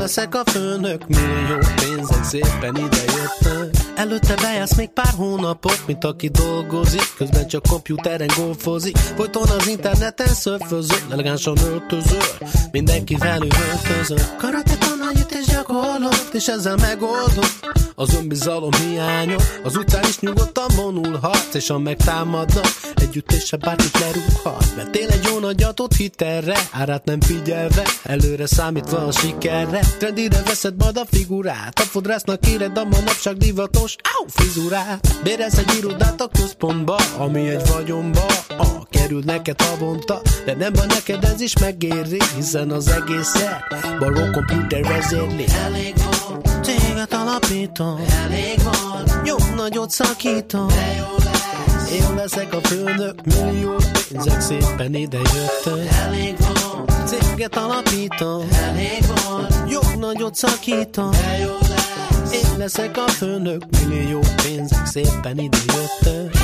Leszek 0.06 0.34
a 0.34 0.50
főnök, 0.50 1.06
millió 1.08 1.58
pénzek 1.76 2.24
szépen 2.24 2.76
ide 2.76 3.02
jöttem. 3.06 3.70
Előtte 3.96 4.34
bejársz 4.34 4.76
még 4.76 4.88
pár 4.88 5.14
hónapot, 5.16 5.82
mint 5.86 6.04
aki 6.04 6.28
dolgozik, 6.28 7.14
közben 7.16 7.46
csak 7.46 7.62
komputeren 7.68 8.28
golfozik. 8.36 8.96
Folyton 8.96 9.48
az 9.48 9.66
interneten 9.66 10.26
szörfözöl, 10.26 10.98
elegánsan 11.10 11.56
öltözöl, 11.58 12.48
mindenkivel 12.70 13.40
üvöltözöl. 13.42 14.36
Karate 14.38 14.76
tananyit 14.76 15.30
és 15.30 15.46
gyakorlott, 15.46 16.30
és 16.32 16.46
ezzel 16.46 16.76
megoldom. 16.76 17.50
Az 17.94 18.14
önbizalom 18.14 18.72
hiánya 18.72 19.36
Az 19.62 19.76
utcán 19.76 20.02
is 20.08 20.18
nyugodtan 20.18 20.66
vonulhat 20.76 21.48
És 21.52 21.68
ha 21.68 21.78
megtámadnak 21.78 22.66
Együttése 23.00 23.56
bárkit 23.56 23.98
lerúghat. 23.98 24.76
Mert 24.76 24.96
egy 24.96 25.28
jó 25.30 25.38
nagyatot 25.38 25.94
hitelre 25.94 26.56
Árát 26.72 27.04
nem 27.04 27.20
figyelve 27.20 27.82
Előre 28.02 28.46
számítva 28.46 29.06
a 29.06 29.12
sikerre. 29.12 29.80
Trendire 29.98 30.42
veszed 30.42 30.74
majd 30.76 30.96
a 30.96 31.04
figurát 31.10 31.78
A 31.78 31.82
fodrásznak 31.82 32.46
éred 32.46 32.78
a 32.78 32.84
manapság 32.84 33.36
divatos 33.36 33.96
Áú, 34.02 34.26
frizurát. 34.28 35.22
Bérez 35.22 35.58
egy 35.58 35.74
irodát 35.78 36.20
a 36.20 36.28
központba 36.28 36.96
Ami 37.18 37.48
egy 37.48 37.68
vagyomba. 37.72 38.26
Ah, 38.56 38.82
Kerül 38.90 39.22
neked 39.24 39.60
havonta 39.62 40.20
De 40.44 40.54
nem 40.54 40.72
baj 40.72 40.86
neked 40.86 41.24
ez 41.24 41.40
is 41.40 41.58
megéri 41.58 42.18
Hiszen 42.36 42.70
az 42.70 42.88
egészet 42.88 43.64
Baró 43.98 44.30
komputer 44.32 44.82
vezérli. 44.82 45.44
Elég 45.64 45.94
volt 45.96 46.64
Céget 46.64 47.12
alapítom. 47.12 48.04
Elég 48.24 48.62
volt 48.62 49.26
Jó 49.26 49.36
nagyot 49.56 49.90
szakítom. 49.90 50.66
De 50.66 50.94
jó 50.98 51.24
lesz 51.24 51.45
Én 51.92 52.14
leszek 52.14 52.54
a 52.54 52.60
főnök 52.60 53.14
Millió 53.24 53.74
pénzek 54.08 54.40
szépen 54.40 54.94
ide 54.94 55.18
jöttek. 55.18 55.92
Elég 55.92 56.36
volt. 56.38 56.92
Céget 57.06 57.56
alapítom. 57.56 58.48
Elég 58.52 59.04
volt. 59.28 59.54
Jó 59.68 59.80
nagyot 59.98 60.34
szakítom. 60.34 61.10
De 61.10 61.38
jó 61.38 61.52
lesz. 61.68 62.32
Én 62.32 62.58
leszek 62.58 62.96
a 62.96 63.08
főnök 63.08 63.62
Millió 63.86 64.20
pénzek 64.42 64.86
szépen 64.86 65.38
ide 65.38 65.58
jöttek 65.66 66.36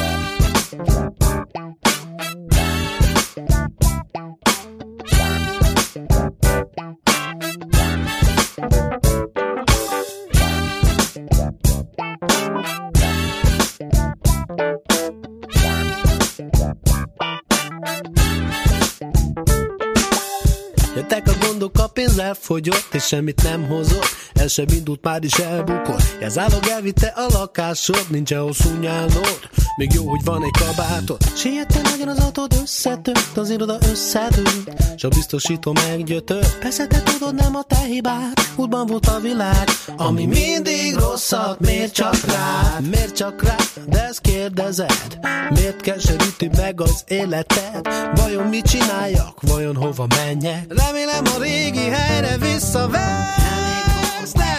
Jöttek 21.62 21.84
a 21.84 21.88
pénz 21.88 22.18
elfogyott, 22.18 22.88
és 22.92 23.04
semmit 23.04 23.42
nem 23.42 23.66
hozott. 23.66 24.16
El 24.34 24.48
sem 24.48 24.66
indult, 24.68 25.02
már 25.02 25.24
is 25.24 25.32
elbukott. 25.32 26.16
Jelzálog 26.20 26.66
elvitte 26.66 27.06
a 27.06 27.26
lakásod, 27.32 28.06
nincs 28.08 28.34
hosszú 28.34 28.70
nyálnod. 28.80 29.38
Még 29.76 29.92
jó, 29.92 30.08
hogy 30.08 30.24
van 30.24 30.42
egy 30.42 30.62
kabátod. 30.66 31.22
Siettél 31.36 31.82
nagyon 31.82 32.08
az 32.08 32.18
autód 32.18 32.54
összetört, 32.62 33.36
az 33.36 33.50
iroda 33.50 33.78
összedőlt. 33.90 34.70
S 34.96 35.04
a 35.04 35.08
biztosító 35.08 35.72
meggyötört. 35.72 36.58
Persze 36.58 36.86
te 36.86 37.02
tudod, 37.02 37.34
nem 37.34 37.54
a 37.56 37.62
te 37.62 37.78
hibád. 37.78 38.32
Útban 38.56 38.86
volt 38.86 39.06
a 39.06 39.20
világ, 39.20 39.68
ami 39.96 40.26
mindig 40.26 40.94
rosszat. 40.94 41.60
Miért 41.60 41.92
csak 41.92 42.24
rád? 42.24 42.88
Miért 42.90 43.16
csak 43.16 43.42
rád? 43.42 43.88
De 43.88 44.04
ezt 44.04 44.20
kérdezed. 44.20 45.18
Miért 45.50 45.80
keseríti 45.80 46.50
meg 46.56 46.80
az 46.80 47.04
életed? 47.06 47.88
Vajon 48.14 48.46
mit 48.46 48.66
csináljak? 48.66 49.40
Vajon 49.40 49.76
hova 49.76 50.06
menjek? 50.16 50.64
Remélem 50.68 51.24
a 51.36 51.38
régi 51.53 51.88
helyre 51.88 52.36
visszavesz. 52.38 54.32
De 54.32 54.53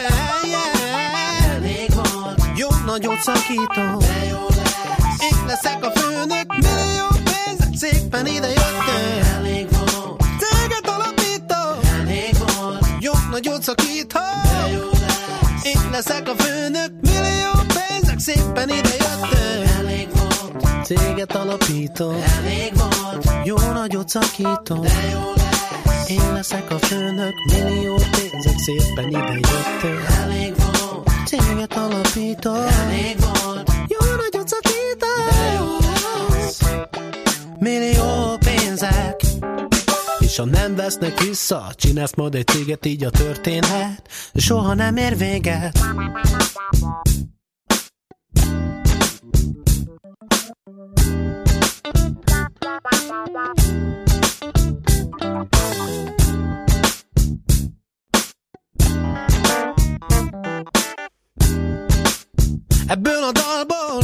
yeah. 0.43 1.55
Elég 1.55 1.93
volt. 1.93 2.41
Jó 2.55 2.67
nagyot 2.85 3.19
szakítom. 3.21 3.99
De 3.99 4.25
jó. 4.29 4.37
Én 5.29 5.45
leszek 5.47 5.85
a 5.85 5.91
főnök. 5.99 6.47
Millió 6.47 7.07
pénzek 7.23 7.73
szépen 7.75 8.27
ide 8.27 8.47
jöttek. 8.47 9.25
Elég 9.37 9.67
volt. 9.71 10.23
Céget 10.39 10.87
alapítom. 10.87 11.99
Elég 12.01 12.35
volt. 12.37 12.85
Jó 12.99 13.11
nagyot 13.31 13.63
szakítom. 13.63 14.21
De 14.43 14.67
jó. 14.71 14.89
Én 15.63 15.89
leszek 15.91 16.29
a 16.29 16.43
főnök. 16.43 16.91
Millió 17.01 17.51
pénzek 17.75 18.19
szépen 18.19 18.69
ide 18.69 18.89
jöttek. 18.99 19.77
Elég 19.79 20.07
volt. 20.13 20.85
Céget 20.85 21.35
alapítom. 21.35 22.15
Elég 22.37 22.71
volt, 22.77 23.45
jó 23.45 23.55
nagyot 23.73 24.09
szakítom 24.09 24.81
De 24.81 25.09
jó 25.11 25.31
lesz 25.35 25.62
Én 26.07 26.33
leszek 26.33 26.71
a 26.71 26.77
főnök, 26.77 27.33
millió 27.45 27.95
pénzek 27.95 28.57
szépen 28.57 29.07
ide 29.07 29.33
jöttél. 29.33 30.05
Elég 30.21 30.53
volt, 30.55 31.09
céget 31.25 31.73
alapítom 31.73 32.55
Elég 32.55 33.15
volt, 33.19 33.71
jó 33.87 34.15
nagyot 34.15 34.49
lesz. 36.29 36.59
Millió 37.59 38.37
pénzek. 38.37 39.21
És 40.19 40.37
ha 40.37 40.45
nem 40.45 40.75
vesznek 40.75 41.19
vissza, 41.19 41.71
csinálsz 41.75 42.15
majd 42.15 42.35
egy 42.35 42.47
céget, 42.47 42.85
így 42.85 43.03
a 43.03 43.09
történhet. 43.09 44.09
Soha 44.33 44.73
nem 44.73 44.97
ér 44.97 45.17
véget 45.17 45.79
Ebből 62.87 63.23
a 63.23 63.31
dalból 63.31 64.03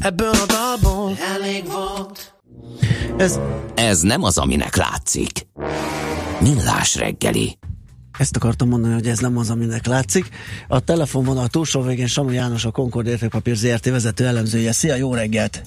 Ebből 0.00 0.30
a 0.30 0.46
dalból 0.46 1.16
Elég 1.34 1.64
volt 1.72 2.34
Ez, 3.16 3.38
Ez 3.74 4.00
nem 4.00 4.22
az, 4.22 4.38
aminek 4.38 4.76
látszik. 4.76 5.46
Millás 6.40 6.96
reggeli. 6.96 7.58
ezt 8.18 8.36
akartam 8.36 8.68
mondani, 8.68 8.94
hogy 8.94 9.06
ez 9.06 9.18
nem 9.18 9.36
az, 9.36 9.50
aminek 9.50 9.86
látszik. 9.86 10.28
A 10.68 10.80
telefonvonal 10.80 11.48
túlsó 11.48 11.82
végén 11.82 12.06
Samu 12.06 12.30
János, 12.30 12.64
a 12.64 12.70
Concord 12.70 13.06
Értékpapír 13.06 13.56
ZRT 13.56 13.84
vezető 13.84 14.26
elemzője. 14.26 14.72
Szia, 14.72 14.94
jó 14.94 15.14
reggelt! 15.14 15.62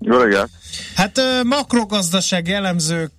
Jó 0.00 0.18
reggelt! 0.18 0.50
Hát 0.94 1.20
makrogazdasági 1.42 2.52
elemzők 2.52 3.12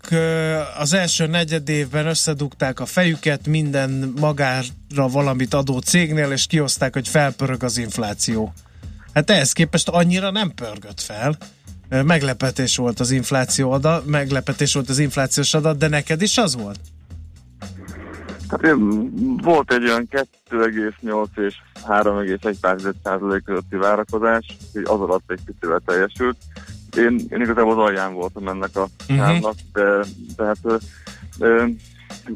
az 0.77 0.93
első 0.93 1.27
negyed 1.27 1.69
évben 1.69 2.07
összedugták 2.07 2.79
a 2.79 2.85
fejüket 2.85 3.47
minden 3.47 4.13
magára 4.19 5.07
valamit 5.07 5.53
adó 5.53 5.79
cégnél, 5.79 6.31
és 6.31 6.47
kihozták, 6.47 6.93
hogy 6.93 7.07
felpörög 7.07 7.63
az 7.63 7.77
infláció. 7.77 8.53
Hát 9.13 9.29
ehhez 9.29 9.51
képest 9.51 9.89
annyira 9.89 10.31
nem 10.31 10.51
pörgött 10.51 11.01
fel. 11.01 11.37
Meglepetés 11.89 12.75
volt 12.75 12.99
az 12.99 13.11
infláció 13.11 13.71
adat, 13.71 14.05
meglepetés 14.05 14.73
volt 14.73 14.89
az 14.89 14.99
inflációs 14.99 15.53
adat, 15.53 15.77
de 15.77 15.87
neked 15.87 16.21
is 16.21 16.37
az 16.37 16.55
volt? 16.55 16.79
Hát 18.49 18.75
volt 19.41 19.73
egy 19.73 19.83
olyan 19.83 20.07
2,8 20.49 21.37
és 21.47 21.55
3,1 21.87 22.93
százalék 23.03 23.43
közötti 23.43 23.75
várakozás, 23.75 24.57
hogy 24.73 24.81
az 24.83 24.99
alatt 25.01 25.31
egy 25.31 25.39
kicsivel 25.45 25.81
teljesült. 25.85 26.37
Én, 26.97 27.19
én 27.29 27.41
igazából 27.41 27.71
az 27.71 27.87
alján 27.87 28.13
voltam 28.13 28.47
ennek 28.47 28.75
a 28.75 28.87
Mhm. 29.07 29.17
számnak, 29.19 29.53
de 29.73 30.03
tehát 30.35 30.57
ö, 30.63 30.75
ö, 31.39 31.65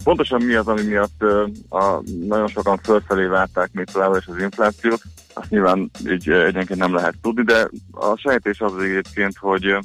pontosan 0.04 0.42
mi 0.42 0.54
az, 0.54 0.68
ami 0.68 0.82
miatt 0.82 1.16
ö, 1.20 1.46
a, 1.70 2.02
nagyon 2.28 2.48
sokan 2.48 2.78
fölfelé 2.78 3.26
várták 3.26 3.70
még 3.72 3.86
továbbra 3.86 4.18
is 4.18 4.28
az 4.28 4.38
inflációt, 4.38 5.02
azt 5.34 5.50
nyilván 5.50 5.92
így 6.08 6.30
egyenként 6.30 6.80
nem 6.80 6.94
lehet 6.94 7.16
tudni, 7.22 7.44
de 7.44 7.70
a 7.92 8.18
sejtés 8.18 8.60
az 8.60 8.78
egyébként, 8.78 9.38
hogy 9.38 9.78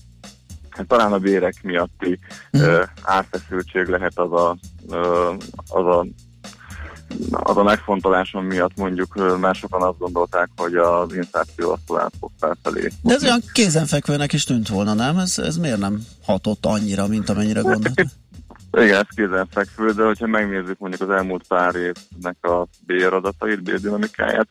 hát 0.70 0.86
talán 0.86 1.12
a 1.12 1.18
bérek 1.18 1.54
miatti 1.62 2.18
ö, 2.50 2.82
árfeszültség 3.02 3.86
lehet 3.86 4.18
az 4.18 4.32
a, 4.32 4.56
az 5.66 5.86
a 5.86 6.06
az 7.30 7.56
a 7.56 7.62
megfontolásom 7.62 8.44
miatt 8.44 8.76
mondjuk 8.76 9.38
már 9.40 9.54
sokan 9.54 9.82
azt 9.82 9.98
gondolták, 9.98 10.48
hogy 10.56 10.74
az 10.74 11.14
infláció 11.14 11.70
azt 11.70 11.86
tovább 11.86 12.12
fog 12.20 12.30
felfelé. 12.38 12.90
De 13.02 13.14
ez 13.14 13.22
olyan 13.22 13.42
kézenfekvőnek 13.52 14.32
is 14.32 14.44
tűnt 14.44 14.68
volna, 14.68 14.94
nem? 14.94 15.18
Ez, 15.18 15.38
ez 15.38 15.56
miért 15.56 15.78
nem 15.78 16.00
hatott 16.24 16.66
annyira, 16.66 17.06
mint 17.06 17.28
amennyire 17.28 17.60
gondoltam? 17.60 18.06
Igen, 18.72 18.96
ez 18.96 19.16
kézenfekvő, 19.16 19.92
de 19.92 20.04
hogyha 20.04 20.26
megnézzük 20.26 20.78
mondjuk 20.78 21.02
az 21.02 21.16
elmúlt 21.16 21.46
pár 21.46 21.74
évnek 21.74 22.36
a 22.44 22.66
béradatait, 22.86 23.62
bérdinamikáját, 23.62 24.48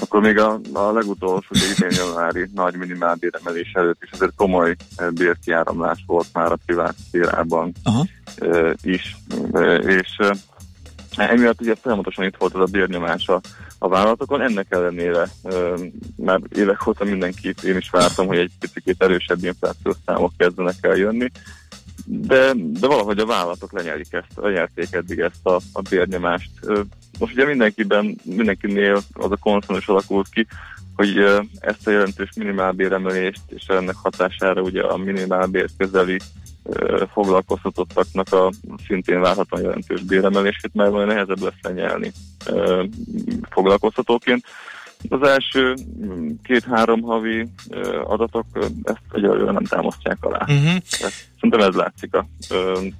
akkor 0.00 0.20
még 0.20 0.38
a, 0.38 0.60
a 0.72 0.92
legutolsó, 0.92 1.46
ugye 1.50 1.64
idén 1.76 1.98
januári 2.04 2.50
nagy 2.54 2.76
minimálbéremelés 2.76 3.72
előtt 3.72 4.02
is 4.02 4.10
azért 4.10 4.34
komoly 4.36 4.76
bérkiáramlás 5.14 6.04
volt 6.06 6.26
már 6.32 6.52
a 6.52 6.58
privát 6.66 6.94
szférában 7.06 7.72
eh, 7.82 7.92
is, 8.82 9.16
és 9.86 10.16
emiatt 11.16 11.60
ugye 11.60 11.74
folyamatosan 11.74 12.24
itt 12.24 12.36
volt 12.36 12.54
az 12.54 12.60
a 12.60 12.72
bérnyomás 12.72 13.28
a, 13.28 13.40
a 13.78 13.88
vállalatokon, 13.88 14.40
ennek 14.40 14.66
ellenére 14.68 15.28
már 16.16 16.40
évek 16.56 16.86
óta 16.86 17.04
mindenki, 17.04 17.54
én 17.62 17.76
is 17.76 17.90
vártam, 17.90 18.26
hogy 18.26 18.38
egy 18.38 18.52
picit 18.72 19.02
erősebb 19.02 19.44
inflációs 19.44 19.96
számok 20.06 20.32
kezdenek 20.36 20.76
el 20.80 20.96
jönni, 20.96 21.30
de, 22.04 22.52
de 22.54 22.86
valahogy 22.86 23.18
a 23.18 23.26
vállalatok 23.26 23.72
lenyelik 23.72 24.12
ezt, 24.12 24.32
lenyelték 24.34 24.92
eddig 24.92 25.18
ezt 25.18 25.46
a, 25.46 25.60
a 25.72 25.80
bérnyomást. 25.90 26.50
Most 27.18 27.32
ugye 27.32 27.44
mindenkiben, 27.44 28.16
mindenkinél 28.24 29.00
az 29.12 29.30
a 29.30 29.36
konszenzus 29.36 29.88
alakult 29.88 30.28
ki, 30.28 30.46
hogy 30.96 31.18
ezt 31.60 31.86
a 31.86 31.90
jelentős 31.90 32.28
minimálbéremelést 32.36 33.40
és 33.48 33.66
ennek 33.66 33.94
hatására 33.94 34.60
ugye 34.60 34.82
a 34.82 34.96
minimálbér 34.96 35.68
közeli 35.76 36.18
foglalkoztatottaknak 37.12 38.32
a 38.32 38.52
szintén 38.86 39.20
várhatóan 39.20 39.62
jelentős 39.62 40.02
béremelését, 40.02 40.74
mert 40.74 40.90
majd 40.90 41.06
nehezebb 41.06 41.42
lesz 41.42 41.60
lenyelni 41.62 42.12
foglalkoztatóként. 43.50 44.44
Az 45.08 45.28
első 45.28 45.74
mm, 46.04 46.28
két-három 46.42 47.00
havi 47.00 47.48
adatok 48.04 48.46
ezt 48.82 49.00
egyelőre 49.12 49.52
nem 49.52 49.64
támasztják 49.64 50.16
alá. 50.20 50.40
Uh-huh. 50.40 50.76
Szerintem 51.40 51.68
ez 51.68 51.74
látszik 51.74 52.14
a 52.14 52.26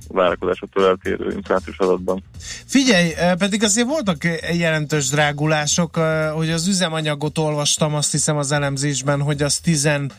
várakozásoktól 0.08 0.86
eltérő 0.86 1.32
inflációs 1.32 1.78
adatban. 1.78 2.22
Figyelj, 2.66 3.12
pedig 3.38 3.62
azért 3.62 3.86
voltak 3.86 4.16
jelentős 4.52 5.08
drágulások, 5.08 5.96
hogy 6.34 6.50
az 6.50 6.68
üzemanyagot 6.68 7.38
olvastam, 7.38 7.94
azt 7.94 8.10
hiszem 8.10 8.36
az 8.36 8.52
elemzésben, 8.52 9.22
hogy 9.22 9.42
az 9.42 9.58
17 9.58 10.12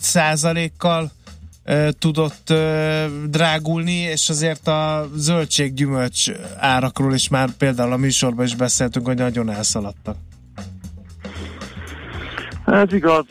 százalékkal 0.00 1.10
tudott 1.98 2.52
drágulni, 3.26 3.96
és 3.96 4.28
azért 4.28 4.66
a 4.66 5.08
zöldséggyümölcs 5.14 6.30
árakról 6.58 7.14
is 7.14 7.28
már 7.28 7.50
például 7.58 7.92
a 7.92 7.96
műsorban 7.96 8.44
is 8.44 8.54
beszéltünk, 8.54 9.06
hogy 9.06 9.16
nagyon 9.16 9.50
elszaladtak. 9.50 10.16
Ez 12.64 12.92
igaz, 12.92 13.24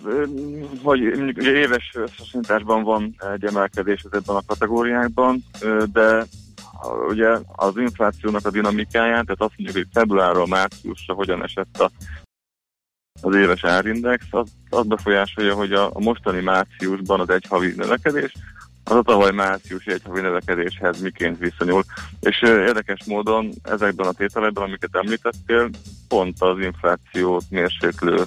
hogy 0.84 1.00
éves 1.38 1.92
összehasonlításban 1.94 2.84
van 2.84 3.16
egy 3.34 3.46
emelkedés 3.46 4.06
ebben 4.12 4.36
a 4.36 4.42
kategóriákban, 4.48 5.44
de 5.92 6.26
ugye 7.08 7.38
az 7.56 7.78
inflációnak 7.78 8.46
a 8.46 8.52
dinamikáját, 8.52 9.26
tehát 9.26 9.42
azt 9.42 9.54
mondjuk, 9.58 9.78
hogy 9.78 9.88
februárról 9.94 10.48
márciusra 10.48 11.14
hogyan 11.14 11.44
esett 11.44 11.80
a, 11.80 11.92
az 13.22 13.36
éves 13.36 13.64
árindex, 13.64 14.26
az, 14.30 14.50
az 14.70 14.86
befolyásolja, 14.86 15.54
hogy 15.54 15.72
a, 15.72 15.86
a 15.94 16.00
mostani 16.00 16.42
márciusban 16.42 17.20
az 17.20 17.30
egy 17.30 17.46
havi 17.50 17.74
növekedés, 17.78 18.34
az 18.90 18.96
a 18.96 19.02
tavaly 19.02 19.32
márciusi 19.32 19.92
egy 19.92 20.02
havi 20.06 20.22
növekedéshez 20.22 21.02
miként 21.02 21.38
viszonyul. 21.40 21.84
És 22.20 22.42
érdekes 22.42 23.00
módon 23.06 23.50
ezekben 23.64 24.08
a 24.08 24.12
tételekben, 24.12 24.64
amiket 24.64 24.96
említettél, 24.96 25.70
pont 26.08 26.42
az 26.42 26.60
inflációt 26.60 27.44
mérséklő 27.50 28.24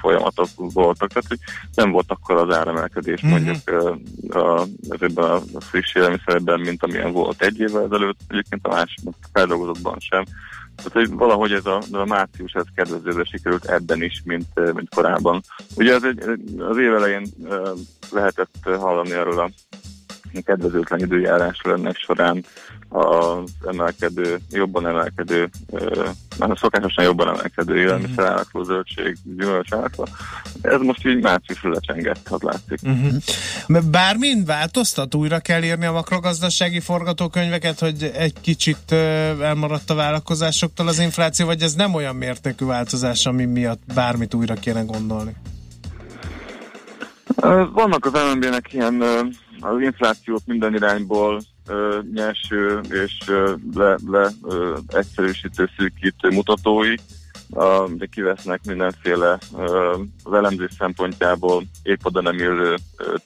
folyamatok 0.00 0.48
voltak, 0.56 1.08
tehát 1.08 1.28
hogy 1.28 1.38
nem 1.74 1.90
volt 1.90 2.10
akkor 2.10 2.36
az 2.36 2.56
áremelkedés 2.56 3.20
Mhm. 3.20 3.30
mondjuk 3.30 3.56
a, 4.28 4.66
ezekben 4.88 5.30
a 5.30 5.60
friss 5.60 5.94
élelmiszerekben, 5.94 6.60
mint 6.60 6.82
amilyen 6.82 7.12
volt 7.12 7.42
egy 7.42 7.60
évvel 7.60 7.84
ezelőtt, 7.84 8.20
egyébként 8.28 8.66
a 8.66 8.68
más 8.68 8.94
feldolgozottban 9.32 9.96
sem. 9.98 10.24
Tehát, 10.82 11.08
hogy 11.08 11.16
valahogy 11.16 11.52
ez 11.52 11.66
a, 11.66 11.82
a 11.92 12.04
március 12.04 12.52
ez 12.52 12.64
kedvezőre 12.74 13.24
sikerült 13.24 13.64
ebben 13.64 14.02
is, 14.02 14.22
mint, 14.24 14.46
ö, 14.54 14.72
mint 14.72 14.94
korábban. 14.94 15.42
Ugye 15.76 15.94
ez 15.94 16.02
egy, 16.02 16.18
az 16.58 16.76
év 16.76 16.94
elején 16.94 17.26
ö, 17.44 17.72
lehetett 18.10 18.54
hallani 18.62 19.12
erről 19.12 19.38
a 19.38 19.50
kedvezőtlen 20.32 21.00
időjárásról 21.00 21.74
ennek 21.74 21.96
során 21.96 22.44
az 22.88 23.50
emelkedő, 23.66 24.38
jobban 24.50 24.86
emelkedő, 24.86 25.48
már 26.38 26.58
szokásosan 26.58 27.04
jobban 27.04 27.28
emelkedő 27.28 27.76
élelmiszerárakról, 27.76 28.64
zöldség, 28.64 29.16
gyümölcsárakról. 29.36 30.06
Ez 30.62 30.80
most 30.80 31.06
így 31.06 31.22
márciusra 31.22 31.70
lecsengett, 31.70 32.28
az 32.28 32.40
látszik. 32.42 32.78
Uh-huh. 32.82 33.90
Bármin 33.90 34.44
változtat? 34.44 35.14
Újra 35.14 35.38
kell 35.38 35.62
írni 35.62 35.84
a 35.84 35.92
makrogazdasági 35.92 36.80
forgatókönyveket, 36.80 37.78
hogy 37.78 38.10
egy 38.14 38.40
kicsit 38.40 38.92
elmaradt 39.40 39.90
a 39.90 39.94
vállalkozásoktól 39.94 40.88
az 40.88 40.98
infláció, 40.98 41.46
vagy 41.46 41.62
ez 41.62 41.74
nem 41.74 41.94
olyan 41.94 42.16
mértékű 42.16 42.64
változás, 42.64 43.26
ami 43.26 43.44
miatt 43.44 43.82
bármit 43.94 44.34
újra 44.34 44.54
kéne 44.54 44.82
gondolni? 44.82 45.34
Vannak 47.72 48.04
az 48.04 48.12
MNB-nek 48.12 48.72
ilyen 48.72 49.02
az 49.60 49.80
inflációt 49.80 50.42
minden 50.46 50.74
irányból 50.74 51.40
ö, 51.66 51.98
nyerső 52.14 52.80
és 52.90 53.18
ö, 53.26 53.54
le, 53.74 53.96
le 54.06 54.30
ö, 54.42 54.76
egyszerűsítő, 54.86 55.70
szűkítő 55.76 56.28
mutatói. 56.28 56.94
a, 57.52 57.88
de 57.88 58.06
kivesznek 58.06 58.60
mindenféle 58.66 59.38
ö, 59.58 59.96
az 60.24 60.32
elemzés 60.32 60.70
szempontjából 60.78 61.62
épp 61.82 61.98
oda 62.02 62.20
nem 62.20 62.38
ö, 62.38 62.74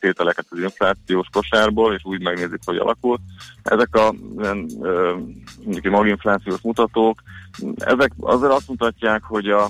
tételeket 0.01 0.47
az 0.49 0.59
inflációs 0.59 1.27
kosárból, 1.33 1.95
és 1.95 2.05
úgy 2.05 2.23
megnézik, 2.23 2.61
hogy 2.65 2.77
alakul. 2.77 3.19
Ezek 3.63 3.95
a 3.95 4.15
ö, 4.37 4.53
mondjuk 5.65 5.95
maginflációs 5.95 6.61
mutatók, 6.61 7.23
ezek 7.77 8.13
azért 8.21 8.53
azt 8.53 8.69
mutatják, 8.69 9.23
hogy 9.23 9.49
a 9.49 9.69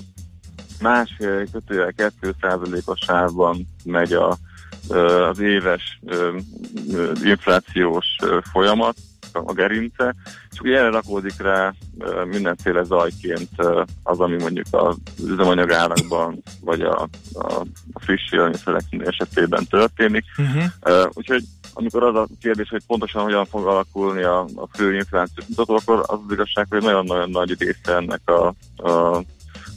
másfél 0.81 1.45
kötője 1.51 1.91
2 1.91 2.35
százalékos 2.41 2.99
sávban 2.99 3.67
megy 3.83 4.13
a, 4.13 4.37
az 5.29 5.39
éves 5.39 5.99
inflációs 7.23 8.05
folyamat, 8.51 8.95
a 9.43 9.53
gerince, 9.53 10.15
és 10.51 10.59
ugye 10.59 10.77
erre 10.77 10.89
rakódik 10.89 11.41
rá 11.41 11.73
mindenféle 12.25 12.83
zajként 12.83 13.49
az, 14.03 14.19
ami 14.19 14.35
mondjuk 14.37 14.65
az 14.71 14.95
üzemanyagárakban, 15.23 16.43
vagy 16.61 16.81
a, 16.81 17.01
a, 17.33 17.53
a 17.93 17.99
friss 17.99 18.31
élelmiszerek 18.31 18.83
esetében 18.97 19.65
történik. 19.69 20.23
Uh-huh. 20.37 21.09
Úgyhogy 21.13 21.43
amikor 21.73 22.03
az 22.03 22.15
a 22.15 22.27
kérdés, 22.41 22.69
hogy 22.69 22.85
pontosan 22.87 23.23
hogyan 23.23 23.45
fog 23.45 23.67
alakulni 23.67 24.23
a, 24.23 24.39
a 24.55 24.67
fő 24.73 24.95
inflációs 24.95 25.45
mutató, 25.47 25.75
akkor 25.75 26.03
az 26.07 26.19
az 26.25 26.31
igazság, 26.31 26.65
hogy 26.69 26.81
nagyon-nagyon 26.81 27.29
nagy 27.29 27.55
része 27.59 27.95
ennek 27.95 28.21
a, 28.25 28.47
a 28.89 29.23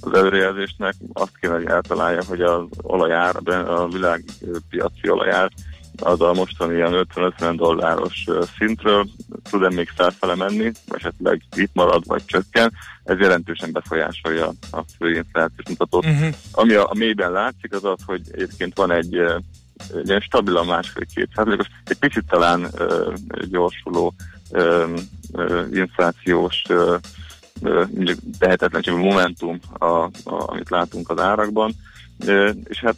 az 0.00 0.14
előrejelzésnek 0.14 0.94
azt 1.12 1.38
kéne, 1.40 1.54
hogy 1.54 1.66
eltalálja, 1.66 2.24
hogy 2.28 2.40
az 2.40 2.64
olajár, 2.82 3.36
a 3.66 3.88
világpiaci 3.88 5.10
olajár 5.10 5.50
az 6.02 6.20
a 6.20 6.32
mostani 6.32 6.74
ilyen 6.74 7.06
50-50 7.14 7.52
dolláros 7.56 8.24
szintről 8.58 9.06
tud-e 9.50 9.68
még 9.70 9.88
felfele 9.94 10.34
menni, 10.34 10.72
esetleg 10.88 11.42
itt 11.56 11.74
marad, 11.74 12.06
vagy 12.06 12.24
csökken, 12.24 12.72
ez 13.04 13.18
jelentősen 13.18 13.72
befolyásolja 13.72 14.52
a 14.70 14.82
fő 14.98 15.14
inflációs 15.14 15.68
mutatót. 15.68 16.04
Uh-huh. 16.04 16.34
Ami 16.52 16.72
a, 16.72 16.90
a 16.90 16.94
mélyben 16.94 17.32
látszik, 17.32 17.74
az 17.74 17.84
az, 17.84 17.98
hogy 18.06 18.20
egyébként 18.30 18.76
van 18.76 18.90
egy, 18.90 19.12
ilyen 20.04 20.20
stabilan 20.20 20.66
másfél-két 20.66 21.28
százalékos, 21.34 21.66
egy 21.84 21.98
picit 21.98 22.24
talán 22.28 22.64
uh, 22.64 23.14
gyorsuló 23.50 24.14
uh, 24.50 24.88
uh, 25.32 25.66
inflációs 25.72 26.62
uh, 26.68 26.94
mondjuk 27.60 28.18
tehetetlenség 28.38 28.94
momentum, 28.94 29.58
a, 29.78 29.84
a, 29.84 30.10
amit 30.24 30.70
látunk 30.70 31.10
az 31.10 31.20
árakban, 31.20 31.72
és 32.64 32.80
hát 32.80 32.96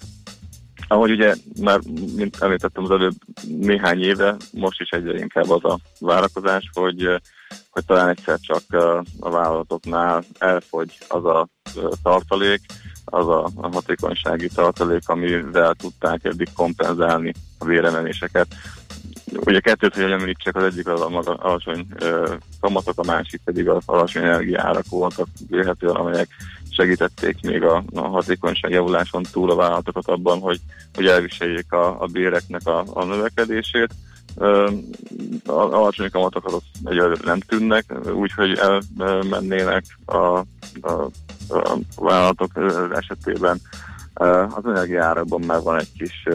ahogy 0.89 1.11
ugye 1.11 1.35
már, 1.61 1.81
mint 2.17 2.37
említettem 2.41 2.85
az 2.85 2.91
előbb 2.91 3.15
néhány 3.47 4.03
éve, 4.03 4.37
most 4.53 4.81
is 4.81 4.89
egyre 4.89 5.19
inkább 5.19 5.51
az 5.51 5.65
a 5.65 5.79
várakozás, 6.01 6.71
hogy, 6.73 7.21
hogy 7.71 7.85
talán 7.85 8.09
egyszer 8.09 8.39
csak 8.41 8.63
a 9.21 9.31
vállalatoknál 9.31 10.25
elfogy 10.39 10.99
az 11.09 11.25
a 11.25 11.49
tartalék, 12.03 12.61
az 13.05 13.29
a 13.29 13.51
hatékonysági 13.73 14.49
tartalék, 14.49 15.09
amivel 15.09 15.75
tudták 15.75 16.25
eddig 16.25 16.49
kompenzálni 16.55 17.33
a 17.59 17.65
véremeléseket. 17.65 18.47
Ugye 19.33 19.61
kettőt, 19.61 19.95
hogy 19.95 20.11
említsek, 20.11 20.57
az 20.57 20.63
egyik 20.63 20.89
az 20.89 21.01
a 21.01 21.09
maga 21.09 21.35
alacsony 21.35 21.87
ö, 21.99 22.35
kamatok, 22.61 22.99
a 22.99 23.07
másik 23.07 23.41
pedig 23.45 23.69
az 23.69 23.83
alacsony 23.87 24.23
energiárak 24.23 24.85
voltak 24.89 25.27
véhetően, 25.49 25.95
amelyek 25.95 26.29
segítették 26.71 27.37
még 27.43 27.63
a, 27.63 27.83
a 27.95 28.01
hatékonyság 28.01 28.71
javuláson 28.71 29.23
túl 29.33 29.51
a 29.51 29.55
vállalatokat 29.55 30.09
abban, 30.09 30.41
hogy, 30.41 30.61
hogy 30.95 31.07
elviseljék 31.07 31.73
a, 31.73 32.03
a 32.03 32.07
béreknek 32.07 32.67
a, 32.67 32.85
a 32.93 33.05
növekedését. 33.05 33.95
A 35.47 35.53
alacsony 35.53 36.11
kamatok 36.11 36.47
azok 36.47 36.63
egyelőre 36.85 37.21
nem 37.25 37.41
tűnnek, 37.41 37.85
úgyhogy 38.15 38.61
elmennének 38.99 39.85
a, 40.05 40.17
a, 40.17 40.45
a 41.49 41.79
vállalatok 41.97 42.51
esetében 42.95 43.61
az 44.29 44.67
energiárakban 44.67 45.41
már 45.47 45.61
van 45.63 45.79
egy 45.79 45.93
kis 45.93 46.29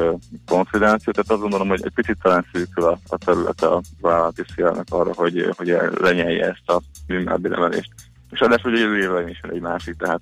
konfidenció, 0.45 1.11
tehát 1.13 1.31
azt 1.31 1.41
gondolom, 1.41 1.67
hogy 1.67 1.81
egy 1.83 1.93
picit 1.93 2.17
talán 2.21 2.45
szűkül 2.53 2.83
a, 2.83 2.97
a 3.07 3.17
terület 3.17 3.61
a 3.61 3.81
vállalati 4.01 4.43
szélnek 4.55 4.85
arra, 4.89 5.13
hogy, 5.13 5.53
hogy 5.57 5.77
lenyelje 5.99 6.45
ezt 6.45 6.69
a 6.69 6.81
minimálbéremelést. 7.07 7.91
És 8.31 8.39
ráadásul 8.39 8.71
ugye 8.71 8.81
jövő 8.81 8.97
évben 8.97 9.29
is 9.29 9.39
egy 9.51 9.61
másik, 9.61 9.95
tehát 9.97 10.21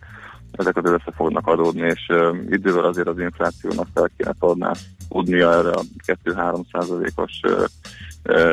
ezek 0.51 0.77
az 0.77 0.91
össze 0.91 1.11
fognak 1.15 1.47
adódni, 1.47 1.81
és 1.81 2.11
idővel 2.49 2.85
azért 2.85 3.07
az 3.07 3.19
inflációnak 3.19 3.87
fel 3.93 4.09
kéne 4.17 4.73
tudnia 5.09 5.51
erre 5.51 5.69
a 5.69 5.83
2-3 6.25 6.63
százalékos 6.71 7.39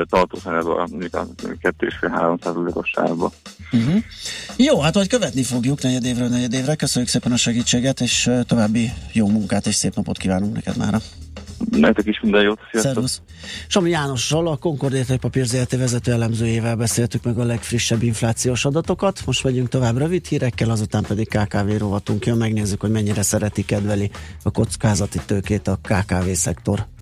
tartózányba, 0.09 0.87
mondjuk 0.91 1.15
a 1.15 1.27
2,5-3 1.37 2.43
százalékos 2.43 2.89
sávba. 2.89 3.33
Uh-huh. 3.73 4.03
Jó, 4.57 4.81
hát 4.81 4.95
hogy 4.95 5.09
követni 5.09 5.43
fogjuk 5.43 5.83
negyed 5.83 6.05
évről 6.05 6.29
negyed 6.29 6.53
évre. 6.53 6.75
Köszönjük 6.75 7.11
szépen 7.11 7.33
a 7.33 7.37
segítséget, 7.37 8.01
és 8.01 8.31
további 8.47 8.93
jó 9.13 9.29
munkát 9.29 9.67
és 9.67 9.75
szép 9.75 9.95
napot 9.95 10.19
kívánunk 10.19 10.55
neked 10.55 10.77
mára. 10.77 10.99
Nektek 11.71 12.07
is 12.07 12.21
minden 12.21 12.43
jót. 12.43 12.59
Sziasztok. 12.71 12.93
Szervusz. 12.93 13.23
Sami 13.67 13.91
Jánossal, 13.91 14.47
a 14.47 14.57
Concord 14.57 14.95
Értékpapír 14.95 15.45
ZRT 15.45 15.77
vezető 15.77 16.13
elemzőjével 16.13 16.77
beszéltük 16.77 17.23
meg 17.23 17.39
a 17.39 17.45
legfrissebb 17.45 18.03
inflációs 18.03 18.65
adatokat. 18.65 19.23
Most 19.27 19.45
megyünk 19.45 19.69
tovább 19.69 19.97
rövid 19.97 20.27
hírekkel, 20.27 20.71
azután 20.71 21.03
pedig 21.03 21.29
KKV 21.29 21.79
rovatunk 21.79 22.27
jön. 22.27 22.37
Megnézzük, 22.37 22.81
hogy 22.81 22.91
mennyire 22.91 23.23
szereti 23.23 23.65
kedveli 23.65 24.11
a 24.43 24.51
kockázati 24.51 25.19
tőkét 25.27 25.69
a 25.69 25.79
KKV 25.83 26.31
szektor. 26.33 26.87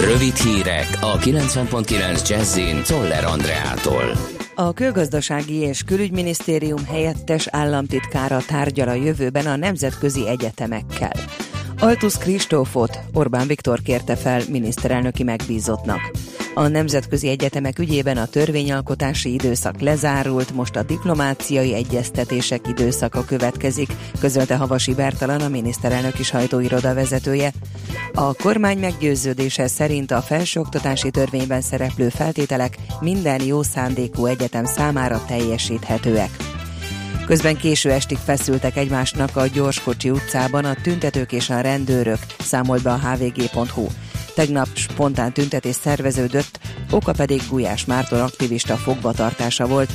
Rövid 0.00 0.36
hírek 0.36 0.86
a 1.00 1.18
90.9 1.18 2.28
Jazzin 2.28 2.82
Toller 2.82 3.24
Andreától. 3.24 4.04
A 4.54 4.72
Külgazdasági 4.72 5.54
és 5.54 5.82
Külügyminisztérium 5.82 6.84
helyettes 6.84 7.46
államtitkára 7.46 8.38
tárgyal 8.46 8.88
a 8.88 8.92
jövőben 8.92 9.46
a 9.46 9.56
nemzetközi 9.56 10.28
egyetemekkel. 10.28 11.12
Altus 11.82 12.18
Kristófot 12.18 12.98
Orbán 13.12 13.46
Viktor 13.46 13.80
kérte 13.80 14.16
fel 14.16 14.42
miniszterelnöki 14.48 15.22
megbízottnak. 15.22 16.10
A 16.54 16.68
nemzetközi 16.68 17.28
egyetemek 17.28 17.78
ügyében 17.78 18.16
a 18.16 18.26
törvényalkotási 18.26 19.32
időszak 19.32 19.80
lezárult, 19.80 20.54
most 20.54 20.76
a 20.76 20.82
diplomáciai 20.82 21.74
egyeztetések 21.74 22.68
időszaka 22.68 23.24
következik, 23.24 23.92
közölte 24.20 24.56
Havasi 24.56 24.94
Bertalan 24.94 25.40
a 25.40 25.48
miniszterelnöki 25.48 26.22
sajtóiroda 26.22 26.94
vezetője. 26.94 27.52
A 28.12 28.34
kormány 28.34 28.78
meggyőződése 28.78 29.66
szerint 29.66 30.10
a 30.10 30.20
felsőoktatási 30.20 31.10
törvényben 31.10 31.60
szereplő 31.60 32.08
feltételek 32.08 32.78
minden 33.00 33.42
jó 33.42 33.62
szándékú 33.62 34.26
egyetem 34.26 34.64
számára 34.64 35.24
teljesíthetőek. 35.26 36.51
Közben 37.26 37.56
késő 37.56 37.90
estig 37.90 38.16
feszültek 38.16 38.76
egymásnak 38.76 39.36
a 39.36 39.46
Gyorskocsi 39.46 40.10
utcában 40.10 40.64
a 40.64 40.74
tüntetők 40.82 41.32
és 41.32 41.50
a 41.50 41.60
rendőrök, 41.60 42.18
számolt 42.38 42.82
be 42.82 42.90
a 42.90 42.98
hvg.hu. 42.98 43.86
Tegnap 44.34 44.68
spontán 44.74 45.32
tüntetés 45.32 45.74
szerveződött, 45.74 46.58
oka 46.90 47.12
pedig 47.12 47.42
Gulyás 47.48 47.84
Márton 47.84 48.20
aktivista 48.20 48.76
fogvatartása 48.76 49.66
volt. 49.66 49.90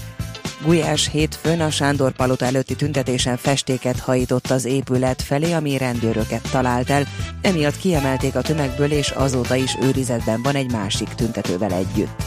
Gulyás 0.63 1.09
hétfőn 1.09 1.61
a 1.61 1.69
Sándor 1.69 2.11
Palota 2.11 2.45
előtti 2.45 2.75
tüntetésen 2.75 3.37
festéket 3.37 3.99
hajított 3.99 4.49
az 4.49 4.65
épület 4.65 5.21
felé, 5.21 5.51
ami 5.51 5.77
rendőröket 5.77 6.49
talált 6.51 6.89
el. 6.89 7.03
Emiatt 7.41 7.77
kiemelték 7.77 8.35
a 8.35 8.41
tömegből, 8.41 8.91
és 8.91 9.09
azóta 9.09 9.55
is 9.55 9.77
őrizetben 9.81 10.41
van 10.41 10.55
egy 10.55 10.71
másik 10.71 11.07
tüntetővel 11.07 11.71
együtt. 11.71 12.23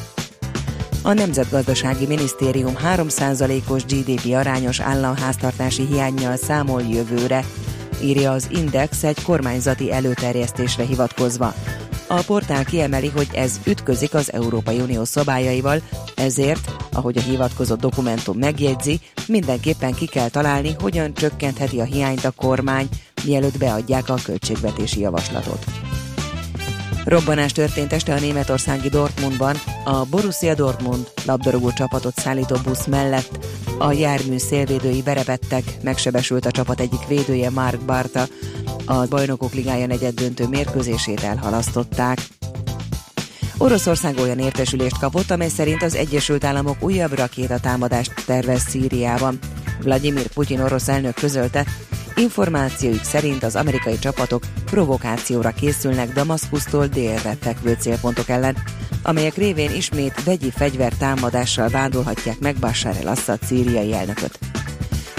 A 1.03 1.13
Nemzetgazdasági 1.13 2.07
Minisztérium 2.07 2.75
3%-os 2.97 3.85
GDP 3.85 4.35
arányos 4.35 4.81
államháztartási 4.81 5.87
hiányjal 5.87 6.37
számol 6.37 6.83
jövőre, 6.83 7.45
írja 8.03 8.33
az 8.33 8.49
Index 8.51 9.03
egy 9.03 9.23
kormányzati 9.23 9.93
előterjesztésre 9.93 10.85
hivatkozva. 10.85 11.55
A 12.07 12.23
portál 12.23 12.65
kiemeli, 12.65 13.09
hogy 13.09 13.29
ez 13.35 13.61
ütközik 13.67 14.15
az 14.15 14.33
Európai 14.33 14.81
Unió 14.81 15.05
szabályaival, 15.05 15.81
ezért, 16.17 16.71
ahogy 16.93 17.19
a 17.19 17.21
hivatkozott 17.21 17.81
dokumentum 17.81 18.39
megjegyzi, 18.39 19.01
mindenképpen 19.27 19.93
ki 19.95 20.07
kell 20.07 20.29
találni, 20.29 20.75
hogyan 20.81 21.15
csökkentheti 21.15 21.81
a 21.81 21.85
hiányt 21.85 22.25
a 22.25 22.31
kormány, 22.31 22.89
mielőtt 23.25 23.59
beadják 23.59 24.09
a 24.09 24.19
költségvetési 24.25 25.01
javaslatot. 25.01 25.65
Robbanás 27.05 27.53
történt 27.53 27.93
este 27.93 28.15
a 28.15 28.19
németországi 28.19 28.89
Dortmundban, 28.89 29.57
a 29.85 30.05
Borussia 30.05 30.55
Dortmund 30.55 31.11
labdarúgó 31.27 31.73
csapatot 31.73 32.17
szállító 32.17 32.57
busz 32.65 32.87
mellett. 32.87 33.47
A 33.79 33.93
jármű 33.93 34.39
szélvédői 34.39 35.03
berepettek, 35.03 35.63
megsebesült 35.83 36.47
a 36.47 36.51
csapat 36.51 36.81
egyik 36.81 37.07
védője 37.09 37.51
Mark 37.51 37.81
Barta, 37.81 38.27
A 38.85 39.07
Bajnokok 39.07 39.53
Ligája 39.53 39.87
negyed 39.87 40.15
döntő 40.15 40.47
mérkőzését 40.49 41.23
elhalasztották. 41.23 42.19
Oroszország 43.59 44.19
olyan 44.19 44.39
értesülést 44.39 44.99
kapott, 44.99 45.31
amely 45.31 45.49
szerint 45.49 45.83
az 45.83 45.95
Egyesült 45.95 46.45
Államok 46.45 46.77
újabb 46.83 47.13
rakétatámadást 47.13 48.13
tervez 48.27 48.61
Szíriában. 48.61 49.39
Vladimir 49.83 50.27
Putyin 50.27 50.61
orosz 50.61 50.89
elnök 50.89 51.15
közölte, 51.15 51.67
információik 52.21 53.03
szerint 53.03 53.43
az 53.43 53.57
amerikai 53.57 53.99
csapatok 53.99 54.43
provokációra 54.65 55.51
készülnek 55.51 56.13
Damaszkusztól 56.13 56.87
délre 56.87 57.37
fekvő 57.41 57.77
célpontok 57.81 58.29
ellen, 58.29 58.57
amelyek 59.03 59.35
révén 59.35 59.75
ismét 59.75 60.25
vegyi 60.25 60.51
fegyver 60.51 60.93
támadással 60.93 61.69
vádolhatják 61.69 62.39
meg 62.39 62.57
Bashar 62.57 62.97
el-Assad 63.01 63.39
szíriai 63.43 63.93
elnököt. 63.93 64.39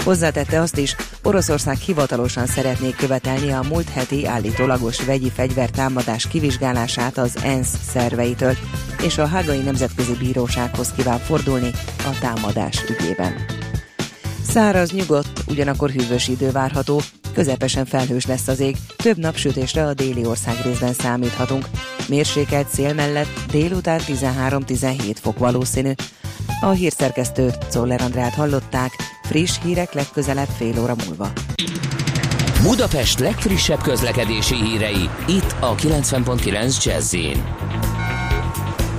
Hozzátette 0.04 0.60
azt 0.60 0.78
is, 0.78 0.96
Oroszország 1.22 1.76
hivatalosan 1.76 2.46
szeretné 2.46 2.90
követelni 2.90 3.52
a 3.52 3.62
múlt 3.68 3.88
heti 3.88 4.26
állítólagos 4.26 5.04
vegyi 5.04 5.30
fegyver 5.30 5.70
támadás 5.70 6.28
kivizsgálását 6.28 7.18
az 7.18 7.38
ENSZ 7.42 7.76
szerveitől, 7.90 8.56
és 9.02 9.18
a 9.18 9.26
Hágai 9.26 9.58
Nemzetközi 9.58 10.12
Bírósághoz 10.18 10.92
kíván 10.96 11.18
fordulni 11.18 11.70
a 11.98 12.18
támadás 12.20 12.84
ügyében. 12.88 13.61
Száraz, 14.42 14.90
nyugodt, 14.90 15.44
ugyanakkor 15.48 15.90
hűvös 15.90 16.28
idő 16.28 16.50
várható, 16.50 17.00
közepesen 17.34 17.84
felhős 17.84 18.26
lesz 18.26 18.48
az 18.48 18.60
ég, 18.60 18.76
több 18.96 19.16
napsütésre 19.16 19.86
a 19.86 19.94
déli 19.94 20.26
ország 20.26 20.54
részben 20.64 20.92
számíthatunk. 20.92 21.68
Mérsékelt 22.08 22.68
szél 22.68 22.94
mellett 22.94 23.28
délután 23.50 24.00
13-17 24.06 25.14
fok 25.20 25.38
valószínű. 25.38 25.92
A 26.60 26.70
hírszerkesztőt, 26.70 27.58
Czoller 27.70 28.02
Andrát 28.02 28.34
hallották, 28.34 28.90
friss 29.22 29.58
hírek 29.62 29.92
legközelebb 29.92 30.48
fél 30.56 30.80
óra 30.80 30.94
múlva. 31.06 31.32
Budapest 32.62 33.18
legfrissebb 33.18 33.80
közlekedési 33.82 34.54
hírei, 34.54 35.08
itt 35.26 35.54
a 35.60 35.74
90.9 35.74 36.84
jazz 36.84 37.14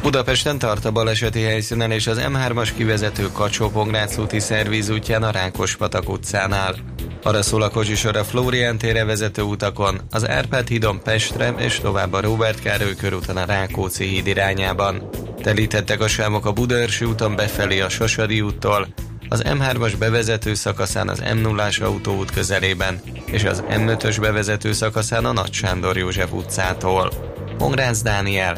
Budapesten 0.03 0.59
tart 0.59 0.85
a 0.85 0.91
baleseti 0.91 1.41
helyszínen 1.41 1.91
és 1.91 2.07
az 2.07 2.21
M3-as 2.21 2.69
kivezető 2.75 3.31
kacsó 3.31 3.71
úti 4.17 4.39
szervízútján 4.39 5.23
a 5.23 5.31
Rákospatak 5.31 6.09
utcánál. 6.09 6.75
Arra 7.23 7.41
szól 7.41 7.61
a 7.61 7.69
kocsisor 7.69 8.17
a 8.17 8.23
Flórián 8.23 8.77
tére 8.77 9.05
vezető 9.05 9.41
utakon, 9.41 10.01
az 10.11 10.27
Árpád 10.27 10.67
hídon 10.67 11.01
Pestre 11.03 11.53
és 11.57 11.79
tovább 11.79 12.13
a 12.13 12.21
Robert 12.21 12.59
Károly 12.59 12.95
körúton 12.95 13.37
a 13.37 13.45
Rákóczi 13.45 14.05
híd 14.05 14.27
irányában. 14.27 15.09
Telítettek 15.41 16.01
a 16.01 16.07
sávok 16.07 16.45
a 16.45 16.51
Budaörsi 16.51 17.05
úton 17.05 17.35
befelé 17.35 17.79
a 17.79 17.89
Sosadi 17.89 18.41
úttól, 18.41 18.87
az 19.29 19.43
M3-as 19.45 19.93
bevezető 19.99 20.53
szakaszán 20.53 21.09
az 21.09 21.21
M0-as 21.25 21.81
autóút 21.81 22.31
közelében, 22.31 23.01
és 23.25 23.43
az 23.43 23.63
M5-ös 23.69 24.17
bevezető 24.21 24.71
szakaszán 24.71 25.25
a 25.25 25.31
Nagy 25.31 25.53
Sándor 25.53 25.97
József 25.97 26.31
utcától. 26.31 27.11
Pongrácz 27.57 28.01
Dániel, 28.01 28.57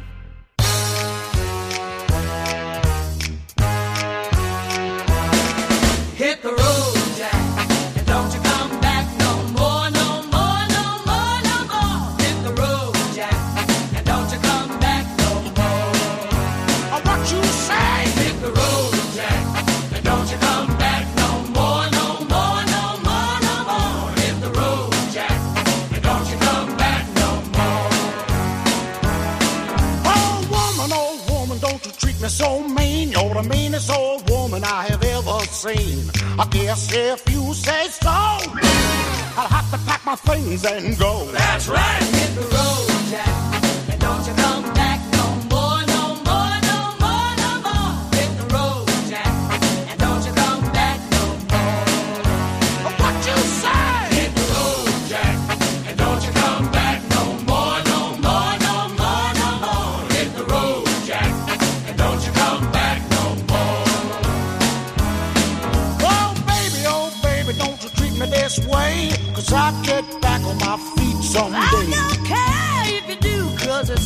I 34.63 34.85
have 34.85 35.03
ever 35.03 35.39
seen. 35.45 36.09
I 36.39 36.47
guess 36.49 36.93
if 36.93 37.29
you 37.29 37.53
say 37.53 37.87
so, 37.87 38.09
I'll 38.09 39.47
have 39.47 39.71
to 39.71 39.77
pack 39.85 40.05
my 40.05 40.15
things 40.15 40.65
and 40.65 40.97
go. 40.97 41.25
That's 41.31 41.67
right. 41.67 42.01
Hit 42.01 42.35
the 42.35 42.41
road, 42.41 43.09
Jack, 43.09 43.89
and 43.91 44.01
don't 44.01 44.25
you 44.27 44.40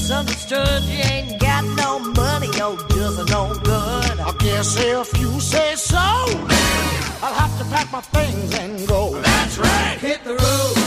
cause 0.08 0.12
it's 0.12 0.52
understood 0.52 0.84
you 0.84 1.04
ain't 1.12 1.40
got 1.40 1.64
no 1.78 2.00
money, 2.00 2.48
no 2.58 2.76
does 2.90 3.18
no 3.30 3.54
good. 3.64 4.20
I 4.20 4.34
guess 4.40 4.78
if 4.78 5.20
you 5.20 5.40
say 5.40 5.76
so, 5.76 5.98
I'll 5.98 7.34
have 7.34 7.58
to 7.60 7.66
pack 7.66 7.92
my 7.92 8.02
things 8.02 8.54
and 8.56 8.88
go. 8.88 9.20
That's 9.22 9.58
right. 9.58 9.98
Hit 10.00 10.24
the 10.24 10.36
road, 10.36 10.85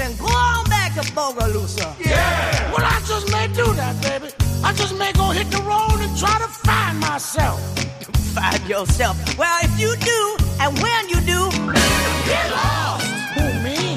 and 0.00 0.18
go 0.18 0.26
on 0.26 0.64
back 0.66 0.94
to 0.94 1.02
Bogalusa? 1.12 1.94
Yeah. 2.04 2.72
Well, 2.72 2.84
I 2.84 3.00
just 3.06 3.30
may 3.32 3.46
do 3.48 3.72
that, 3.74 4.00
baby. 4.02 4.32
I 4.64 4.72
just 4.72 4.96
may 4.98 5.12
go 5.12 5.30
hit 5.30 5.50
the 5.50 5.62
road 5.62 6.00
and 6.00 6.16
try 6.18 6.38
to 6.38 6.48
find 6.48 6.98
myself. 7.00 7.60
Find 8.34 8.68
yourself. 8.68 9.16
Well, 9.38 9.58
if 9.62 9.80
you 9.80 9.96
do, 9.96 10.36
and 10.60 10.78
when 10.78 11.08
you 11.08 11.20
do, 11.22 11.50
Get 12.26 12.50
lost. 12.50 13.06
Who, 13.34 13.62
me? 13.64 13.96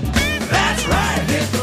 That's 0.49 0.87
right. 0.87 1.60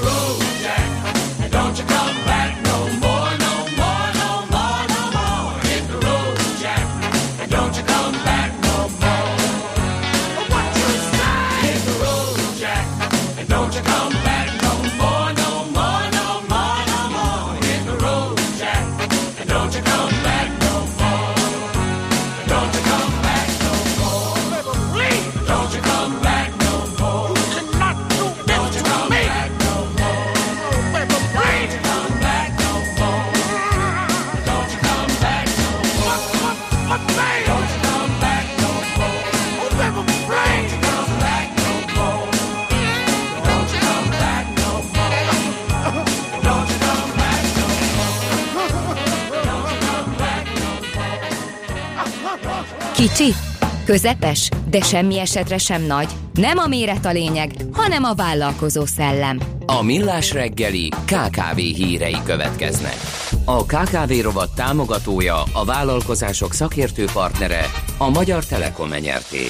Közepes, 53.89 54.49
de 54.71 54.81
semmi 54.81 55.19
esetre 55.19 55.59
sem 55.59 55.83
nagy. 55.83 56.09
Nem 56.33 56.59
a 56.59 56.67
méret 56.67 57.05
a 57.05 57.13
lényeg, 57.13 57.51
hanem 57.73 58.05
a 58.05 58.15
vállalkozó 58.15 58.85
szellem. 58.87 59.41
A 59.67 59.83
millás 59.83 60.33
reggeli 60.33 60.89
KKV 60.89 61.57
hírei 61.57 62.17
következnek. 62.25 62.97
A 63.45 63.65
KKV 63.65 64.13
rovat 64.23 64.55
támogatója, 64.55 65.43
a 65.53 65.65
vállalkozások 65.65 66.53
szakértő 66.53 67.05
partnere, 67.13 67.65
a 67.99 68.11
Magyar 68.11 68.45
Telekom 68.45 68.93
enyerté. 68.93 69.45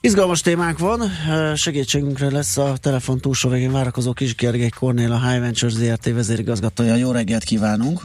Izgalmas 0.00 0.40
témánk 0.40 0.78
van, 0.78 1.00
segítségünkre 1.54 2.30
lesz 2.30 2.56
a 2.56 2.76
telefon 2.76 3.18
túlsó 3.18 3.48
végén 3.48 3.72
várakozó 3.72 4.12
Kis 4.12 4.34
Gergely 4.34 4.68
Kornél, 4.68 5.12
a 5.12 5.28
High 5.28 5.40
Ventures 5.40 5.74
ZRT 5.74 6.12
vezérigazgatója. 6.12 6.94
Jó 6.94 7.10
reggelt 7.10 7.44
kívánunk! 7.44 8.00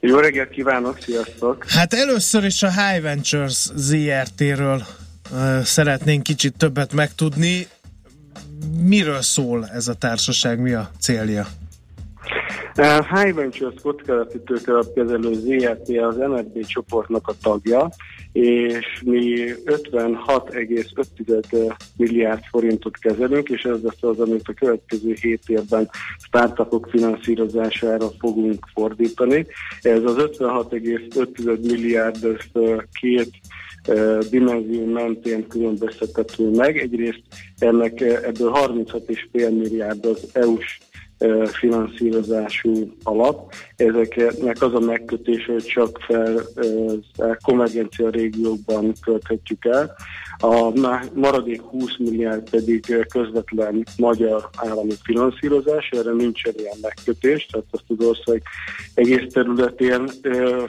Jó 0.00 0.18
reggelt 0.18 0.50
kívánok, 0.50 0.98
sziasztok! 1.00 1.64
Hát 1.68 1.94
először 1.94 2.44
is 2.44 2.62
a 2.62 2.70
High 2.70 3.02
Ventures 3.02 3.68
ZRT-ről 3.74 4.82
szeretnénk 5.62 6.22
kicsit 6.22 6.56
többet 6.56 6.92
megtudni. 6.92 7.68
Miről 8.82 9.22
szól 9.22 9.68
ez 9.68 9.88
a 9.88 9.94
társaság, 9.94 10.58
mi 10.58 10.72
a 10.72 10.90
célja? 11.00 11.46
High 12.76 13.34
Ventures 13.34 13.74
kockázati 13.82 14.38
tőkealapkezelő 14.46 15.32
ZRT 15.32 15.98
az 15.98 16.16
MRB 16.16 16.66
csoportnak 16.66 17.28
a 17.28 17.34
tagja, 17.42 17.90
és 18.32 19.02
mi 19.04 19.52
56,5 19.64 21.74
milliárd 21.96 22.42
forintot 22.50 22.98
kezelünk, 22.98 23.48
és 23.48 23.62
ez 23.62 23.82
lesz 23.82 24.02
az, 24.02 24.20
amit 24.20 24.48
a 24.48 24.52
következő 24.52 25.14
7 25.20 25.42
évben 25.46 25.90
startupok 26.18 26.88
finanszírozására 26.90 28.10
fogunk 28.18 28.66
fordítani. 28.74 29.46
Ez 29.82 30.02
az 30.02 30.16
56,5 30.16 31.60
milliárd 31.60 32.36
két 33.00 33.30
dimenzió 34.30 34.84
mentén 34.84 35.46
különböztethető 35.46 36.50
meg. 36.50 36.78
Egyrészt 36.78 37.22
ennek 37.58 38.00
ebből 38.00 38.50
36,5 38.50 39.32
milliárd 39.32 40.04
az 40.04 40.28
EU-s 40.32 40.78
finanszírozású 41.52 42.92
alap. 43.02 43.52
Ezeknek 43.76 44.62
az 44.62 44.74
a 44.74 44.80
megkötése, 44.80 45.52
hogy 45.52 45.64
csak 45.64 45.98
fel 45.98 46.42
konvergencia 47.42 48.08
régiókban 48.10 48.92
költhetjük 49.04 49.64
el. 49.64 49.96
A 50.42 50.70
maradék 51.14 51.60
20 51.60 51.96
milliárd 51.98 52.50
pedig 52.50 53.06
közvetlen 53.08 53.84
magyar 53.96 54.48
állami 54.56 54.92
finanszírozás, 55.02 55.88
erre 55.90 56.12
nincsen 56.12 56.52
ilyen 56.56 56.76
megkötés, 56.82 57.46
tehát 57.46 57.66
azt 57.70 57.84
az 57.86 58.06
ország 58.06 58.42
egész 58.94 59.32
területén 59.32 60.10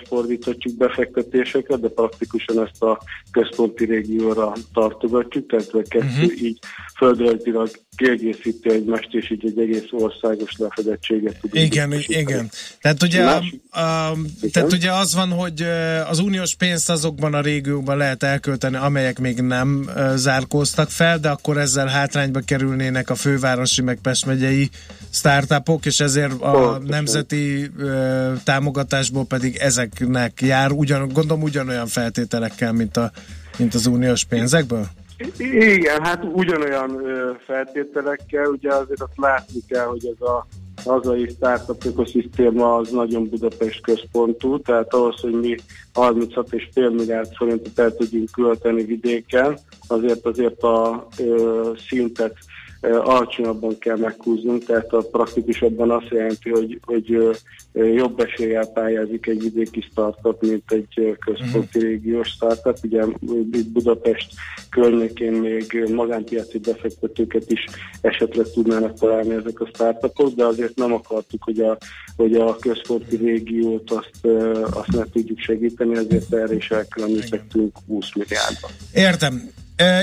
fordíthatjuk 0.07 0.77
befektetéseket, 0.77 1.79
de 1.79 1.89
praktikusan 1.89 2.65
ezt 2.65 2.83
a 2.83 2.99
központi 3.31 3.85
régióra 3.85 4.53
tartogatjuk, 4.73 5.49
tehát 5.49 5.73
a 5.73 5.81
kettő 5.89 6.05
uh-huh. 6.05 6.41
így 6.41 6.59
földrajzilag 6.97 7.69
kiegészíti 7.95 8.69
egymást, 8.69 9.07
és 9.11 9.31
így 9.31 9.45
egy 9.45 9.59
egész 9.59 9.87
országos 9.91 10.55
lefedettséget 10.57 11.39
tudunk. 11.41 11.65
Igen, 11.65 11.93
igen. 12.07 12.49
Tehát 12.81 13.03
ugye, 13.03 13.23
a, 13.23 13.37
a, 13.79 14.17
tehát 14.51 14.73
ugye 14.73 14.91
az 14.91 15.15
van, 15.15 15.29
hogy 15.29 15.65
az 16.09 16.19
uniós 16.19 16.55
pénzt 16.55 16.89
azokban 16.89 17.33
a 17.33 17.41
régiókban 17.41 17.97
lehet 17.97 18.23
elkölteni, 18.23 18.75
amelyek 18.75 19.19
még 19.19 19.41
nem 19.41 19.89
zárkóztak 20.15 20.89
fel, 20.89 21.19
de 21.19 21.29
akkor 21.29 21.57
ezzel 21.57 21.87
hátrányba 21.87 22.39
kerülnének 22.39 23.09
a 23.09 23.15
fővárosi 23.15 23.81
meg 23.81 23.99
Pest 24.01 24.25
megyei 24.25 24.69
startupok, 25.09 25.85
és 25.85 25.99
ezért 25.99 26.31
a 26.31 26.51
Pontosan. 26.51 26.83
nemzeti 26.87 27.71
uh, 27.77 28.33
támogatásból 28.43 29.25
pedig 29.25 29.55
ezeknek 29.55 30.41
jár, 30.41 30.71
ugyan, 30.71 31.07
gondolom 31.07 31.43
ugyanolyan 31.43 31.87
feltételekkel, 31.87 32.71
mint, 32.71 32.97
a, 32.97 33.11
mint 33.57 33.73
az 33.73 33.85
uniós 33.85 34.23
pénzekből? 34.23 34.89
Igen, 35.37 36.03
hát 36.03 36.23
ugyanolyan 36.33 37.01
feltételekkel, 37.45 38.45
ugye 38.45 38.73
azért 38.73 39.01
azt 39.01 39.17
látni 39.17 39.59
kell, 39.67 39.85
hogy 39.85 40.05
ez 40.05 40.27
a 40.27 40.47
hazai 40.85 41.29
startup 41.29 41.85
ökoszisztéma 41.85 42.75
az 42.75 42.89
nagyon 42.89 43.29
Budapest 43.29 43.81
központú, 43.81 44.59
tehát 44.59 44.93
ahhoz, 44.93 45.21
hogy 45.21 45.33
mi 45.33 45.55
36,5 45.93 46.73
milliárd 46.73 47.35
forintot 47.35 47.79
el 47.79 47.95
tudjunk 47.95 48.29
költeni 48.31 48.83
vidéken, 48.83 49.57
azért 49.87 50.25
azért 50.25 50.61
a 50.61 51.07
ö, 51.19 51.71
szintet 51.87 52.37
alacsonyabban 52.81 53.77
kell 53.77 53.97
meghúznunk, 53.97 54.65
tehát 54.65 54.93
a 54.93 55.07
praktikusabban 55.11 55.91
azt 55.91 56.09
jelenti, 56.09 56.49
hogy, 56.49 56.79
hogy 56.85 57.37
jobb 57.73 58.19
eséllyel 58.19 58.65
pályázik 58.65 59.27
egy 59.27 59.41
vidéki 59.41 59.81
startup, 59.91 60.41
mint 60.41 60.71
egy 60.71 61.17
központi 61.19 61.77
uh-huh. 61.77 61.83
régiós 61.83 62.27
startup. 62.27 62.77
Ugye 62.83 63.05
itt 63.51 63.67
Budapest 63.67 64.33
környékén 64.69 65.31
még 65.31 65.89
magánpiaci 65.93 66.59
befektetőket 66.59 67.51
is 67.51 67.65
esetre 68.01 68.43
tudnának 68.43 68.99
találni 68.99 69.33
ezek 69.33 69.59
a 69.59 69.69
startupok, 69.73 70.35
de 70.35 70.45
azért 70.45 70.75
nem 70.75 70.93
akartuk, 70.93 71.43
hogy 71.43 71.59
a, 71.59 71.77
hogy 72.15 72.35
a 72.35 72.55
központi 72.55 73.15
régiót 73.15 73.91
azt, 73.91 74.25
azt 74.71 74.91
ne 74.91 75.03
tudjuk 75.11 75.39
segíteni, 75.39 75.95
ezért 75.95 76.33
erre 76.33 76.55
is 76.55 76.71
elkülönítettünk 76.71 77.75
20 77.87 78.05
milliárdba. 78.15 78.69
Értem. 78.93 79.51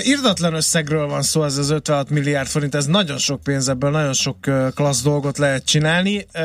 Irdatlan 0.03 0.55
összegről 0.55 1.07
van 1.07 1.22
szó, 1.22 1.45
ez 1.45 1.57
az 1.57 1.70
56 1.70 2.11
milliárd 2.11 2.49
forint, 2.49 2.74
ez 2.74 2.87
nagyon 2.87 3.18
sok 3.18 3.43
pénz, 3.43 3.68
ebből 3.68 3.91
nagyon 3.91 4.12
sok 4.12 4.37
klassz 4.74 5.03
dolgot 5.03 5.39
lehet 5.39 5.64
csinálni. 5.64 6.26
Hogy 6.33 6.43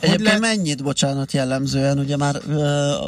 Egyébként 0.00 0.20
lehet... 0.20 0.40
mennyit, 0.40 0.82
bocsánat, 0.82 1.32
jellemzően, 1.32 1.98
ugye 1.98 2.16
már, 2.16 2.34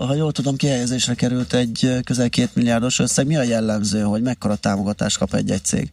ha 0.06 0.14
jól 0.14 0.32
tudom, 0.32 0.56
kihelyezésre 0.56 1.14
került 1.14 1.54
egy 1.54 1.90
közel 2.04 2.28
két 2.28 2.54
milliárdos 2.54 2.98
összeg, 2.98 3.26
mi 3.26 3.36
a 3.36 3.42
jellemző, 3.42 4.00
hogy 4.00 4.22
mekkora 4.22 4.56
támogatást 4.56 5.18
kap 5.18 5.34
egy-egy 5.34 5.64
cég? 5.64 5.92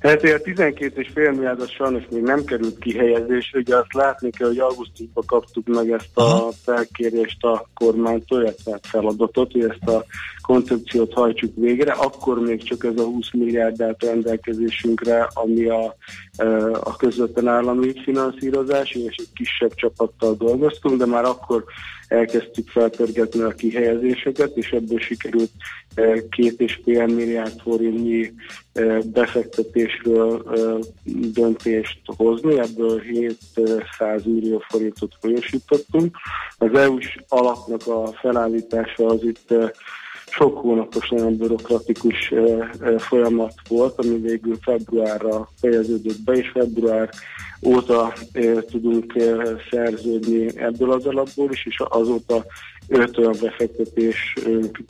Hát 0.00 0.22
a 0.22 0.40
12 0.42 1.00
és 1.00 1.10
fél 1.14 1.30
milliárdos 1.30 1.70
sajnos 1.70 2.02
még 2.10 2.22
nem 2.22 2.44
került 2.44 2.78
kihelyezésre, 2.78 3.58
ugye 3.58 3.76
azt 3.76 3.92
látni 3.92 4.30
kell, 4.30 4.48
hogy 4.48 4.58
augusztusban 4.58 5.24
kaptuk 5.26 5.66
meg 5.66 5.90
ezt 5.90 6.16
a 6.16 6.48
felkérést 6.64 7.44
a 7.44 7.68
kormánytól, 7.74 8.42
illetve 8.42 8.78
feladatot, 8.82 9.52
hogy 9.52 9.62
ezt 9.62 9.88
a 9.88 10.04
koncepciót 10.50 11.12
hajtsuk 11.12 11.52
végre, 11.54 11.92
akkor 11.92 12.40
még 12.40 12.62
csak 12.62 12.84
ez 12.84 12.98
a 12.98 13.04
20 13.04 13.32
milliárd 13.32 13.80
állt 13.80 14.02
rendelkezésünkre, 14.02 15.28
ami 15.32 15.64
a, 15.64 15.96
a 16.80 16.96
közvetlen 16.96 17.48
állami 17.48 17.92
finanszírozás, 18.02 18.90
és 18.90 19.14
egy 19.16 19.32
kisebb 19.34 19.74
csapattal 19.74 20.34
dolgoztunk, 20.34 20.98
de 20.98 21.06
már 21.06 21.24
akkor 21.24 21.64
elkezdtük 22.08 22.68
felpörgetni 22.68 23.40
a 23.40 23.48
kihelyezéseket, 23.48 24.56
és 24.56 24.70
ebből 24.70 24.98
sikerült 24.98 25.50
két 26.30 26.60
és 26.60 26.80
fél 26.84 27.06
milliárd 27.06 27.60
forintnyi 27.60 28.32
befektetésről 29.04 30.44
döntést 31.34 32.00
hozni, 32.16 32.58
ebből 32.58 33.00
700 33.00 34.24
millió 34.24 34.62
forintot 34.68 35.12
folyosítottunk. 35.20 36.16
Az 36.58 36.78
EU-s 36.78 37.18
alapnak 37.28 37.86
a 37.86 38.06
felállítása 38.06 39.06
az 39.06 39.22
itt 39.22 39.54
sok 40.30 40.58
hónapos, 40.58 41.08
nagyon 41.08 41.36
bürokratikus 41.36 42.32
folyamat 42.98 43.54
volt, 43.68 43.94
ami 43.98 44.18
végül 44.18 44.56
februárra 44.62 45.48
fejeződött 45.60 46.22
be, 46.24 46.32
és 46.32 46.50
február 46.52 47.10
óta 47.66 48.12
tudunk 48.70 49.14
szerződni 49.70 50.58
ebből 50.58 50.92
az 50.92 51.06
alapból 51.06 51.50
is, 51.50 51.66
és 51.66 51.82
azóta 51.88 52.44
öt 52.88 53.18
olyan 53.18 53.36
befektetés 53.40 54.34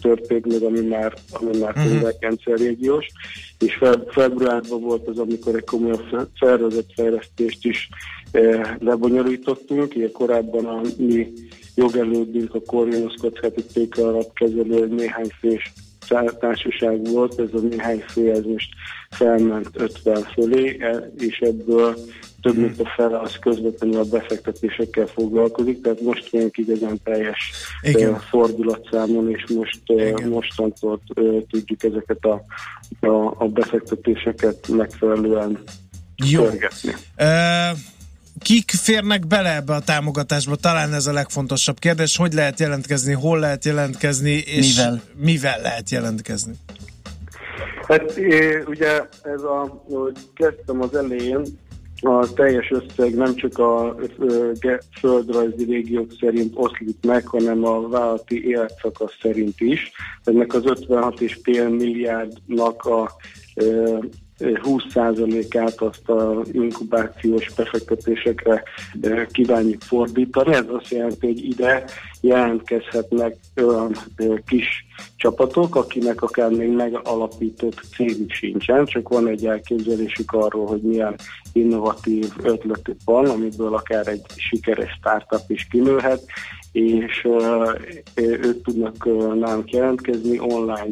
történt 0.00 0.46
meg, 0.46 0.62
ami 0.62 0.80
már, 0.80 1.14
ami 1.30 1.58
már 1.58 1.74
uh-huh. 1.76 2.56
régiós, 2.56 3.06
és 3.58 3.78
februárban 4.08 4.80
volt 4.80 5.08
az, 5.08 5.18
amikor 5.18 5.54
egy 5.54 5.64
komolyabb 5.64 6.28
szervezetfejlesztést 6.38 7.64
is 7.64 7.88
lebonyolítottunk, 8.78 9.94
ilyen 9.94 10.12
korábban 10.12 10.64
a 10.64 10.80
mi 10.96 11.32
jogelődünk 11.80 12.54
a 12.54 12.60
Corvinus 12.60 13.14
kockázati 13.20 13.64
tőke 13.64 14.02
alapkezelő 14.02 14.86
néhány 14.86 15.30
fős 15.40 15.72
társaság 16.38 17.04
volt, 17.04 17.40
ez 17.40 17.48
a 17.52 17.58
néhány 17.58 18.04
fő, 18.08 18.30
ez 18.30 18.44
most 18.44 18.68
felment 19.10 19.68
50 19.72 20.22
fölé, 20.22 20.76
e, 20.80 21.12
és 21.18 21.38
ebből 21.38 21.96
több 22.42 22.56
mint 22.56 22.80
a 22.80 22.92
fele 22.96 23.18
az 23.18 23.38
közvetlenül 23.38 23.98
a 23.98 24.04
befektetésekkel 24.04 25.06
foglalkozik, 25.06 25.80
tehát 25.80 26.00
most 26.00 26.30
vagyunk 26.30 26.58
igazán 26.58 27.00
teljes 27.04 27.50
Igen. 27.82 28.18
fordulatszámon, 28.18 29.30
és 29.30 29.44
most 29.54 29.80
Igen. 29.84 30.28
mostantól 30.28 31.00
tudjuk 31.50 31.82
ezeket 31.82 32.24
a, 32.24 32.42
a, 33.06 33.34
a 33.38 33.48
befektetéseket 33.48 34.68
megfelelően 34.68 35.58
Jó. 36.16 36.42
Törgetni. 36.42 36.94
Uh 37.18 37.78
kik 38.42 38.70
férnek 38.70 39.26
bele 39.26 39.54
ebbe 39.54 39.74
a 39.74 39.80
támogatásba? 39.80 40.56
Talán 40.56 40.94
ez 40.94 41.06
a 41.06 41.12
legfontosabb 41.12 41.78
kérdés. 41.78 42.16
Hogy 42.16 42.32
lehet 42.32 42.60
jelentkezni, 42.60 43.12
hol 43.12 43.38
lehet 43.38 43.64
jelentkezni, 43.64 44.30
és 44.30 44.76
mivel, 44.76 45.02
mivel 45.16 45.60
lehet 45.60 45.90
jelentkezni? 45.90 46.52
Hát 47.86 48.20
ugye 48.66 49.00
ez 49.22 49.42
a, 49.42 49.82
hogy 49.88 50.16
kezdtem 50.34 50.80
az 50.80 50.94
elején, 50.94 51.42
a 52.02 52.32
teljes 52.32 52.70
összeg 52.70 53.14
nem 53.14 53.34
csak 53.34 53.58
a 53.58 53.96
földrajzi 55.00 55.64
régiók 55.64 56.10
szerint 56.20 56.52
oszlik 56.56 56.96
meg, 57.06 57.26
hanem 57.26 57.64
a 57.64 57.88
vállalati 57.88 58.46
életszakasz 58.46 59.16
szerint 59.20 59.60
is. 59.60 59.90
Ennek 60.24 60.54
az 60.54 60.62
56,5 60.64 61.78
milliárdnak 61.78 62.84
a 62.84 63.10
20%-át 64.40 65.80
azt 65.80 66.08
a 66.08 66.42
inkubációs 66.52 67.52
befektetésekre 67.56 68.62
eh, 69.00 69.26
kívánjuk 69.30 69.82
fordítani. 69.82 70.54
Ez 70.54 70.64
azt 70.68 70.88
jelenti, 70.88 71.26
hogy 71.26 71.44
ide 71.44 71.84
jelentkezhetnek 72.20 73.36
olyan 73.56 73.96
eh, 74.16 74.26
kis 74.46 74.84
csapatok, 75.16 75.76
akinek 75.76 76.22
akár 76.22 76.50
még 76.50 76.70
megalapított 76.70 77.80
cégük 77.94 78.32
sincsen, 78.32 78.84
csak 78.84 79.08
van 79.08 79.28
egy 79.28 79.46
elképzelésük 79.46 80.32
arról, 80.32 80.66
hogy 80.66 80.80
milyen 80.80 81.14
innovatív 81.52 82.26
ötletük 82.42 82.98
van, 83.04 83.26
amiből 83.26 83.74
akár 83.74 84.06
egy 84.06 84.22
sikeres 84.36 84.90
startup 84.98 85.50
is 85.50 85.66
kinőhet, 85.70 86.22
és 86.72 87.24
uh, 87.24 87.74
ők 88.14 88.62
tudnak 88.62 89.04
nálunk 89.34 89.70
jelentkezni 89.70 90.38
online, 90.38 90.90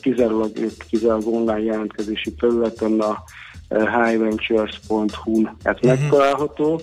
kizárólag, 0.00 0.50
kizárólag 0.88 1.26
online 1.26 1.60
jelentkezési 1.60 2.34
felületen 2.38 3.00
a 3.00 3.22
highventures.hu-n 3.68 5.56
ez 5.62 5.74
uh-huh. 5.74 6.00
megtalálható, 6.00 6.80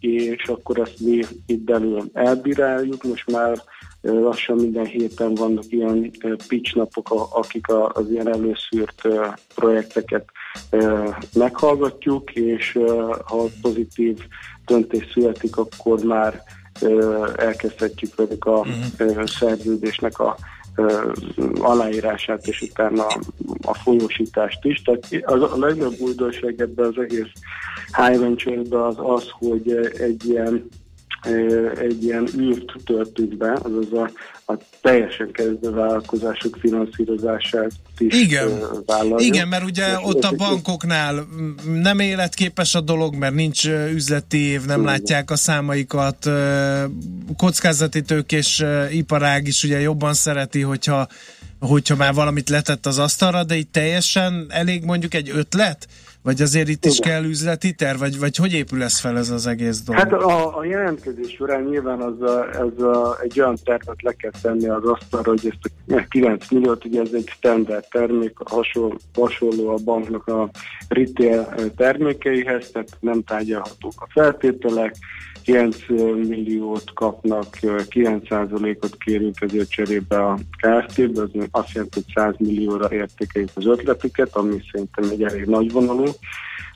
és 0.00 0.42
akkor 0.46 0.78
ezt 0.78 1.00
mi 1.00 1.22
itt 1.46 1.60
belül 1.60 2.10
elbíráljuk, 2.12 3.02
most 3.02 3.30
már 3.30 3.62
lassan 4.00 4.56
minden 4.56 4.84
héten 4.84 5.34
vannak 5.34 5.64
ilyen 5.68 6.10
pitch 6.48 6.76
napok, 6.76 7.08
akik 7.32 7.66
az 7.92 8.10
ilyen 8.10 8.28
előszűrt 8.28 9.08
projekteket 9.54 10.24
meghallgatjuk, 11.34 12.32
és 12.32 12.78
ha 13.24 13.44
pozitív 13.62 14.18
döntés 14.66 15.06
születik, 15.12 15.56
akkor 15.56 16.04
már 16.04 16.42
elkezdhetjük 17.36 18.14
velük 18.14 18.44
a 18.44 18.58
uh-huh. 18.58 19.24
szerződésnek 19.26 20.18
a 20.18 20.36
aláírását, 21.60 22.46
és 22.46 22.60
utána 22.60 23.06
a 23.62 23.74
folyósítást 23.74 24.64
is. 24.64 24.82
Tehát 24.82 25.08
az, 25.24 25.42
a 25.52 25.56
legnagyobb 25.58 25.98
újdonság 25.98 26.60
ebben 26.60 26.86
az 26.86 26.98
egész 26.98 27.32
High 27.96 28.20
venture 28.20 28.86
az 28.86 28.96
az, 28.98 29.28
hogy 29.30 29.70
egy 29.98 30.24
ilyen 30.24 30.68
egy 31.78 32.04
ilyen 32.04 32.28
űrt 32.38 32.72
törtünk 32.84 33.36
be, 33.36 33.52
azaz 33.62 33.92
a, 33.92 34.10
a 34.50 34.58
teljesen 34.80 35.30
kezdő 35.32 35.70
vállalkozások 35.70 36.56
finanszírozását 36.60 37.70
is 37.98 38.14
Igen. 38.14 38.60
vállaljuk. 38.86 39.20
Igen, 39.20 39.48
mert 39.48 39.64
ugye 39.64 39.86
És 39.90 39.96
ott 40.02 40.24
a 40.24 40.32
bankoknál 40.36 41.26
nem 41.82 41.98
életképes 41.98 42.74
a 42.74 42.80
dolog, 42.80 43.14
mert 43.14 43.34
nincs 43.34 43.66
üzleti 43.94 44.38
év, 44.38 44.64
nem 44.64 44.84
látják 44.84 45.30
a 45.30 45.36
számaikat, 45.36 46.30
kockázati 47.36 48.02
tőkés 48.02 48.64
iparág 48.90 49.46
is 49.46 49.62
ugye 49.62 49.80
jobban 49.80 50.14
szereti, 50.14 50.60
hogyha 50.60 51.08
hogyha 51.60 51.96
már 51.96 52.14
valamit 52.14 52.48
letett 52.48 52.86
az 52.86 52.98
asztalra, 52.98 53.44
de 53.44 53.56
itt 53.56 53.72
teljesen 53.72 54.46
elég 54.48 54.84
mondjuk 54.84 55.14
egy 55.14 55.30
ötlet? 55.34 55.86
Vagy 56.28 56.42
azért 56.42 56.68
itt 56.68 56.84
is 56.84 56.98
Igen. 56.98 57.10
kell 57.10 57.24
üzleti 57.24 57.72
terv? 57.72 57.98
Vagy, 57.98 58.18
vagy 58.18 58.36
hogy 58.36 58.54
épül 58.54 58.82
ez 58.82 58.98
fel 58.98 59.16
ez 59.18 59.30
az 59.30 59.46
egész 59.46 59.80
dolog? 59.80 60.00
Hát 60.00 60.12
a, 60.12 60.58
a 60.58 60.64
jelentkezés 60.64 61.32
során 61.32 61.62
nyilván 61.62 62.00
az 62.00 62.22
a, 62.22 62.48
ez 62.50 62.82
a, 62.82 63.18
egy 63.22 63.40
olyan 63.40 63.56
tervet 63.64 64.02
le 64.02 64.12
kell 64.12 64.30
tenni 64.42 64.68
az 64.68 64.84
asztalra, 64.84 65.30
hogy 65.30 65.46
ezt 65.46 66.00
a 66.00 66.04
9 66.08 66.50
milliót, 66.50 66.84
ugye 66.84 67.00
ez 67.00 67.12
egy 67.12 67.28
standard 67.28 67.84
termék, 67.90 68.36
hasonló, 68.44 68.98
hasonló 69.14 69.68
a 69.68 69.76
banknak 69.84 70.26
a 70.26 70.50
retail 70.88 71.72
termékeihez, 71.76 72.70
tehát 72.70 72.96
nem 73.00 73.22
tárgyalhatók 73.22 73.94
a 73.96 74.06
feltételek, 74.10 74.94
9 75.48 75.76
milliót 76.28 76.92
kapnak, 76.94 77.46
9%-ot 77.60 78.96
kérünk 78.98 79.40
ezért 79.40 79.70
cserébe 79.70 80.24
a 80.24 80.38
KFT-be, 80.60 81.22
az 81.22 81.30
azt 81.50 81.72
jelenti, 81.72 82.02
hogy 82.04 82.12
100 82.14 82.34
millióra 82.38 82.94
értékeljük 82.94 83.50
az 83.54 83.66
ötletüket, 83.66 84.36
ami 84.36 84.62
szerintem 84.72 85.04
egy 85.10 85.22
elég 85.22 85.44
nagyvonalú 85.44 86.04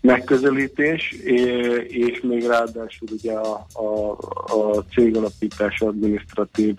megközelítés, 0.01 1.13
é- 1.25 1.93
és 1.93 2.21
még 2.21 2.47
ráadásul 2.47 3.09
ugye 3.11 3.33
a, 3.33 3.67
a, 3.73 4.11
a 4.57 4.85
cégalapítás 4.95 5.81
adminisztratív 5.81 6.75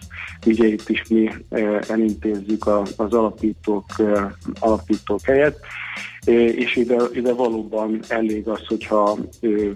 ügyeit 0.46 0.90
is 0.90 1.04
mi 1.10 1.30
elintézzük 1.88 2.68
az 2.96 3.14
alapítók, 3.14 3.86
alapítók 4.60 5.22
helyett, 5.22 5.60
és 6.26 6.76
ide, 6.76 6.96
ide 7.14 7.34
valóban 7.34 8.00
elég 8.08 8.48
az, 8.48 8.68
hogyha 8.68 9.18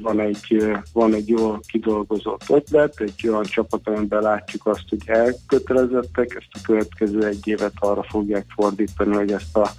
van 0.01 0.19
egy, 0.19 0.63
van 0.93 1.13
egy 1.13 1.29
jól 1.29 1.59
kidolgozott 1.67 2.43
ötlet, 2.49 2.93
egy 2.99 3.27
olyan 3.27 3.43
csapat, 3.43 3.87
amiben 3.87 4.21
látjuk 4.21 4.65
azt, 4.65 4.89
hogy 4.89 5.01
elkötelezettek, 5.05 6.35
ezt 6.35 6.49
a 6.51 6.59
következő 6.65 7.25
egy 7.25 7.47
évet 7.47 7.73
arra 7.79 8.03
fogják 8.03 8.45
fordítani, 8.55 9.15
hogy 9.15 9.31
ezt 9.31 9.57
a 9.57 9.69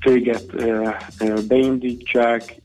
céget 0.00 0.46
beindítsák, 1.48 2.60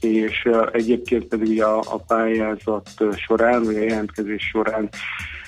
és 0.00 0.48
egyébként 0.72 1.24
pedig 1.24 1.62
a, 1.62 1.78
a 1.78 1.96
pályázat 2.06 2.90
során, 3.26 3.64
vagy 3.64 3.76
a 3.76 3.82
jelentkezés 3.82 4.42
során 4.42 4.88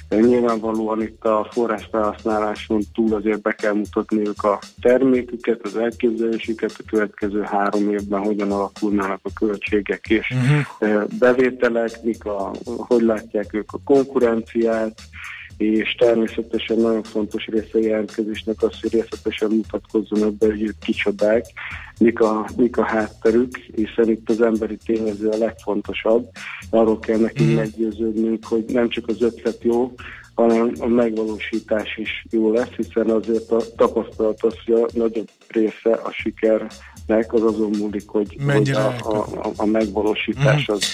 nyilvánvalóan 0.09 1.03
itt 1.03 1.25
a 1.25 1.49
forrásfelhasználáson 1.51 2.83
túl 2.95 3.15
azért 3.15 3.43
be 3.43 3.53
kell 3.53 3.73
mutatniuk 3.73 4.43
a 4.43 4.59
terméküket, 4.81 5.61
az 5.63 5.77
elképzelésüket, 5.77 6.75
a 6.79 6.83
következő 6.91 7.41
három 7.41 7.91
évben 7.91 8.21
hogyan 8.21 8.53
alakulnának 8.53 9.21
a 9.23 9.31
költségek 9.39 10.07
és 10.09 10.35
ö, 10.79 11.05
bevételek, 11.19 12.03
mik 12.03 12.25
a, 12.25 12.51
hogy 12.65 13.03
látják 13.03 13.55
ők 13.55 13.73
a 13.73 13.81
konkurenciát, 13.85 15.01
és 15.57 15.95
természetesen 15.95 16.79
nagyon 16.79 17.03
fontos 17.03 17.47
része 17.47 17.69
a 17.73 17.79
jelentkezésnek 17.79 18.63
az, 18.63 18.81
hogy 18.81 18.93
részletesen 18.93 19.51
mutatkozzon 19.51 20.37
be, 20.39 20.47
hogy 20.47 20.63
ők 20.63 20.79
kicsodák, 20.79 21.45
mik 21.99 22.21
a, 22.21 22.49
mik 22.57 22.77
a 22.77 22.85
hátterük, 22.85 23.57
hiszen 23.57 24.11
itt 24.11 24.31
az 24.31 24.41
emberi 24.41 24.77
tényező 24.85 25.29
a 25.29 25.37
legfontosabb. 25.37 26.31
Arról 26.71 26.99
kell 26.99 27.19
nekünk 27.19 27.55
meggyőződnünk, 27.55 28.45
hogy 28.45 28.65
nem 28.69 28.89
csak 28.89 29.09
az 29.09 29.23
ötlet 29.23 29.63
jó, 29.63 29.95
hanem 30.35 30.73
a 30.79 30.87
megvalósítás 30.87 31.97
is 31.97 32.27
jó 32.31 32.53
lesz, 32.53 32.71
hiszen 32.77 33.11
azért 33.11 33.51
a 33.51 33.61
tapasztalat 33.77 34.43
az, 34.43 34.55
hogy 34.65 34.75
a 34.75 34.89
nagyobb 34.93 35.29
része 35.49 35.91
a 35.91 36.13
sikernek 36.13 37.33
az 37.33 37.43
azon 37.43 37.71
múlik, 37.79 38.09
hogy, 38.09 38.37
hogy 38.47 38.71
a, 38.71 38.87
a, 38.87 39.17
a, 39.17 39.53
a 39.57 39.65
megvalósítás 39.65 40.69
az, 40.69 40.85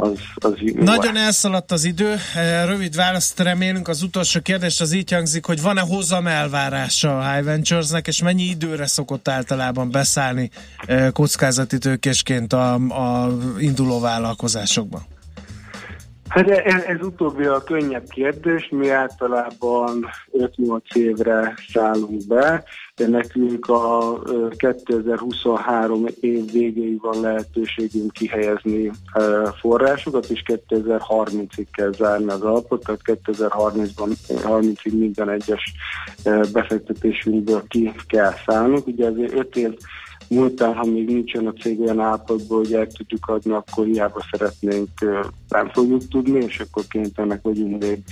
az, 0.00 0.18
az 0.34 0.52
jó 0.56 0.82
Nagyon 0.82 1.16
elszaladt 1.16 1.72
az 1.72 1.84
idő, 1.84 2.16
eh, 2.34 2.66
rövid 2.66 2.94
választ 2.94 3.40
remélünk. 3.40 3.88
Az 3.88 4.02
utolsó 4.02 4.40
kérdés 4.40 4.80
az 4.80 4.92
így 4.92 5.12
hangzik, 5.12 5.44
hogy 5.44 5.62
van-e 5.62 5.80
hozam 5.80 6.26
elvárása 6.26 7.18
a 7.18 7.32
High 7.32 7.44
Ventures-nek, 7.44 8.06
és 8.06 8.22
mennyi 8.22 8.42
időre 8.42 8.86
szokott 8.86 9.28
általában 9.28 9.90
beszállni 9.90 10.50
eh, 10.86 11.10
kockázati 11.10 11.78
tőkésként 11.78 12.52
a, 12.52 12.74
a 12.74 13.36
induló 13.58 14.00
vállalkozásokba? 14.00 15.02
Hát 16.30 16.50
ez, 16.50 16.82
ez 16.82 17.02
utóbbi 17.02 17.44
a 17.44 17.62
könnyebb 17.62 18.08
kérdés, 18.08 18.68
mi 18.68 18.90
általában 18.90 20.06
5-8 20.32 20.94
évre 20.94 21.54
szállunk 21.72 22.26
be, 22.26 22.64
de 22.96 23.08
nekünk 23.08 23.68
a 23.68 24.20
ö, 24.24 24.48
2023 24.56 26.06
év 26.20 26.52
végéig 26.52 27.00
van 27.00 27.20
lehetőségünk 27.20 28.12
kihelyezni 28.12 28.90
forrásokat, 29.60 30.26
és 30.26 30.42
2030-ig 30.46 31.66
kell 31.72 31.92
zárni 31.92 32.30
az 32.30 32.42
alapot, 32.42 32.84
tehát 32.84 33.00
2030-ban 33.04 34.12
30-ig 34.28 34.98
minden 34.98 35.30
egyes 35.30 35.72
befektetésünkből 36.52 37.62
ki 37.68 37.92
kell 38.06 38.32
szállnunk. 38.46 38.86
Ugye 38.86 39.06
azért 39.06 39.32
5 39.32 39.56
év 39.56 39.76
múltán, 40.30 40.74
ha 40.74 40.84
még 40.84 41.06
nincsen 41.06 41.46
a 41.46 41.52
cég 41.52 41.80
olyan 41.80 42.00
állapotban, 42.00 42.58
hogy 42.58 42.72
el 42.72 42.86
tudjuk 42.86 43.26
adni, 43.26 43.52
akkor 43.52 43.86
hiába 43.86 44.24
szeretnénk, 44.30 44.88
nem 45.48 45.70
fogjuk 45.72 46.08
tudni, 46.08 46.44
és 46.44 46.60
akkor 46.60 46.84
kénytelenek 46.88 47.42
vagyunk 47.42 47.82
még 47.82 48.02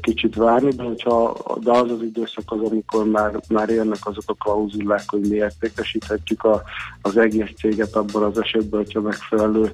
kicsit 0.00 0.34
várni, 0.34 0.70
de, 0.70 0.82
hogyha, 0.82 1.36
de 1.60 1.70
az 1.70 1.90
az 1.90 2.02
időszak 2.02 2.44
az, 2.46 2.58
amikor 2.70 3.04
már, 3.04 3.40
már 3.48 3.68
érnek 3.68 3.98
azok 4.06 4.22
a 4.26 4.34
klauzulák, 4.34 5.02
hogy 5.06 5.20
mi 5.20 5.34
értékesíthetjük 5.34 6.44
a, 6.44 6.62
az 7.02 7.16
egész 7.16 7.50
céget 7.58 7.94
abban 7.94 8.22
az 8.22 8.40
esetben, 8.40 8.80
hogyha 8.80 9.00
megfelelő 9.00 9.70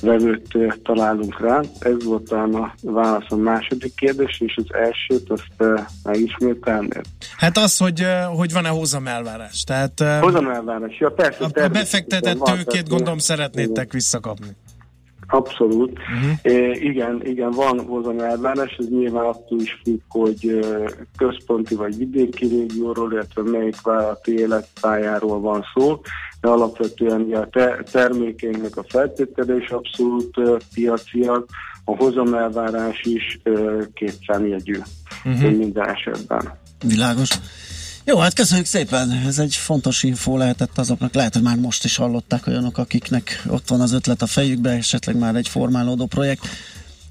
vevőt 0.00 0.56
találunk 0.82 1.40
rá. 1.40 1.60
Ez 1.78 2.04
volt 2.04 2.28
talán 2.28 2.54
a 2.54 2.74
válasz 2.80 3.30
a 3.30 3.36
második 3.36 3.94
kérdés, 3.94 4.40
és 4.40 4.56
az 4.56 4.74
elsőt 4.74 5.30
azt 5.30 5.52
ö, 5.56 5.74
megismételni. 6.04 7.00
Hát 7.36 7.56
az, 7.56 7.76
hogy, 7.76 8.06
hogy 8.36 8.52
van-e 8.52 8.68
hozam 8.68 9.06
elvárás. 9.06 9.64
Tehát 9.64 10.00
eh, 10.00 10.20
Ja, 10.98 11.10
persze, 11.10 11.44
a, 11.44 11.62
a 11.62 11.68
befektetett 11.68 12.38
tőkét 12.38 12.88
gondolom 12.88 13.18
szeretnétek 13.18 13.92
visszakapni. 13.92 14.46
Abszolút. 15.26 15.92
Mhm. 15.98 16.24
Uh-huh. 16.24 16.38
É, 16.42 16.70
igen, 16.70 17.20
igen, 17.26 17.50
van 17.50 17.80
hozam 17.86 18.18
elvárás, 18.18 18.76
ez 18.78 18.88
nyilván 18.88 19.24
attól 19.24 19.60
is 19.60 19.80
függ, 19.84 20.00
hogy 20.08 20.46
ö, 20.48 20.88
központi 21.16 21.74
vagy 21.74 21.96
vidéki 21.96 22.46
régióról, 22.46 23.12
illetve 23.12 23.42
melyik 23.42 23.80
vállalati 23.82 24.32
életpályáról 24.38 25.40
van 25.40 25.64
szó, 25.74 26.00
de 26.40 26.48
alapvetően 26.48 27.32
a 27.32 27.46
te- 27.50 27.82
termékeinknek 27.90 28.76
a 28.76 28.84
feltétele 28.88 29.56
is 29.56 29.68
abszolút 29.68 30.38
ö, 30.38 30.56
piaciak, 30.74 31.48
a 31.84 31.96
hozam 31.96 32.34
elvárás 32.34 33.00
is 33.02 33.38
ö, 33.42 33.82
kétszámjegyű 33.94 34.78
Mhm. 35.24 35.34
uh-huh. 35.34 35.52
minden 35.56 35.88
esetben. 35.88 36.58
Világos. 36.86 37.28
Jó, 38.06 38.18
hát 38.18 38.34
köszönjük 38.34 38.66
szépen. 38.66 39.22
Ez 39.26 39.38
egy 39.38 39.54
fontos 39.54 40.02
info 40.02 40.36
lehetett 40.36 40.78
azoknak. 40.78 41.14
Lehet, 41.14 41.32
hogy 41.34 41.42
már 41.42 41.56
most 41.56 41.84
is 41.84 41.96
hallották 41.96 42.46
olyanok, 42.46 42.78
akiknek 42.78 43.42
ott 43.48 43.68
van 43.68 43.80
az 43.80 43.92
ötlet 43.92 44.22
a 44.22 44.26
fejükbe, 44.26 44.70
esetleg 44.70 45.18
már 45.18 45.34
egy 45.34 45.48
formálódó 45.48 46.06
projekt. 46.06 46.46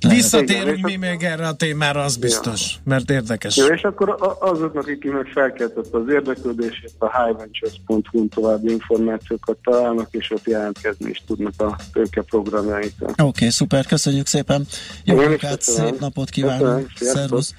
Visszatérünk 0.10 0.86
mi 0.86 0.96
még 0.96 1.24
erre 1.24 1.48
a 1.48 1.54
témára, 1.54 2.04
az 2.04 2.16
biztos, 2.18 2.76
mert 2.84 3.10
érdekes. 3.10 3.58
Jó, 3.58 3.66
és 3.66 3.82
akkor 3.82 4.38
azoknak, 4.40 4.88
akiknek 4.88 5.28
felkeltett 5.34 5.94
az 5.94 6.02
érdeklődését, 6.10 6.94
a 6.98 7.24
highventures.hu 7.24 8.28
további 8.28 8.72
információkat 8.72 9.58
találnak, 9.64 10.08
és 10.12 10.32
ott 10.32 10.48
jelentkezni 10.48 11.10
is 11.10 11.24
tudnak 11.28 11.54
a 11.58 11.76
tőke 11.94 12.22
programjainkra. 12.22 13.08
Oké, 13.08 13.22
okay, 13.24 13.50
szuper, 13.50 13.86
köszönjük 13.86 14.28
szépen. 14.28 14.68
Jó 15.04 15.16
munkát, 15.16 15.62
szép 15.62 16.00
napot 16.00 16.34
sziasztok. 16.34 16.90
Szervusz. 16.96 17.54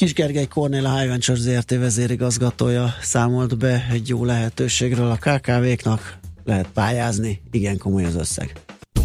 Kis 0.00 0.12
Gergely 0.12 0.46
Kornél, 0.46 0.86
a 0.86 0.98
High 0.98 1.08
Ventures 1.08 1.40
ZRT 1.40 1.70
vezérigazgatója 1.70 2.94
számolt 3.00 3.58
be 3.58 3.86
egy 3.92 4.08
jó 4.08 4.24
lehetőségről 4.24 5.10
a 5.10 5.16
KKV-knak. 5.16 6.18
Lehet 6.44 6.68
pályázni, 6.74 7.40
igen 7.50 7.78
komoly 7.78 8.04
az 8.04 8.14
összeg. 8.14 8.52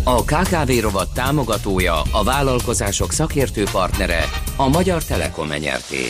A 0.04 0.24
KKV 0.24 0.72
rovat 0.82 1.14
támogatója, 1.14 2.02
a 2.12 2.24
vállalkozások 2.24 3.12
szakértő 3.12 3.64
partnere, 3.72 4.24
a 4.58 4.68
Magyar 4.68 5.04
Telekom 5.04 5.48
nyerté. 5.48 6.04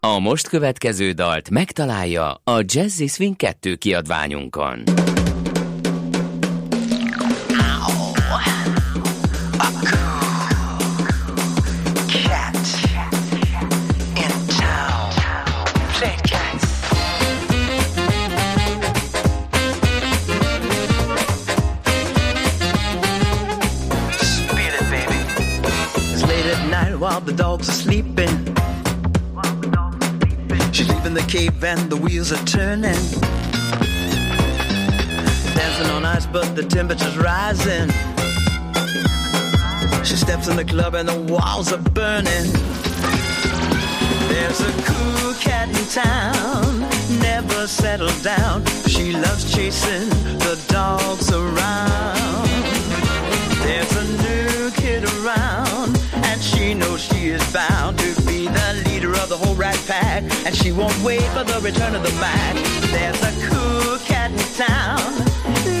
A 0.00 0.18
most 0.18 0.48
következő 0.48 1.12
dalt 1.12 1.50
megtalálja 1.50 2.40
a 2.44 2.62
Jazzy 2.64 3.06
Swing 3.06 3.36
2 3.36 3.74
kiadványunkon. 3.74 4.82
While 27.12 27.20
the 27.20 27.32
dogs 27.34 27.68
are 27.68 27.80
sleeping. 27.86 28.34
She's 30.72 30.88
leaving 30.88 31.12
the 31.12 31.26
cave 31.28 31.62
and 31.62 31.90
the 31.90 31.96
wheels 31.96 32.32
are 32.32 32.44
turning. 32.46 33.02
Dancing 35.56 35.90
on 35.96 36.06
ice, 36.06 36.24
but 36.24 36.56
the 36.56 36.64
temperature's 36.76 37.18
rising. 37.18 37.90
She 40.02 40.16
steps 40.16 40.48
in 40.48 40.56
the 40.56 40.64
club 40.64 40.94
and 40.94 41.06
the 41.06 41.20
walls 41.30 41.70
are 41.70 41.84
burning. 42.00 42.46
There's 44.30 44.60
a 44.70 44.72
cool 44.88 45.34
cat 45.34 45.68
in 45.68 45.86
town, 46.04 46.80
never 47.20 47.66
settled 47.66 48.22
down. 48.22 48.64
She 48.86 49.12
loves 49.12 49.54
chasing 49.54 50.08
the 50.46 50.56
dogs 50.68 51.30
around. 51.30 51.91
Whole 59.42 59.54
rat 59.54 59.78
pack. 59.86 60.22
And 60.46 60.54
she 60.54 60.72
won't 60.72 60.96
wait 61.02 61.22
for 61.34 61.44
the 61.44 61.60
return 61.60 61.94
of 61.94 62.02
the 62.02 62.12
Mac. 62.20 62.54
There's 62.90 63.22
a 63.22 63.32
cool 63.48 63.98
cat 63.98 64.30
in 64.30 64.38
town, 64.54 65.00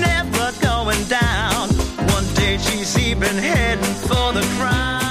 never 0.00 0.52
going 0.60 1.02
down. 1.04 1.68
One 2.16 2.26
day 2.34 2.58
she's 2.58 2.98
even 2.98 3.36
heading 3.36 3.94
for 4.08 4.32
the 4.32 4.44
crown. 4.58 5.01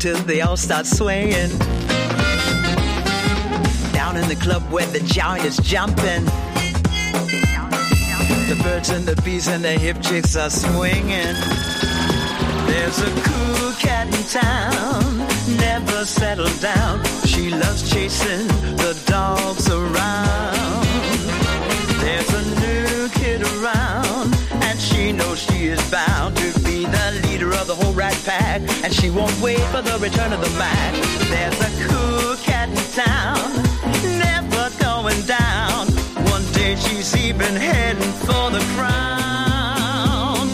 Till 0.00 0.16
they 0.22 0.40
all 0.40 0.56
start 0.56 0.86
swaying. 0.86 1.50
Down 3.92 4.16
in 4.16 4.26
the 4.28 4.38
club 4.40 4.62
where 4.72 4.86
the 4.86 5.00
giant 5.00 5.44
is 5.44 5.58
jumping. 5.58 6.24
The 8.48 8.58
birds 8.62 8.88
and 8.88 9.04
the 9.04 9.20
bees 9.22 9.46
and 9.46 9.62
the 9.62 9.72
hip 9.72 10.00
chicks 10.00 10.36
are 10.36 10.48
swinging. 10.48 11.36
There's 12.70 12.98
a 12.98 13.12
cool 13.26 13.72
cat 13.72 14.06
in 14.06 14.24
town, 14.24 15.18
never 15.58 16.06
settled 16.06 16.58
down. 16.60 17.04
She 17.26 17.50
loves 17.50 17.82
chasing 17.92 18.46
the 18.76 18.98
dogs 19.04 19.68
around. 19.68 20.86
There's 22.00 22.32
a 22.32 22.44
new 22.64 23.08
kid 23.10 23.42
around, 23.42 24.34
and 24.64 24.80
she 24.80 25.12
knows 25.12 25.42
she 25.42 25.66
is 25.66 25.90
bound 25.90 26.39
pack. 28.24 28.60
And 28.84 28.92
she 28.92 29.08
won't 29.10 29.34
wait 29.40 29.60
for 29.72 29.80
the 29.82 29.98
return 29.98 30.32
of 30.32 30.40
the 30.40 30.50
Mac. 30.58 30.94
There's 31.28 31.60
a 31.60 31.70
cool 31.88 32.36
cat 32.36 32.68
in 32.68 32.76
town, 32.92 33.62
never 34.18 34.70
going 34.78 35.20
down. 35.22 35.86
One 36.30 36.44
day 36.52 36.76
she's 36.76 37.14
even 37.16 37.56
heading 37.56 38.12
for 38.26 38.50
the 38.50 38.60
crown. 38.74 40.48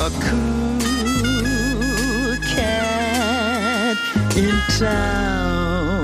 A 0.00 0.10
cool 0.28 2.36
cat 2.54 3.96
in 4.36 4.54
town. 4.78 6.00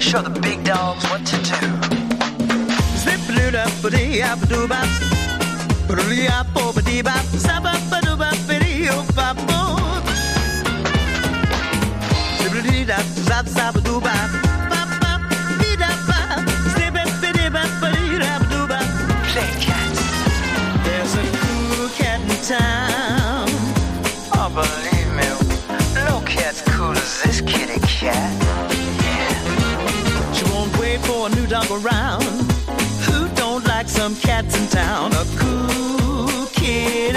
Show 0.00 0.22
the 0.22 0.30
big 0.40 0.64
dogs 0.64 1.04
what 1.10 1.24
to 1.26 1.36
do. 1.36 1.66
Zip 2.98 3.20
it 3.46 3.54
up, 3.54 3.72
but 3.82 3.92
he 3.94 4.22
up, 4.22 4.40
do 4.48 4.66
bop. 4.68 4.88
But 5.88 5.98
he 6.04 6.26
up, 6.28 6.46
over 6.56 6.80
the 6.80 7.02
bop. 7.02 7.24
Around. 31.72 32.22
Who 33.06 33.28
don't 33.34 33.64
like 33.66 33.88
some 33.88 34.14
cats 34.16 34.60
in 34.60 34.68
town? 34.68 35.12
A 35.12 35.24
cool 35.36 36.46
kid 36.52 37.16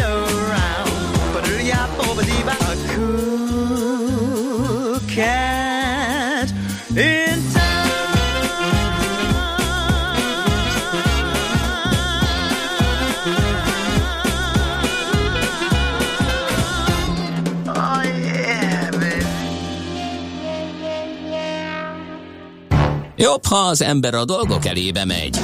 Jobb, 23.25 23.45
ha 23.45 23.55
az 23.55 23.81
ember 23.81 24.13
a 24.13 24.25
dolgok 24.25 24.65
elébe 24.65 25.05
megy, 25.05 25.39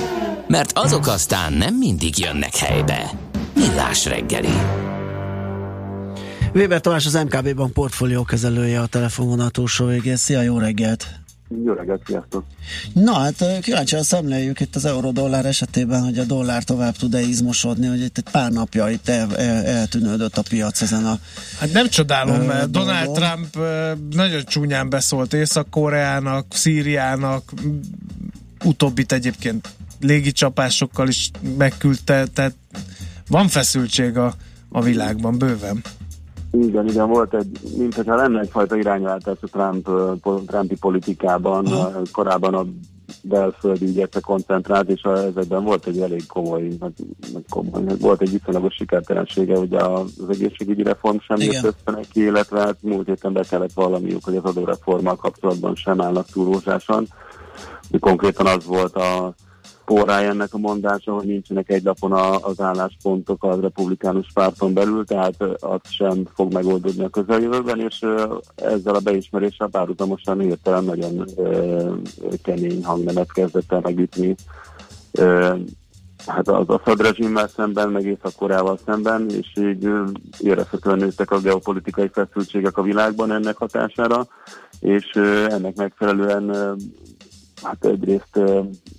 mert 0.48 0.72
azok 0.78 1.08
aztán 1.08 1.54
nem 1.54 1.76
mindig 1.76 2.18
jönnek 2.18 2.56
helybe. 2.56 3.12
Millás 3.56 4.06
reggeli. 4.06 4.54
Weber 6.54 6.82
Tamás 6.82 7.06
az 7.06 7.14
MKB 7.14 7.56
Bank 7.56 7.74
portfólió 7.74 8.24
kezelője 8.24 8.82
a 8.82 8.86
telefonvonal 8.86 9.50
túlsó 9.50 9.86
végén. 9.86 10.16
Szia, 10.16 10.42
jó 10.42 10.58
reggelt! 10.58 11.21
Jó 11.66 11.74
reggelt, 11.74 12.02
sziasztok! 12.06 12.44
Na 12.94 13.14
hát 13.14 13.60
kíváncsian 13.62 14.04
szemléljük 14.04 14.60
itt 14.60 14.76
az 14.76 14.86
euró-dollár 14.86 15.46
esetében, 15.46 16.04
hogy 16.04 16.20
a 16.20 16.24
dollár 16.24 16.64
tovább 16.64 16.96
tud-e 16.96 17.22
izmosodni, 17.22 17.88
hogy 17.88 18.02
itt 18.02 18.18
egy 18.18 18.30
pár 18.32 18.52
napja 18.52 18.90
itt 18.90 19.10
el, 19.10 19.38
el, 19.38 19.66
eltűnődött 19.66 20.38
a 20.38 20.44
piac 20.50 20.82
ezen 20.82 21.06
a 21.06 21.20
Hát 21.60 21.74
nem 21.74 21.88
csodálom, 21.88 22.42
mert 22.42 22.72
Donald 22.72 23.06
dolgon. 23.06 23.24
Trump 23.24 23.66
nagyon 24.16 24.44
csúnyán 24.46 24.90
beszólt 24.90 25.34
Észak-Koreának, 25.34 26.46
Szíriának, 26.50 27.54
utóbbit 28.64 29.12
egyébként 29.12 29.70
légicsapásokkal 30.00 31.08
is 31.08 31.32
megküldte, 31.58 32.26
tehát 32.26 32.56
van 33.28 33.48
feszültség 33.48 34.18
a, 34.18 34.36
a 34.70 34.82
világban 34.82 35.38
bőven. 35.38 35.84
Igen, 36.52 36.88
igen, 36.88 37.08
volt 37.10 37.34
egy, 37.34 37.60
mint 37.78 37.96
hogyha 37.96 38.16
lenne 38.16 38.40
egyfajta 38.40 38.76
irányváltás 38.76 39.38
a 39.42 39.48
Trump, 39.48 39.90
Trumpi 40.48 40.76
politikában, 40.80 41.66
Aha. 41.66 42.02
korábban 42.12 42.54
a 42.54 42.66
belföldi 43.24 43.86
ügyekre 43.86 44.20
koncentrált, 44.20 44.90
és 44.90 45.04
a- 45.04 45.18
ezekben 45.18 45.64
volt 45.64 45.88
egy 45.88 46.00
elég 46.00 46.26
komoly, 46.28 46.68
nagy, 46.80 46.94
nagy 47.34 47.46
komoly 47.50 47.84
volt 48.00 48.22
egy 48.22 48.32
viszonylagos 48.32 48.74
sikertelensége, 48.76 49.58
ugye 49.58 49.80
az 49.80 50.26
egészségügyi 50.30 50.84
reform 50.84 51.18
sem 51.20 51.38
jött 51.38 51.64
össze 51.64 51.92
neki, 51.98 52.22
illetve 52.22 52.60
hát 52.60 52.78
múlt 52.82 53.08
héten 53.08 53.34
be 53.34 53.44
kellett 53.44 53.74
valamiuk, 53.74 54.24
hogy 54.24 54.36
az 54.36 54.44
adóreformmal 54.44 55.16
kapcsolatban 55.16 55.76
sem 55.76 56.02
állnak 56.02 56.26
túl 56.26 56.46
rózsásan. 56.52 57.08
Konkrétan 58.00 58.46
az 58.46 58.66
volt 58.66 58.96
a 58.96 59.34
porrája 59.86 60.30
ennek 60.30 60.54
a 60.54 60.58
mondása, 60.58 61.14
hogy 61.14 61.26
nincsenek 61.26 61.70
egy 61.70 61.84
lapon 61.84 62.12
a, 62.12 62.46
az 62.46 62.60
álláspontok 62.60 63.44
a 63.44 63.60
republikánus 63.60 64.28
párton 64.34 64.74
belül, 64.74 65.06
tehát 65.06 65.36
az 65.60 65.80
sem 65.90 66.26
fog 66.34 66.54
megoldódni 66.54 67.04
a 67.04 67.10
közeljövőben, 67.10 67.80
és 67.80 68.06
ezzel 68.56 68.96
a 68.96 69.00
beismeréssel 69.00 69.68
párhuzamosan 69.68 70.40
hirtelen 70.40 70.84
nagyon 70.84 71.26
ö, 71.36 71.94
kemény 72.44 72.84
hangnemet 72.84 73.32
kezdett 73.32 73.72
el 73.72 73.80
megütni. 73.84 74.36
Ö, 75.12 75.56
hát 76.26 76.48
az 76.48 76.68
Assad 76.68 77.02
rezsimmel 77.02 77.48
szemben, 77.48 77.90
meg 77.90 78.06
Észak-Koreával 78.06 78.80
szemben, 78.86 79.30
és 79.30 79.54
így 79.56 79.90
érezhetően 80.40 80.98
nőttek 80.98 81.32
a 81.32 81.40
geopolitikai 81.40 82.10
feszültségek 82.14 82.78
a 82.78 82.82
világban 82.82 83.32
ennek 83.32 83.58
hatására, 83.58 84.28
és 84.80 85.06
ennek 85.50 85.76
megfelelően 85.76 86.76
hát 87.64 87.86
egyrészt 87.86 88.40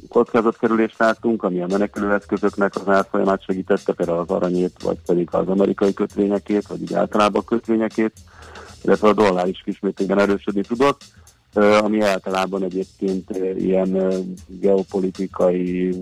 kockázatkerülést 0.08 0.98
láttunk, 0.98 1.42
ami 1.42 1.60
a 1.60 1.66
menekülőeszközöknek 1.66 2.74
az 2.74 2.88
árfolyamát 2.88 3.44
segítette, 3.44 3.92
például 3.92 4.18
az 4.18 4.28
aranyét, 4.28 4.82
vagy 4.82 4.98
pedig 5.06 5.28
az 5.30 5.48
amerikai 5.48 5.94
kötvényekét, 5.94 6.66
vagy 6.66 6.80
úgy 6.80 6.94
általában 6.94 7.40
a 7.40 7.44
kötvényekét, 7.44 8.12
illetve 8.82 9.08
a 9.08 9.12
dollár 9.12 9.48
is 9.48 9.62
kismértékben 9.64 10.18
erősödni 10.18 10.60
tudott, 10.60 11.04
ami 11.54 12.00
általában 12.00 12.62
egyébként 12.62 13.30
ilyen 13.58 14.22
geopolitikai 14.46 15.94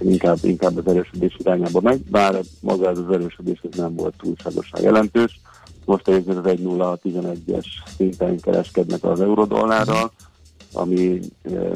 inkább, 0.00 0.38
inkább 0.42 0.76
az 0.76 0.86
erősödés 0.86 1.36
irányába 1.38 1.80
megy, 1.80 2.02
bár 2.02 2.40
maga 2.60 2.90
ez 2.90 2.98
az 2.98 3.10
erősödés 3.10 3.60
ez 3.70 3.78
nem 3.78 3.94
volt 3.94 4.14
túlságosan 4.16 4.82
jelentős. 4.82 5.40
Most 5.86 6.08
egyébként 6.08 6.36
az 6.38 6.44
1.011-es 6.44 7.66
szinten 7.96 8.40
kereskednek 8.40 9.04
az 9.04 9.20
eurodollárral, 9.20 10.10
ami 10.72 11.20
eh, 11.42 11.70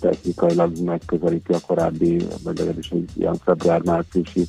technikailag 0.00 0.78
megközelíti 0.78 1.52
a 1.52 1.58
korábbi, 1.66 2.26
legalábbis 2.44 2.90
egy 2.90 3.10
ilyen 3.14 3.36
február-márciusi 3.44 4.44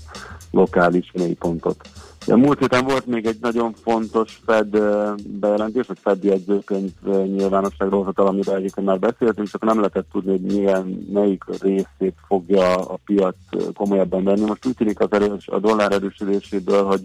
lokális 0.52 1.12
mélypontot. 1.14 1.90
De 2.26 2.36
múlt 2.36 2.60
héten 2.60 2.86
volt 2.86 3.06
még 3.06 3.26
egy 3.26 3.38
nagyon 3.42 3.74
fontos 3.74 4.42
Fed 4.46 4.76
eh, 4.76 5.14
bejelentés, 5.28 5.88
vagy 5.88 6.00
Fed 6.02 6.24
jegyzőkönyv 6.24 6.92
eh, 7.06 7.26
nyilvánosságra 7.26 7.98
hozatal, 7.98 8.28
amiről 8.28 8.56
egyébként 8.56 8.88
már 8.88 9.00
beszéltünk, 9.00 9.48
csak 9.48 9.64
nem 9.64 9.78
lehetett 9.78 10.08
tudni, 10.12 10.32
hogy 10.32 10.42
milyen, 10.42 11.08
melyik 11.14 11.44
részét 11.60 12.16
fogja 12.28 12.76
a 12.76 13.00
piac 13.06 13.36
komolyabban 13.74 14.24
venni. 14.24 14.46
Most 14.46 14.66
úgy 14.66 14.76
tűnik 14.76 15.00
az 15.00 15.12
erős, 15.12 15.48
a 15.48 15.60
dollár 15.60 15.92
erősödéséből, 15.92 16.84
hogy 16.84 17.02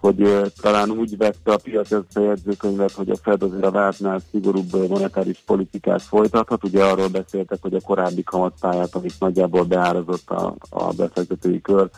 hogy 0.00 0.22
ö, 0.22 0.46
talán 0.60 0.90
úgy 0.90 1.16
vette 1.16 1.52
a 1.52 1.56
piac 1.62 1.92
ezt 1.92 2.16
a 2.16 2.20
jegyzőkönyvet, 2.20 2.92
hogy 2.92 3.10
a 3.10 3.16
Fed 3.16 3.42
azért 3.42 3.64
a 3.64 3.70
vártnál 3.70 4.20
szigorúbb 4.30 4.88
monetáris 4.88 5.42
politikát 5.46 6.02
folytathat. 6.02 6.64
Ugye 6.64 6.84
arról 6.84 7.08
beszéltek, 7.08 7.58
hogy 7.60 7.74
a 7.74 7.80
korábbi 7.80 8.22
kamatpályát, 8.22 8.94
amit 8.94 9.14
nagyjából 9.18 9.64
beárazott 9.64 10.30
a, 10.30 10.54
a 10.70 10.92
befektetői 10.92 11.60
kör, 11.60 11.90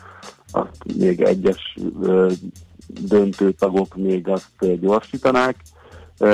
azt 0.51 0.97
még 0.97 1.21
egyes 1.21 1.77
ö, 2.01 2.31
döntő 2.87 3.51
tagok 3.51 3.95
még 3.95 4.27
azt 4.27 4.79
gyorsítanák, 4.79 5.55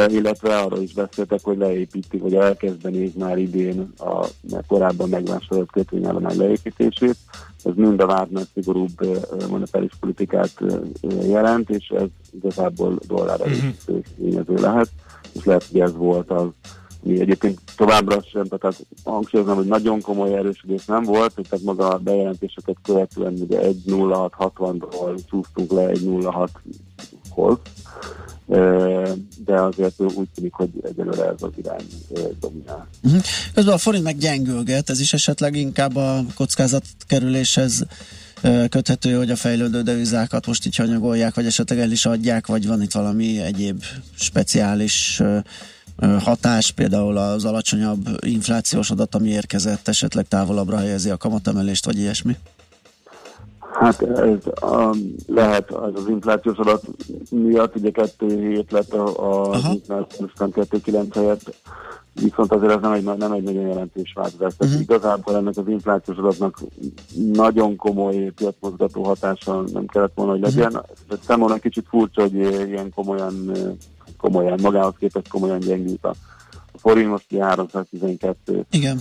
illetve 0.07 0.57
arról 0.57 0.81
is 0.81 0.93
beszéltek, 0.93 1.39
hogy 1.43 1.57
leépítik, 1.57 2.21
vagy 2.21 2.33
elkezdenék 2.33 3.15
már 3.15 3.37
idén 3.37 3.93
a 3.97 4.27
korábban 4.67 5.09
megvásárolt 5.09 5.71
kötvényállomány 5.71 6.37
leépítését. 6.37 7.15
Ez 7.63 7.71
mind 7.75 8.01
a 8.01 8.05
vártnál 8.05 8.43
szigorúbb 8.53 9.19
monetáris 9.49 9.91
politikát 9.99 10.51
jelent, 11.21 11.69
és 11.69 11.87
ez 11.87 12.07
igazából 12.31 12.99
dollár 13.07 13.41
erősítő 13.41 14.01
tényező 14.17 14.53
lehet, 14.53 14.89
és 15.33 15.43
lehet, 15.43 15.65
hogy 15.71 15.79
ez 15.79 15.95
volt 15.95 16.31
az, 16.31 16.47
mi 17.01 17.19
egyébként 17.19 17.59
továbbra 17.75 18.21
sem, 18.31 18.43
tehát 18.43 18.85
hangsúlyozom, 19.03 19.55
hogy 19.55 19.65
nagyon 19.65 20.01
komoly 20.01 20.33
erősödés 20.33 20.85
nem 20.85 21.03
volt, 21.03 21.33
tehát 21.33 21.65
maga 21.65 21.87
a 21.87 21.97
bejelentéseket 21.97 22.77
követően 22.83 23.33
ugye 23.33 23.59
1.0660-ról 23.61 25.25
csúsztunk 25.29 25.71
le 25.71 25.91
1.06-hoz, 25.91 27.57
Ö, 27.59 28.26
de 29.45 29.61
azért 29.61 29.99
úgy 29.99 30.27
tűnik, 30.35 30.53
hogy 30.53 30.69
egyelőre 30.83 31.25
ez 31.25 31.41
az 31.41 31.49
irány 31.57 31.85
dominál. 32.39 32.87
Uh-huh. 33.03 33.21
Közben 33.53 33.73
a 33.73 33.77
forint 33.77 34.03
meg 34.03 34.17
gyengülget, 34.17 34.89
ez 34.89 34.99
is 34.99 35.13
esetleg 35.13 35.55
inkább 35.55 35.95
a 35.95 36.23
kockázatkerüléshez 36.35 37.85
köthető, 38.69 39.13
hogy 39.13 39.31
a 39.31 39.35
fejlődő 39.35 39.81
devizákat 39.81 40.47
most 40.47 40.65
így 40.65 40.75
hanyagolják, 40.75 41.35
vagy 41.35 41.45
esetleg 41.45 41.79
el 41.79 41.91
is 41.91 42.05
adják, 42.05 42.47
vagy 42.47 42.67
van 42.67 42.81
itt 42.81 42.91
valami 42.91 43.41
egyéb 43.41 43.83
speciális 44.15 45.21
hatás, 46.19 46.71
például 46.71 47.17
az 47.17 47.45
alacsonyabb 47.45 48.25
inflációs 48.25 48.89
adat, 48.89 49.15
ami 49.15 49.29
érkezett, 49.29 49.87
esetleg 49.87 50.27
távolabbra 50.27 50.77
helyezi 50.77 51.09
a 51.09 51.17
kamatemelést, 51.17 51.85
vagy 51.85 51.97
ilyesmi? 51.97 52.35
Hát 53.79 54.01
ez 54.01 54.45
a, 54.61 54.95
lehet 55.27 55.71
az, 55.71 55.91
az 55.95 56.09
inflációs 56.09 56.57
adat 56.57 56.83
miatt, 57.29 57.75
ugye 57.75 57.89
2,7 57.93 58.71
lett 58.71 58.93
a- 58.93 59.57
inflációs, 59.73 60.31
2,9 60.37 61.07
helyett, 61.13 61.55
viszont 62.13 62.51
azért 62.51 62.71
ez 62.71 62.81
nem 62.81 62.91
egy, 62.91 63.03
nem 63.03 63.31
egy 63.31 63.43
nagyon 63.43 63.67
jelentős 63.67 64.13
változás. 64.15 64.53
Tehát 64.57 64.73
uh-huh. 64.73 64.81
igazából 64.81 65.35
ennek 65.35 65.57
az 65.57 65.67
inflációs 65.67 66.17
adatnak 66.17 66.59
nagyon 67.33 67.75
komoly 67.75 68.15
piacmozgató 68.15 69.03
hatása 69.03 69.63
nem 69.73 69.85
kellett 69.85 70.15
volna, 70.15 70.31
hogy 70.31 70.41
legyen. 70.41 70.73
Uh-huh. 70.73 71.19
Számomra 71.27 71.55
kicsit 71.55 71.85
furcsa, 71.89 72.21
hogy 72.21 72.33
ilyen 72.33 72.91
komolyan, 72.95 73.51
komolyan 74.17 74.59
magához 74.61 74.93
képest 74.99 75.27
komolyan 75.27 75.59
gyengült 75.59 76.05
a 76.05 76.13
a 76.77 76.79
forint, 76.79 77.09
most 77.09 77.25
ugye 77.31 77.43
312 77.43 78.65
Igen. 78.71 78.99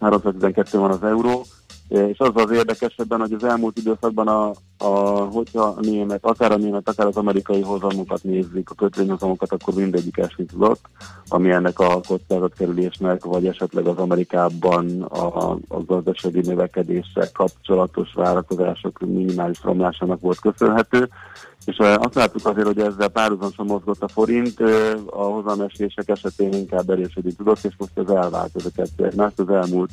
312 0.00 0.78
van 0.78 0.90
az 0.90 1.02
euró, 1.02 1.46
és 1.94 2.18
az 2.18 2.30
az 2.34 2.50
érdekesebben, 2.50 3.20
hogy 3.20 3.32
az 3.32 3.44
elmúlt 3.44 3.78
időszakban, 3.78 4.28
a, 4.28 4.50
a, 4.78 4.88
hogyha 5.32 5.62
a 5.62 5.80
német, 5.80 6.24
akár 6.24 6.52
a 6.52 6.56
német, 6.56 6.88
akár 6.88 7.06
az 7.06 7.16
amerikai 7.16 7.60
hozamokat 7.60 8.22
nézzük, 8.22 8.70
a 8.70 8.74
kötvényhozamokat, 8.74 9.52
akkor 9.52 9.74
mindegyik 9.74 10.16
esni 10.16 10.44
tudott, 10.44 10.80
ami 11.28 11.50
ennek 11.50 11.78
a 11.78 12.00
kockázatkerülésnek, 12.06 13.24
vagy 13.24 13.46
esetleg 13.46 13.86
az 13.86 13.96
Amerikában 13.96 15.02
a, 15.02 15.50
a 15.50 15.84
gazdasági 15.86 16.40
növekedéssel 16.40 17.32
kapcsolatos 17.32 18.12
várakozások 18.14 18.98
minimális 18.98 19.62
romlásának 19.62 20.20
volt 20.20 20.40
köszönhető. 20.40 21.08
És 21.64 21.76
azt 21.78 22.14
láttuk 22.14 22.46
azért, 22.46 22.66
hogy 22.66 22.78
ezzel 22.78 23.08
párhuzamosan 23.08 23.66
mozgott 23.66 24.02
a 24.02 24.08
forint, 24.08 24.60
a 25.06 25.22
hozamesések 25.22 26.08
esetén 26.08 26.52
inkább 26.52 26.90
erősödni 26.90 27.32
tudott, 27.32 27.64
és 27.64 27.74
most 27.78 27.98
ez 27.98 28.08
elvált 28.08 28.50
ez 28.54 28.64
a 28.64 28.70
kettő 28.76 29.12
az 29.36 29.48
elmúlt 29.48 29.90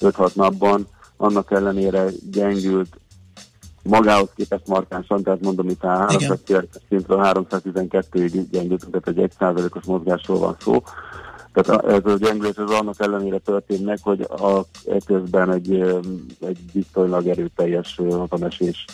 5-6 0.00 0.34
napban 0.34 0.86
annak 1.16 1.50
ellenére 1.50 2.06
gyengült 2.30 2.98
magához 3.82 4.28
képest 4.34 4.66
markánsan, 4.66 5.22
tehát 5.22 5.40
mondom, 5.40 5.68
itt 5.68 5.82
a 5.82 5.88
309 5.88 6.66
szintről 6.88 7.20
312-ig 7.22 8.44
gyengült, 8.50 8.86
tehát 8.90 9.08
egy 9.18 9.32
1%-os 9.38 9.84
mozgásról 9.84 10.38
van 10.38 10.56
szó. 10.60 10.82
Tehát 11.52 11.84
ez 11.84 12.12
a 12.12 12.16
gyengülés 12.16 12.56
az 12.56 12.70
annak 12.70 13.00
ellenére 13.00 13.38
történt 13.38 13.84
meg, 13.84 13.98
hogy 14.02 14.20
a, 14.20 14.60
közben 15.06 15.52
egy, 15.52 15.72
egy 16.40 16.58
viszonylag 16.72 17.26
erőteljes 17.26 17.98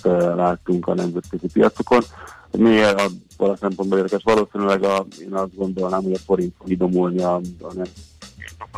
ö, 0.02 0.34
láttunk 0.34 0.86
a 0.86 0.94
nemzetközi 0.94 1.46
piacokon. 1.52 2.02
Miért 2.56 3.00
a 3.36 3.56
szempontból 3.56 3.98
érdekes? 3.98 4.22
Valószínűleg 4.22 4.82
a, 4.82 5.06
én 5.20 5.34
azt 5.34 5.56
gondolnám, 5.56 6.02
hogy 6.02 6.12
a 6.12 6.18
forint 6.18 6.54
fog 6.58 6.70
idomulni 6.70 7.22
a, 7.22 7.34
a 7.60 7.72
nem 7.74 7.86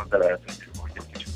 de 0.09 0.17
lehet, 0.17 0.41
hogy 0.45 1.32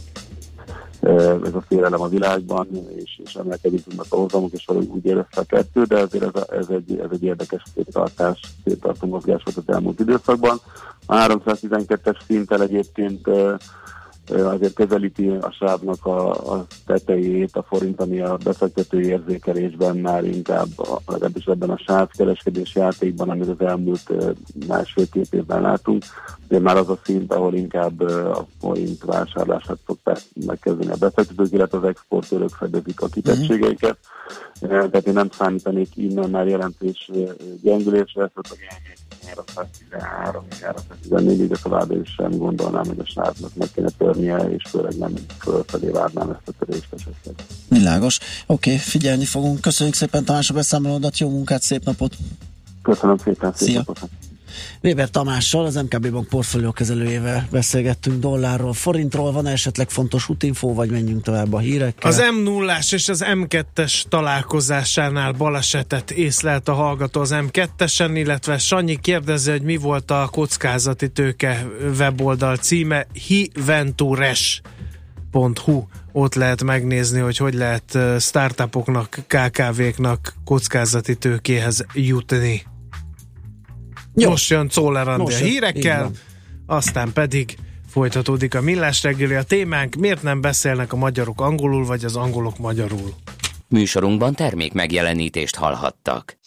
ez 1.01 1.53
a 1.53 1.63
félelem 1.67 2.01
a 2.01 2.07
világban, 2.07 2.67
és, 2.95 3.19
és 3.23 3.35
emelkedik 3.35 3.83
a 3.97 4.15
hozamok, 4.15 4.51
és 4.51 4.65
valahogy 4.65 4.89
úgy 4.89 5.05
érezte 5.05 5.41
a 5.41 5.43
kettő, 5.43 5.83
de 5.83 5.99
azért 5.99 6.23
ez, 6.23 6.41
a, 6.41 6.53
ez, 6.53 6.69
egy, 6.69 6.99
ez 6.99 7.09
egy 7.11 7.23
érdekes 7.23 7.63
széttartás, 7.73 8.39
széttartó 8.65 9.07
mozgás 9.07 9.43
volt 9.43 9.57
az 9.57 9.75
elmúlt 9.75 9.99
időszakban. 9.99 10.57
A 11.05 11.15
312-es 11.15 12.17
szinttel 12.27 12.61
egyébként 12.61 13.29
azért 14.29 14.73
közelíti 14.73 15.27
a 15.27 15.51
sávnak 15.51 16.05
a, 16.05 16.29
a 16.53 16.65
tetejét, 16.85 17.55
a 17.55 17.63
forint, 17.63 18.01
ami 18.01 18.21
a 18.21 18.37
befektetői 18.43 19.05
érzékelésben 19.05 19.97
már 19.97 20.23
inkább, 20.23 20.67
legalábbis 21.07 21.45
ebben 21.45 21.69
a 21.69 21.81
sávkereskedés 21.85 22.75
játékban, 22.75 23.29
amit 23.29 23.47
az 23.47 23.61
elmúlt 23.61 24.13
másfél-két 24.67 25.33
évben 25.33 25.61
látunk, 25.61 26.03
de 26.47 26.59
már 26.59 26.77
az 26.77 26.89
a 26.89 26.99
szint, 27.03 27.33
ahol 27.33 27.53
inkább 27.53 28.01
a 28.01 28.45
forint 28.59 29.03
vásárlását 29.03 29.77
szokták 29.85 30.19
megkezdeni 30.45 30.91
a 30.91 30.95
befektetők, 30.99 31.51
illetve 31.51 31.77
az 31.77 31.83
exportőrök 31.83 32.49
fedezik 32.49 33.01
a 33.01 33.07
kitettségeiket. 33.07 33.97
Tehát 34.59 35.07
én 35.07 35.13
nem 35.13 35.29
számítanék 35.29 35.97
innen 35.97 36.29
már 36.29 36.47
jelentős 36.47 37.11
gyengülésre, 37.61 38.23
ezt 38.23 38.37
a 38.37 38.55
313, 39.27 40.45
314, 40.61 41.47
de 41.47 41.55
tovább 41.61 41.91
is 41.91 42.13
sem 42.17 42.37
gondolnám, 42.37 42.85
hogy 42.85 42.99
a 42.99 43.05
sávnak 43.05 43.55
meg 43.55 43.67
kéne 43.75 43.89
törnie, 43.97 44.37
és 44.37 44.63
főleg 44.69 44.97
nem 44.97 45.13
fölfelé 45.39 45.89
várnám 45.89 46.29
ezt 46.29 46.47
a 46.47 46.65
törést 46.65 46.93
esetleg. 46.93 47.35
Világos. 47.69 48.19
Oké, 48.45 48.71
okay, 48.71 48.77
figyelni 48.77 49.25
fogunk. 49.25 49.61
Köszönjük 49.61 49.95
szépen 49.95 50.25
Tamás 50.25 50.49
a 50.49 50.53
beszámolódat, 50.53 51.17
jó 51.17 51.29
munkát, 51.29 51.61
szép 51.61 51.83
napot! 51.83 52.15
Köszönöm 52.81 53.17
szépen, 53.17 53.53
szép 53.55 53.67
Szia. 53.67 53.77
napot! 53.77 53.99
Weber 54.83 55.09
Tamással, 55.09 55.65
az 55.65 55.75
MKB 55.75 56.09
Bank 56.09 56.27
portfólió 56.27 56.71
kezelőjével 56.71 57.47
beszélgettünk 57.51 58.19
dollárról, 58.19 58.73
forintról. 58.73 59.31
Van 59.31 59.45
esetleg 59.47 59.89
fontos 59.89 60.29
útinfó, 60.29 60.73
vagy 60.73 60.89
menjünk 60.89 61.23
tovább 61.23 61.53
a 61.53 61.59
hírekkel? 61.59 62.09
Az 62.09 62.23
m 62.37 62.43
0 62.43 62.77
és 62.91 63.09
az 63.09 63.25
M2-es 63.27 64.01
találkozásánál 64.09 65.31
balesetet 65.31 66.11
észlelt 66.11 66.67
a 66.67 66.73
hallgató 66.73 67.21
az 67.21 67.35
M2-esen, 67.35 68.11
illetve 68.13 68.57
Sanyi 68.57 68.99
kérdezi, 68.99 69.51
hogy 69.51 69.61
mi 69.61 69.77
volt 69.77 70.11
a 70.11 70.29
kockázati 70.31 71.09
tőke 71.09 71.67
weboldal 71.97 72.55
címe 72.55 73.07
hiventures.hu 73.27 74.63
ott 76.11 76.35
lehet 76.35 76.63
megnézni, 76.63 77.19
hogy 77.19 77.37
hogy 77.37 77.53
lehet 77.53 77.97
startupoknak, 78.19 79.19
KKV-knak 79.27 80.33
kockázati 80.45 81.15
tőkéhez 81.15 81.85
jutni. 81.93 82.65
Jó. 84.19 84.29
Most 84.29 84.49
jön 84.49 84.67
Czoller 84.67 85.07
Andi 85.07 85.33
a 85.33 85.37
hírekkel, 85.37 86.11
aztán 86.65 87.13
pedig 87.13 87.57
folytatódik 87.89 88.55
a 88.55 88.61
millás 88.61 89.03
reggeli. 89.03 89.33
A 89.33 89.43
témánk, 89.43 89.95
miért 89.95 90.23
nem 90.23 90.41
beszélnek 90.41 90.93
a 90.93 90.95
magyarok 90.95 91.41
angolul, 91.41 91.85
vagy 91.85 92.05
az 92.05 92.15
angolok 92.15 92.57
magyarul? 92.57 93.13
Műsorunkban 93.67 94.33
termék 94.33 94.73
megjelenítést 94.73 95.55
hallhattak. 95.55 96.37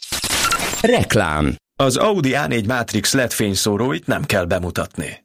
Reklám. 0.80 1.56
Az 1.76 1.96
Audi 1.96 2.30
A4 2.32 2.66
Matrix 2.66 3.12
LED 3.12 3.32
fényszóróit 3.32 4.06
nem 4.06 4.24
kell 4.24 4.44
bemutatni. 4.44 5.24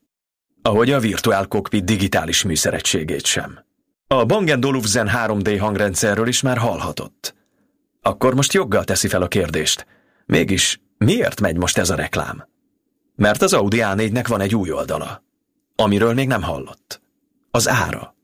Ahogy 0.61 0.91
a 0.91 0.99
Virtual 0.99 1.47
Cockpit 1.47 1.83
digitális 1.83 2.43
műszeregységét 2.43 3.25
sem. 3.25 3.59
A 4.07 4.25
Bang 4.25 4.65
Olufsen 4.65 5.09
3D 5.13 5.57
hangrendszerről 5.59 6.27
is 6.27 6.41
már 6.41 6.57
hallhatott. 6.57 7.35
Akkor 8.01 8.35
most 8.35 8.53
joggal 8.53 8.83
teszi 8.83 9.07
fel 9.07 9.21
a 9.21 9.27
kérdést. 9.27 9.85
Mégis 10.25 10.79
miért 11.05 11.41
megy 11.41 11.57
most 11.57 11.77
ez 11.77 11.89
a 11.89 11.95
reklám? 11.95 12.47
Mert 13.15 13.41
az 13.41 13.53
Audi 13.53 13.77
A4-nek 13.81 14.25
van 14.27 14.41
egy 14.41 14.55
új 14.55 14.71
oldala, 14.71 15.23
amiről 15.75 16.13
még 16.13 16.27
nem 16.27 16.41
hallott. 16.41 17.01
Az 17.51 17.69
ára. 17.69 18.15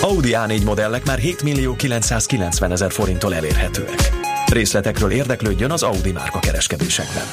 Audi 0.00 0.30
A4 0.32 0.64
modellek 0.64 1.04
már 1.04 1.18
7 1.18 1.42
millió 1.42 1.76
990 1.76 2.72
ezer 2.72 2.92
forinttól 2.92 3.34
elérhetőek. 3.34 4.10
Részletekről 4.46 5.10
érdeklődjön 5.10 5.70
az 5.70 5.82
Audi 5.82 6.12
márka 6.12 6.38
kereskedésekben. 6.38 7.26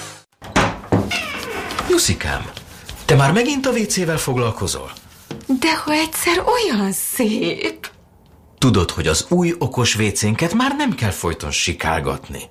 Juszikám, 1.89 2.49
te 3.05 3.15
már 3.15 3.31
megint 3.31 3.65
a 3.65 3.71
WC-vel 3.71 4.17
foglalkozol? 4.17 4.91
De 5.59 5.77
ha 5.77 5.91
egyszer 5.91 6.39
olyan 6.39 6.91
szép! 6.91 7.89
Tudod, 8.57 8.91
hogy 8.91 9.07
az 9.07 9.25
új 9.29 9.53
okos 9.57 9.95
WC-nket 9.95 10.53
már 10.53 10.75
nem 10.77 10.95
kell 10.95 11.11
folyton 11.11 11.51
sikálgatni. 11.51 12.41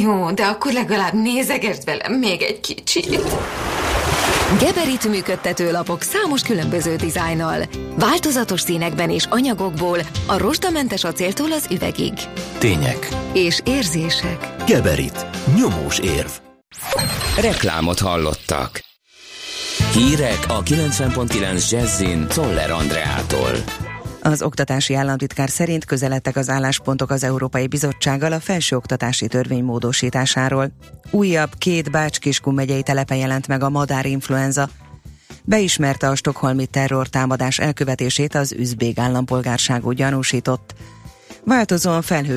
Jó, 0.00 0.30
de 0.30 0.44
akkor 0.44 0.72
legalább 0.72 1.12
nézegesd 1.12 1.84
velem 1.84 2.12
még 2.12 2.42
egy 2.42 2.60
kicsit. 2.60 3.20
Geberit 4.60 5.08
működtető 5.08 5.70
lapok 5.70 6.02
számos 6.02 6.42
különböző 6.42 6.96
dizájnnal. 6.96 7.64
Változatos 7.96 8.60
színekben 8.60 9.10
és 9.10 9.24
anyagokból, 9.30 9.98
a 10.26 10.38
rozsdamentes 10.38 11.04
acéltól 11.04 11.52
az 11.52 11.66
üvegig. 11.70 12.12
Tények. 12.58 13.08
És 13.32 13.60
érzések. 13.64 14.48
Geberit. 14.66 15.26
Nyomós 15.56 15.98
érv. 15.98 16.30
Reklámot 17.40 17.98
hallottak. 17.98 18.80
Hírek 19.92 20.44
a 20.48 20.62
90.9 20.62 21.70
Jazzin 21.70 22.26
Toller 22.28 22.70
Andreától. 22.70 23.52
Az 24.28 24.42
oktatási 24.42 24.94
államtitkár 24.94 25.48
szerint 25.50 25.84
közeledtek 25.84 26.36
az 26.36 26.48
álláspontok 26.48 27.10
az 27.10 27.24
Európai 27.24 27.66
Bizottsággal 27.66 28.32
a 28.32 28.40
felsőoktatási 28.40 29.26
törvény 29.26 29.64
módosításáról. 29.64 30.70
Újabb 31.10 31.50
két 31.58 31.90
Bács-Kiskun 31.90 32.54
megyei 32.54 32.82
telepe 32.82 33.16
jelent 33.16 33.46
meg 33.46 33.62
a 33.62 33.68
madárinfluenza. 33.68 34.68
Beismerte 35.44 36.08
a 36.08 36.14
stokholmi 36.14 36.66
terrortámadás 36.66 37.58
elkövetését 37.58 38.34
az 38.34 38.52
üzbég 38.52 38.98
állampolgárságú 38.98 39.90
gyanúsított. 39.90 40.74
Változóan 41.44 42.02
felhős 42.02 42.36